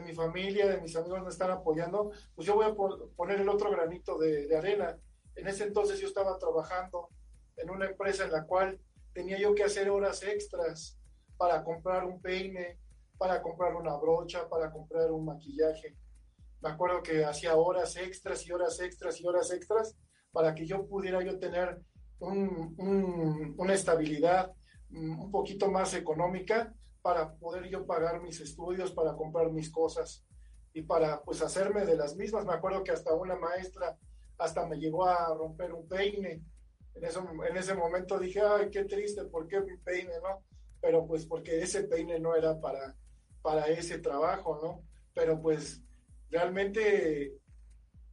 mi 0.00 0.14
familia, 0.14 0.66
de 0.66 0.80
mis 0.80 0.96
amigos 0.96 1.22
me 1.22 1.30
están 1.30 1.50
apoyando, 1.50 2.10
pues 2.34 2.46
yo 2.46 2.54
voy 2.54 2.66
a 2.66 2.74
poner 3.16 3.40
el 3.40 3.48
otro 3.48 3.70
granito 3.70 4.18
de, 4.18 4.46
de 4.46 4.56
arena. 4.56 4.96
En 5.34 5.48
ese 5.48 5.64
entonces 5.64 5.98
yo 6.00 6.06
estaba 6.06 6.38
trabajando 6.38 7.08
en 7.56 7.70
una 7.70 7.86
empresa 7.86 8.24
en 8.24 8.32
la 8.32 8.44
cual 8.44 8.80
tenía 9.12 9.38
yo 9.38 9.54
que 9.54 9.64
hacer 9.64 9.90
horas 9.90 10.22
extras 10.22 10.98
para 11.36 11.62
comprar 11.62 12.04
un 12.04 12.20
peine, 12.20 12.78
para 13.18 13.40
comprar 13.42 13.74
una 13.74 13.96
brocha, 13.96 14.48
para 14.48 14.70
comprar 14.70 15.10
un 15.10 15.24
maquillaje. 15.24 15.96
Me 16.60 16.70
acuerdo 16.70 17.02
que 17.02 17.24
hacía 17.24 17.54
horas 17.56 17.96
extras 17.96 18.46
y 18.46 18.52
horas 18.52 18.80
extras 18.80 19.20
y 19.20 19.26
horas 19.26 19.50
extras 19.52 19.96
para 20.32 20.54
que 20.54 20.66
yo 20.66 20.86
pudiera 20.86 21.22
yo 21.22 21.38
tener 21.38 21.80
una 22.18 23.74
estabilidad 23.74 24.52
mm, 24.88 25.20
un 25.20 25.30
poquito 25.30 25.70
más 25.70 25.94
económica 25.94 26.72
para 27.04 27.34
poder 27.34 27.68
yo 27.68 27.84
pagar 27.84 28.22
mis 28.22 28.40
estudios, 28.40 28.90
para 28.90 29.14
comprar 29.14 29.52
mis 29.52 29.70
cosas 29.70 30.24
y 30.72 30.80
para 30.80 31.22
pues 31.22 31.42
hacerme 31.42 31.84
de 31.84 31.96
las 31.98 32.16
mismas. 32.16 32.46
Me 32.46 32.54
acuerdo 32.54 32.82
que 32.82 32.92
hasta 32.92 33.12
una 33.12 33.36
maestra 33.36 33.98
hasta 34.38 34.64
me 34.64 34.78
llegó 34.78 35.04
a 35.04 35.34
romper 35.34 35.74
un 35.74 35.86
peine. 35.86 36.42
En, 36.94 37.04
eso, 37.04 37.22
en 37.46 37.56
ese 37.58 37.74
momento 37.74 38.18
dije, 38.18 38.40
ay, 38.40 38.70
qué 38.70 38.84
triste, 38.84 39.22
¿por 39.26 39.46
qué 39.46 39.60
mi 39.60 39.76
peine, 39.76 40.14
no? 40.22 40.42
Pero 40.80 41.06
pues 41.06 41.26
porque 41.26 41.60
ese 41.60 41.84
peine 41.84 42.18
no 42.18 42.34
era 42.34 42.58
para, 42.58 42.96
para 43.42 43.66
ese 43.66 43.98
trabajo, 43.98 44.58
¿no? 44.62 44.82
Pero 45.12 45.42
pues 45.42 45.82
realmente 46.30 47.34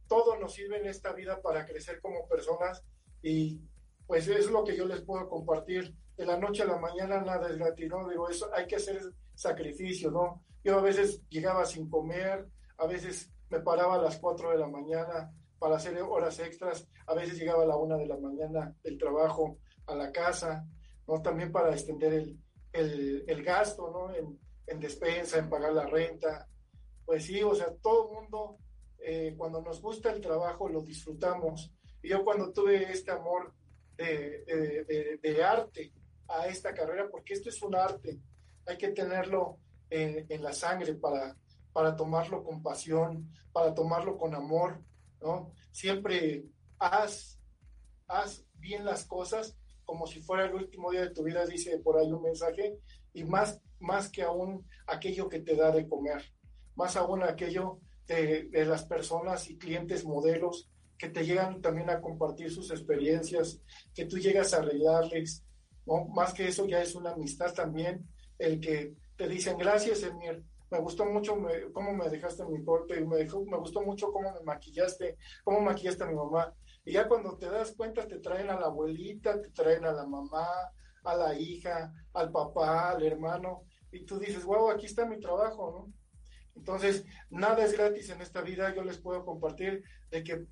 todo 0.06 0.38
nos 0.38 0.52
sirve 0.52 0.76
en 0.76 0.86
esta 0.86 1.14
vida 1.14 1.40
para 1.40 1.64
crecer 1.64 1.98
como 2.02 2.28
personas 2.28 2.84
y 3.22 3.58
pues 4.06 4.28
es 4.28 4.50
lo 4.50 4.64
que 4.64 4.76
yo 4.76 4.86
les 4.86 5.02
puedo 5.02 5.28
compartir. 5.28 5.94
De 6.16 6.26
la 6.26 6.36
noche 6.36 6.62
a 6.62 6.66
la 6.66 6.78
mañana 6.78 7.20
nada 7.20 7.48
es 7.48 7.56
gratis, 7.56 7.88
¿no? 7.88 8.08
Digo, 8.08 8.28
eso 8.28 8.50
hay 8.54 8.66
que 8.66 8.76
hacer 8.76 9.00
sacrificio, 9.34 10.10
¿no? 10.10 10.42
Yo 10.62 10.78
a 10.78 10.82
veces 10.82 11.22
llegaba 11.28 11.64
sin 11.64 11.88
comer, 11.88 12.46
a 12.78 12.86
veces 12.86 13.30
me 13.50 13.60
paraba 13.60 13.96
a 13.96 14.02
las 14.02 14.18
4 14.18 14.50
de 14.50 14.58
la 14.58 14.68
mañana 14.68 15.32
para 15.58 15.76
hacer 15.76 16.00
horas 16.02 16.38
extras, 16.38 16.88
a 17.06 17.14
veces 17.14 17.38
llegaba 17.38 17.62
a 17.62 17.66
la 17.66 17.76
1 17.76 17.98
de 17.98 18.06
la 18.06 18.18
mañana 18.18 18.74
del 18.82 18.98
trabajo 18.98 19.58
a 19.86 19.94
la 19.94 20.12
casa, 20.12 20.66
¿no? 21.06 21.20
También 21.22 21.50
para 21.50 21.72
extender 21.72 22.12
el, 22.12 22.38
el, 22.72 23.24
el 23.26 23.42
gasto, 23.42 23.90
¿no? 23.90 24.14
En, 24.14 24.38
en 24.66 24.80
despensa, 24.80 25.38
en 25.38 25.48
pagar 25.48 25.72
la 25.72 25.86
renta. 25.86 26.48
Pues 27.04 27.24
sí, 27.24 27.42
o 27.42 27.54
sea, 27.54 27.74
todo 27.82 28.08
el 28.08 28.14
mundo, 28.14 28.58
eh, 28.98 29.34
cuando 29.36 29.60
nos 29.60 29.80
gusta 29.80 30.10
el 30.12 30.20
trabajo, 30.20 30.68
lo 30.68 30.82
disfrutamos. 30.82 31.72
Y 32.02 32.08
yo 32.08 32.24
cuando 32.24 32.52
tuve 32.52 32.90
este 32.90 33.10
amor 33.10 33.52
de, 33.96 35.44
arte 35.44 35.92
a 36.28 36.46
esta 36.46 36.72
carrera, 36.72 37.08
porque 37.10 37.34
esto 37.34 37.48
es 37.48 37.62
un 37.62 37.74
arte, 37.74 38.20
hay 38.66 38.76
que 38.76 38.88
tenerlo 38.88 39.58
en, 39.90 40.26
en, 40.28 40.42
la 40.42 40.52
sangre 40.52 40.94
para, 40.94 41.36
para 41.72 41.94
tomarlo 41.96 42.42
con 42.42 42.62
pasión, 42.62 43.30
para 43.52 43.74
tomarlo 43.74 44.16
con 44.16 44.34
amor, 44.34 44.80
¿no? 45.20 45.52
Siempre 45.70 46.44
haz, 46.78 47.38
haz 48.08 48.44
bien 48.54 48.84
las 48.84 49.04
cosas 49.04 49.56
como 49.84 50.06
si 50.06 50.20
fuera 50.20 50.46
el 50.46 50.54
último 50.54 50.90
día 50.90 51.02
de 51.02 51.10
tu 51.10 51.24
vida, 51.24 51.44
dice 51.44 51.78
por 51.78 51.98
ahí 51.98 52.10
un 52.10 52.22
mensaje, 52.22 52.78
y 53.12 53.24
más 53.24 53.60
más 53.82 54.08
que 54.08 54.22
aún 54.22 54.66
aquello 54.86 55.28
que 55.28 55.40
te 55.40 55.56
da 55.56 55.70
de 55.72 55.88
comer, 55.88 56.22
más 56.74 56.96
aún 56.96 57.22
aquello 57.22 57.80
de, 58.06 58.48
las 58.64 58.84
personas 58.84 59.50
y 59.50 59.58
clientes 59.58 60.04
modelos 60.04 60.70
que 61.02 61.08
te 61.08 61.26
llegan 61.26 61.60
también 61.60 61.90
a 61.90 62.00
compartir 62.00 62.48
sus 62.48 62.70
experiencias, 62.70 63.60
que 63.92 64.04
tú 64.04 64.18
llegas 64.18 64.54
a 64.54 64.58
arreglarles, 64.58 65.44
¿no? 65.84 66.04
Más 66.04 66.32
que 66.32 66.46
eso 66.46 66.64
ya 66.64 66.80
es 66.80 66.94
una 66.94 67.10
amistad 67.10 67.52
también, 67.52 68.08
el 68.38 68.60
que 68.60 68.94
te 69.16 69.26
dicen 69.26 69.58
gracias, 69.58 70.04
Emir, 70.04 70.44
me 70.70 70.78
gustó 70.78 71.04
mucho 71.04 71.36
cómo 71.72 71.92
me 71.92 72.08
dejaste 72.08 72.44
mi 72.44 72.62
golpe, 72.62 73.04
me, 73.04 73.16
dejó, 73.16 73.44
me 73.44 73.56
gustó 73.56 73.82
mucho 73.82 74.12
cómo 74.12 74.32
me 74.32 74.42
maquillaste, 74.42 75.18
cómo 75.42 75.60
maquillaste 75.60 76.04
a 76.04 76.06
mi 76.06 76.14
mamá. 76.14 76.54
Y 76.84 76.92
ya 76.92 77.08
cuando 77.08 77.36
te 77.36 77.50
das 77.50 77.72
cuenta, 77.72 78.06
te 78.06 78.20
traen 78.20 78.48
a 78.50 78.60
la 78.60 78.66
abuelita, 78.66 79.42
te 79.42 79.50
traen 79.50 79.84
a 79.84 79.92
la 79.92 80.06
mamá, 80.06 80.46
a 81.02 81.16
la 81.16 81.36
hija, 81.36 81.92
al 82.12 82.30
papá, 82.30 82.90
al 82.90 83.02
hermano, 83.02 83.64
y 83.90 84.04
tú 84.04 84.20
dices, 84.20 84.44
wow, 84.44 84.70
aquí 84.70 84.86
está 84.86 85.04
mi 85.04 85.18
trabajo, 85.18 85.68
¿no? 85.72 85.92
Entonces, 86.54 87.04
nada 87.28 87.64
es 87.64 87.72
gratis 87.72 88.08
en 88.10 88.20
esta 88.20 88.40
vida, 88.40 88.72
yo 88.72 88.84
les 88.84 88.98
puedo 88.98 89.24
compartir 89.24 89.82
de 90.12 90.22
que 90.22 90.46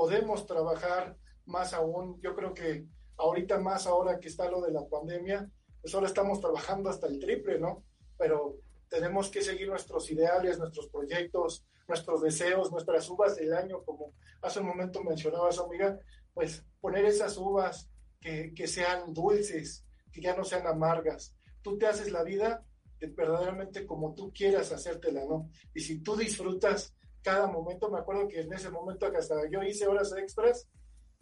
podemos 0.00 0.46
trabajar 0.46 1.14
más 1.44 1.74
aún, 1.74 2.18
yo 2.22 2.34
creo 2.34 2.54
que 2.54 2.86
ahorita 3.18 3.58
más 3.58 3.86
ahora 3.86 4.18
que 4.18 4.28
está 4.28 4.50
lo 4.50 4.62
de 4.62 4.72
la 4.72 4.88
pandemia, 4.88 5.46
pues 5.78 5.94
ahora 5.94 6.06
estamos 6.06 6.40
trabajando 6.40 6.88
hasta 6.88 7.06
el 7.06 7.18
triple, 7.18 7.58
¿no? 7.58 7.84
Pero 8.16 8.56
tenemos 8.88 9.28
que 9.28 9.42
seguir 9.42 9.68
nuestros 9.68 10.10
ideales, 10.10 10.58
nuestros 10.58 10.88
proyectos, 10.88 11.66
nuestros 11.86 12.22
deseos, 12.22 12.72
nuestras 12.72 13.10
uvas 13.10 13.36
del 13.36 13.52
año, 13.52 13.82
como 13.84 14.14
hace 14.40 14.60
un 14.60 14.68
momento 14.68 15.04
mencionabas, 15.04 15.58
amiga, 15.58 15.98
pues 16.32 16.64
poner 16.80 17.04
esas 17.04 17.36
uvas 17.36 17.90
que, 18.22 18.54
que 18.54 18.66
sean 18.68 19.12
dulces, 19.12 19.84
que 20.10 20.22
ya 20.22 20.34
no 20.34 20.44
sean 20.44 20.66
amargas. 20.66 21.36
Tú 21.60 21.76
te 21.76 21.86
haces 21.86 22.10
la 22.10 22.22
vida 22.22 22.64
verdaderamente 23.00 23.84
como 23.84 24.14
tú 24.14 24.32
quieras 24.32 24.72
hacértela, 24.72 25.26
¿no? 25.26 25.50
Y 25.74 25.80
si 25.80 26.00
tú 26.00 26.16
disfrutas 26.16 26.94
cada 27.22 27.46
momento, 27.46 27.90
me 27.90 27.98
acuerdo 27.98 28.28
que 28.28 28.40
en 28.40 28.52
ese 28.52 28.70
momento 28.70 29.10
que 29.10 29.18
hasta 29.18 29.48
yo 29.48 29.62
hice 29.62 29.86
horas 29.86 30.14
extras, 30.16 30.68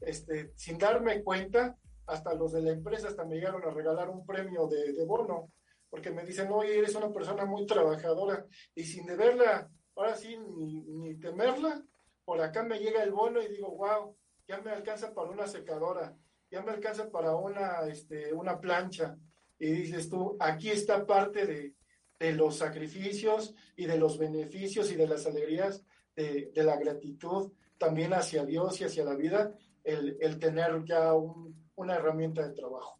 este, 0.01 0.53
sin 0.57 0.79
darme 0.79 1.23
cuenta, 1.23 1.77
hasta 2.07 2.35
los 2.35 2.53
de 2.53 2.63
la 2.63 2.71
empresa 2.71 3.09
hasta 3.09 3.25
me 3.25 3.37
llegaron 3.37 3.63
a 3.65 3.71
regalar 3.71 4.09
un 4.09 4.25
premio 4.25 4.67
de, 4.67 4.93
de 4.93 5.05
bono, 5.05 5.53
porque 5.91 6.11
me 6.11 6.25
dicen, 6.25 6.51
oye, 6.53 6.79
eres 6.79 6.95
una 6.95 7.13
persona 7.13 7.45
muy 7.45 7.67
trabajadora, 7.67 8.47
y 8.75 8.85
sin 8.85 9.07
deberla, 9.07 9.71
ahora 9.97 10.15
sí, 10.15 10.39
ni, 10.39 10.83
ni 10.83 11.15
temerla, 11.19 11.83
por 12.25 12.41
acá 12.41 12.63
me 12.63 12.79
llega 12.79 13.03
el 13.03 13.11
bono 13.11 13.43
y 13.43 13.49
digo, 13.49 13.75
wow, 13.77 14.17
ya 14.47 14.61
me 14.61 14.71
alcanza 14.71 15.13
para 15.15 15.31
una 15.31 15.47
secadora, 15.47 16.17
ya 16.51 16.63
me 16.63 16.73
alcanza 16.73 17.11
para 17.11 17.35
una, 17.35 17.87
este, 17.89 18.33
una 18.33 18.61
plancha, 18.61 19.17
y 19.59 19.73
dices 19.73 20.09
tú, 20.09 20.37
aquí 20.39 20.71
está 20.71 21.05
parte 21.05 21.47
de, 21.47 21.75
los 22.21 22.57
sacrificios 22.57 23.55
y 23.77 23.87
de 23.87 23.99
los 23.99 24.19
beneficios 24.19 24.91
y 24.91 24.97
de 24.97 25.07
las 25.07 25.27
alegrías 25.27 25.85
de, 26.17 26.51
la 26.65 26.77
gratitud 26.77 27.53
también 27.79 28.13
hacia 28.13 28.45
Dios 28.45 28.81
y 28.81 28.85
hacia 28.85 29.05
la 29.05 29.15
vida, 29.15 29.55
el, 29.85 30.39
tener 30.41 30.85
ya 30.85 31.13
una 31.15 31.95
herramienta 31.95 32.47
de 32.47 32.55
trabajo. 32.55 32.99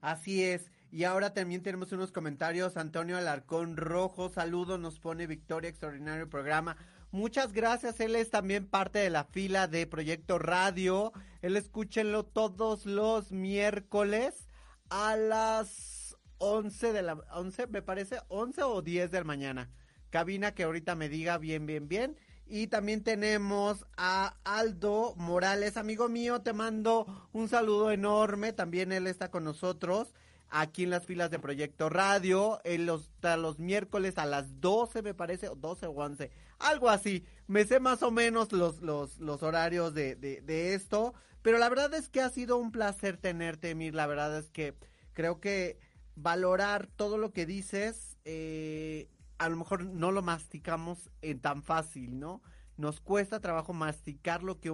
Así 0.00 0.44
es. 0.44 0.70
Y 0.92 1.02
ahora 1.02 1.34
también 1.34 1.62
tenemos 1.62 1.90
unos 1.90 2.12
comentarios. 2.12 2.76
Antonio 2.76 3.16
Alarcón 3.16 3.76
Rojo, 3.76 4.28
saludo, 4.28 4.78
nos 4.78 5.00
pone 5.00 5.26
Victoria, 5.26 5.68
extraordinario 5.68 6.30
programa. 6.30 6.76
Muchas 7.10 7.52
gracias, 7.52 8.00
él 8.00 8.16
es 8.16 8.30
también 8.30 8.66
parte 8.66 9.00
de 9.00 9.10
la 9.10 9.24
fila 9.24 9.66
de 9.66 9.86
Proyecto 9.86 10.38
Radio. 10.38 11.12
Él 11.42 11.56
escúchenlo 11.56 12.24
todos 12.24 12.86
los 12.86 13.32
miércoles 13.32 14.48
a 14.90 15.16
las 15.16 15.93
11 16.38 16.92
de 16.92 17.02
la 17.02 17.14
11, 17.32 17.66
me 17.68 17.82
parece 17.82 18.20
11 18.28 18.62
o 18.62 18.82
10 18.82 19.10
de 19.10 19.18
la 19.18 19.24
mañana. 19.24 19.70
Cabina 20.10 20.54
que 20.54 20.64
ahorita 20.64 20.94
me 20.94 21.08
diga 21.08 21.38
bien, 21.38 21.66
bien, 21.66 21.88
bien. 21.88 22.16
Y 22.46 22.66
también 22.66 23.02
tenemos 23.02 23.86
a 23.96 24.36
Aldo 24.44 25.14
Morales, 25.16 25.76
amigo 25.76 26.08
mío, 26.08 26.42
te 26.42 26.52
mando 26.52 27.28
un 27.32 27.48
saludo 27.48 27.90
enorme. 27.90 28.52
También 28.52 28.92
él 28.92 29.06
está 29.06 29.30
con 29.30 29.44
nosotros 29.44 30.12
aquí 30.50 30.84
en 30.84 30.90
las 30.90 31.06
filas 31.06 31.30
de 31.30 31.38
Proyecto 31.38 31.88
Radio. 31.88 32.60
En 32.64 32.86
los, 32.86 33.10
los 33.22 33.58
miércoles 33.58 34.18
a 34.18 34.26
las 34.26 34.60
12, 34.60 35.02
me 35.02 35.14
parece, 35.14 35.48
12 35.56 35.86
o 35.86 35.92
11, 35.92 36.30
algo 36.58 36.90
así. 36.90 37.24
Me 37.46 37.64
sé 37.64 37.80
más 37.80 38.02
o 38.02 38.10
menos 38.10 38.52
los, 38.52 38.80
los, 38.82 39.18
los 39.18 39.42
horarios 39.42 39.94
de, 39.94 40.14
de, 40.14 40.42
de 40.42 40.74
esto. 40.74 41.14
Pero 41.42 41.58
la 41.58 41.68
verdad 41.68 41.92
es 41.94 42.08
que 42.08 42.20
ha 42.20 42.30
sido 42.30 42.56
un 42.56 42.72
placer 42.72 43.16
tenerte, 43.16 43.74
Mir. 43.74 43.94
La 43.94 44.06
verdad 44.06 44.38
es 44.38 44.50
que 44.50 44.74
creo 45.12 45.40
que 45.40 45.78
valorar 46.16 46.86
todo 46.86 47.18
lo 47.18 47.32
que 47.32 47.46
dices, 47.46 48.16
eh, 48.24 49.08
a 49.38 49.48
lo 49.48 49.56
mejor 49.56 49.84
no 49.84 50.12
lo 50.12 50.22
masticamos 50.22 51.10
en 51.22 51.40
tan 51.40 51.62
fácil, 51.62 52.18
¿no? 52.18 52.42
Nos 52.76 53.00
cuesta 53.00 53.40
trabajo 53.40 53.72
masticar 53.72 54.42
lo 54.42 54.60
que 54.60 54.72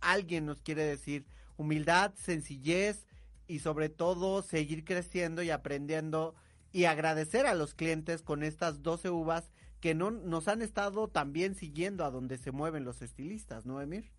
alguien 0.00 0.46
nos 0.46 0.62
quiere 0.62 0.84
decir. 0.84 1.26
Humildad, 1.56 2.14
sencillez 2.14 3.06
y 3.46 3.60
sobre 3.60 3.88
todo 3.88 4.42
seguir 4.42 4.84
creciendo 4.84 5.42
y 5.42 5.50
aprendiendo 5.50 6.34
y 6.72 6.84
agradecer 6.84 7.46
a 7.46 7.54
los 7.54 7.74
clientes 7.74 8.22
con 8.22 8.42
estas 8.42 8.82
12 8.82 9.10
uvas 9.10 9.50
que 9.80 9.94
no 9.94 10.10
nos 10.10 10.48
han 10.48 10.62
estado 10.62 11.08
también 11.08 11.54
siguiendo 11.54 12.04
a 12.04 12.10
donde 12.10 12.38
se 12.38 12.50
mueven 12.50 12.84
los 12.84 13.02
estilistas, 13.02 13.64
¿no, 13.64 13.80
Emir? 13.80 14.10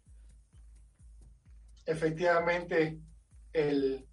efectivamente 1.90 3.00
el, 3.54 4.06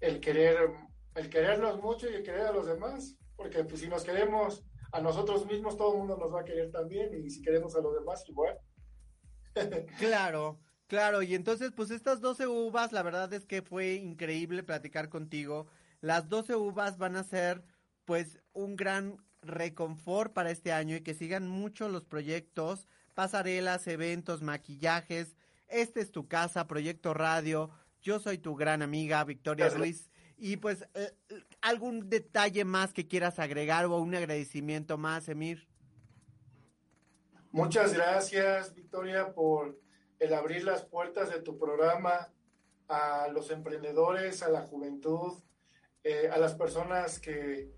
el 0.00 0.20
querer 0.20 0.70
el 1.14 1.30
querernos 1.30 1.80
mucho 1.80 2.10
y 2.10 2.14
el 2.14 2.22
querer 2.22 2.46
a 2.46 2.52
los 2.52 2.66
demás, 2.66 3.16
porque 3.36 3.64
pues 3.64 3.80
si 3.80 3.88
nos 3.88 4.04
queremos 4.04 4.64
a 4.92 5.00
nosotros 5.00 5.46
mismos, 5.46 5.76
todo 5.76 5.92
el 5.92 5.98
mundo 5.98 6.16
nos 6.16 6.32
va 6.32 6.40
a 6.40 6.44
querer 6.44 6.70
también, 6.70 7.12
y 7.14 7.30
si 7.30 7.42
queremos 7.42 7.74
a 7.74 7.80
los 7.80 7.94
demás, 7.94 8.24
igual. 8.28 8.58
claro, 9.98 10.60
claro, 10.86 11.22
y 11.22 11.34
entonces 11.34 11.72
pues 11.72 11.90
estas 11.90 12.20
12 12.20 12.46
uvas, 12.46 12.92
la 12.92 13.02
verdad 13.02 13.32
es 13.32 13.44
que 13.44 13.62
fue 13.62 13.94
increíble 13.94 14.62
platicar 14.62 15.08
contigo. 15.08 15.66
Las 16.00 16.28
12 16.28 16.56
uvas 16.56 16.98
van 16.98 17.16
a 17.16 17.24
ser 17.24 17.64
pues 18.04 18.38
un 18.52 18.76
gran 18.76 19.16
reconfort 19.42 20.32
para 20.32 20.50
este 20.50 20.72
año 20.72 20.96
y 20.96 21.02
que 21.02 21.14
sigan 21.14 21.48
mucho 21.48 21.88
los 21.88 22.04
proyectos, 22.04 22.86
pasarelas, 23.14 23.86
eventos, 23.86 24.42
maquillajes, 24.42 25.36
este 25.68 26.00
es 26.00 26.10
tu 26.10 26.28
casa, 26.28 26.66
Proyecto 26.66 27.14
Radio. 27.14 27.70
Yo 28.00 28.20
soy 28.20 28.38
tu 28.38 28.54
gran 28.54 28.82
amiga, 28.82 29.24
Victoria 29.24 29.68
Ruiz. 29.70 30.10
Y 30.46 30.58
pues, 30.58 30.86
eh, 30.92 31.10
¿algún 31.62 32.10
detalle 32.10 32.66
más 32.66 32.92
que 32.92 33.08
quieras 33.08 33.38
agregar 33.38 33.86
o 33.86 33.96
un 33.96 34.14
agradecimiento 34.14 34.98
más, 34.98 35.26
Emir? 35.30 35.66
Muchas 37.50 37.94
gracias, 37.94 38.74
Victoria, 38.74 39.32
por 39.32 39.80
el 40.18 40.34
abrir 40.34 40.64
las 40.64 40.84
puertas 40.84 41.30
de 41.30 41.40
tu 41.40 41.58
programa 41.58 42.30
a 42.88 43.28
los 43.28 43.50
emprendedores, 43.50 44.42
a 44.42 44.50
la 44.50 44.60
juventud, 44.60 45.32
eh, 46.02 46.28
a 46.30 46.36
las 46.36 46.52
personas 46.52 47.18
que, 47.18 47.72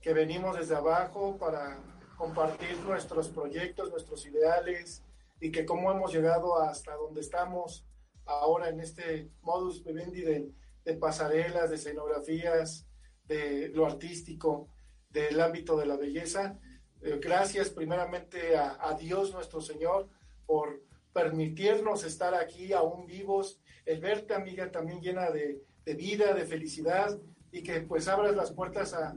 que 0.00 0.12
venimos 0.12 0.58
desde 0.58 0.74
abajo 0.74 1.38
para 1.38 1.78
compartir 2.16 2.76
nuestros 2.80 3.28
proyectos, 3.28 3.92
nuestros 3.92 4.26
ideales, 4.26 5.04
y 5.38 5.52
que 5.52 5.64
cómo 5.64 5.92
hemos 5.92 6.12
llegado 6.12 6.60
hasta 6.60 6.96
donde 6.96 7.20
estamos 7.20 7.86
ahora 8.24 8.70
en 8.70 8.80
este 8.80 9.30
modus 9.40 9.84
vivendi 9.84 10.22
de, 10.22 10.52
pasarelas, 10.94 11.70
de 11.70 11.76
escenografías, 11.76 12.86
de 13.26 13.68
lo 13.68 13.86
artístico, 13.86 14.68
del 15.10 15.40
ámbito 15.40 15.76
de 15.76 15.86
la 15.86 15.96
belleza. 15.96 16.58
Eh, 17.02 17.18
gracias 17.20 17.70
primeramente 17.70 18.56
a, 18.56 18.96
Dios 18.98 19.32
nuestro 19.32 19.60
Señor 19.60 20.08
por 20.46 20.82
permitirnos 21.12 22.04
estar 22.04 22.34
aquí 22.34 22.72
aún 22.72 23.06
vivos, 23.06 23.60
el 23.86 24.00
verte 24.00 24.34
amiga 24.34 24.70
también 24.70 25.00
llena 25.00 25.30
de, 25.30 25.62
vida, 25.94 26.34
de 26.34 26.44
felicidad 26.44 27.18
y 27.50 27.62
que 27.62 27.80
pues 27.80 28.08
abras 28.08 28.36
las 28.36 28.52
puertas 28.52 28.92
a, 28.92 29.16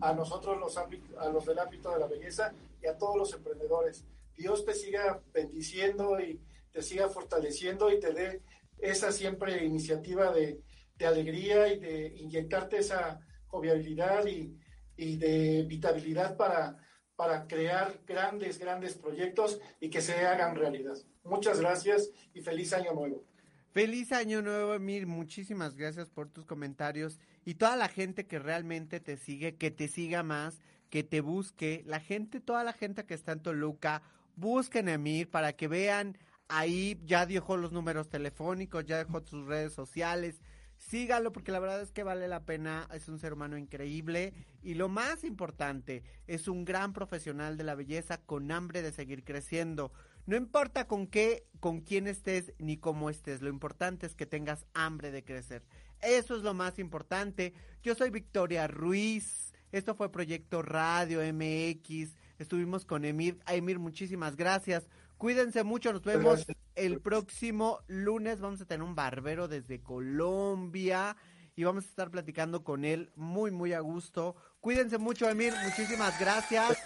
a 0.00 0.12
nosotros 0.14 0.58
los, 0.58 0.76
a 0.76 1.28
los 1.28 1.46
del 1.46 1.58
ámbito 1.58 1.92
de 1.92 2.00
la 2.00 2.06
belleza 2.06 2.52
y 2.82 2.86
a 2.86 2.96
todos 2.96 3.16
los 3.16 3.32
emprendedores. 3.34 4.04
Dios 4.36 4.64
te 4.64 4.74
siga 4.74 5.20
bendiciendo 5.32 6.18
y 6.20 6.40
te 6.72 6.82
siga 6.82 7.08
fortaleciendo 7.08 7.90
y 7.90 8.00
te 8.00 8.12
dé 8.12 8.42
esa 8.78 9.12
siempre 9.12 9.64
iniciativa 9.64 10.32
de, 10.32 10.60
alegría 11.06 11.72
y 11.72 11.78
de 11.78 12.14
inyectarte 12.16 12.78
esa 12.78 13.20
jovialidad 13.46 14.26
y, 14.26 14.56
de 14.96 15.64
vitabilidad 15.68 16.36
para, 16.36 16.76
para 17.14 17.46
crear 17.46 18.00
grandes, 18.04 18.58
grandes 18.58 18.94
proyectos 18.94 19.60
y 19.80 19.90
que 19.90 20.00
se 20.00 20.14
hagan 20.26 20.56
realidad. 20.56 20.96
Muchas 21.22 21.60
gracias 21.60 22.10
y 22.34 22.40
feliz 22.40 22.72
año 22.72 22.92
nuevo. 22.94 23.24
Feliz 23.70 24.10
año 24.10 24.42
nuevo, 24.42 24.74
Emir. 24.74 25.06
Muchísimas 25.06 25.76
gracias 25.76 26.10
por 26.10 26.30
tus 26.30 26.44
comentarios 26.46 27.20
y 27.44 27.54
toda 27.54 27.76
la 27.76 27.88
gente 27.88 28.26
que 28.26 28.40
realmente 28.40 28.98
te 28.98 29.16
sigue, 29.16 29.56
que 29.56 29.70
te 29.70 29.86
siga 29.86 30.24
más, 30.24 30.60
que 30.90 31.04
te 31.04 31.20
busque. 31.20 31.82
La 31.86 32.00
gente, 32.00 32.40
toda 32.40 32.64
la 32.64 32.72
gente 32.72 33.04
que 33.04 33.14
está 33.14 33.32
en 33.32 33.40
Toluca 33.40 34.02
busquen 34.36 34.88
a 34.88 34.94
Emir 34.94 35.30
para 35.30 35.52
que 35.52 35.68
vean 35.68 36.18
ahí, 36.48 36.98
ya 37.04 37.26
dejó 37.26 37.56
los 37.56 37.72
números 37.72 38.08
telefónicos, 38.08 38.84
ya 38.84 38.98
dejó 38.98 39.20
sus 39.20 39.46
redes 39.46 39.74
sociales. 39.74 40.40
Sígalo 40.78 41.32
porque 41.32 41.52
la 41.52 41.58
verdad 41.58 41.82
es 41.82 41.92
que 41.92 42.04
vale 42.04 42.28
la 42.28 42.44
pena, 42.44 42.88
es 42.94 43.08
un 43.08 43.18
ser 43.18 43.32
humano 43.32 43.58
increíble 43.58 44.32
y 44.62 44.74
lo 44.74 44.88
más 44.88 45.24
importante, 45.24 46.02
es 46.26 46.48
un 46.48 46.64
gran 46.64 46.92
profesional 46.92 47.56
de 47.56 47.64
la 47.64 47.74
belleza 47.74 48.18
con 48.18 48.50
hambre 48.50 48.80
de 48.80 48.92
seguir 48.92 49.24
creciendo. 49.24 49.92
No 50.26 50.36
importa 50.36 50.86
con 50.86 51.06
qué, 51.06 51.46
con 51.60 51.80
quién 51.80 52.06
estés 52.06 52.52
ni 52.58 52.76
cómo 52.76 53.10
estés, 53.10 53.42
lo 53.42 53.48
importante 53.48 54.06
es 54.06 54.14
que 54.14 54.26
tengas 54.26 54.66
hambre 54.72 55.10
de 55.10 55.24
crecer. 55.24 55.64
Eso 56.00 56.36
es 56.36 56.42
lo 56.42 56.54
más 56.54 56.78
importante. 56.78 57.54
Yo 57.82 57.94
soy 57.94 58.10
Victoria 58.10 58.66
Ruiz. 58.68 59.52
Esto 59.72 59.94
fue 59.94 60.10
Proyecto 60.10 60.62
Radio 60.62 61.20
MX 61.20 62.16
Estuvimos 62.38 62.84
con 62.84 63.04
Emir. 63.04 63.38
Emir, 63.48 63.78
muchísimas 63.78 64.36
gracias. 64.36 64.88
Cuídense 65.18 65.64
mucho, 65.64 65.92
nos 65.92 66.02
vemos 66.02 66.46
el 66.76 67.00
próximo 67.00 67.80
lunes. 67.88 68.40
Vamos 68.40 68.60
a 68.60 68.66
tener 68.66 68.82
un 68.82 68.94
barbero 68.94 69.48
desde 69.48 69.82
Colombia 69.82 71.16
y 71.56 71.64
vamos 71.64 71.84
a 71.86 71.88
estar 71.88 72.08
platicando 72.08 72.62
con 72.62 72.84
él 72.84 73.10
muy, 73.16 73.50
muy 73.50 73.72
a 73.72 73.80
gusto. 73.80 74.36
Cuídense 74.60 74.96
mucho, 74.96 75.28
Emir. 75.28 75.52
Muchísimas 75.64 76.18
gracias. 76.20 76.78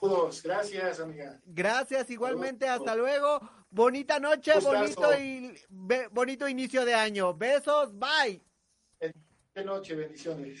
Saludos. 0.00 0.42
Gracias, 0.44 1.00
amiga. 1.00 1.40
Gracias, 1.44 2.08
igualmente. 2.10 2.68
Hasta 2.68 2.94
luego. 2.94 3.40
Bonita 3.68 4.20
noche, 4.20 4.52
bonito, 4.60 5.18
y, 5.18 5.56
bonito 6.12 6.48
inicio 6.48 6.84
de 6.84 6.94
año. 6.94 7.34
Besos, 7.34 7.92
bye. 7.98 8.40
Buenas 9.00 9.64
noche, 9.64 9.96
bendiciones. 9.96 10.60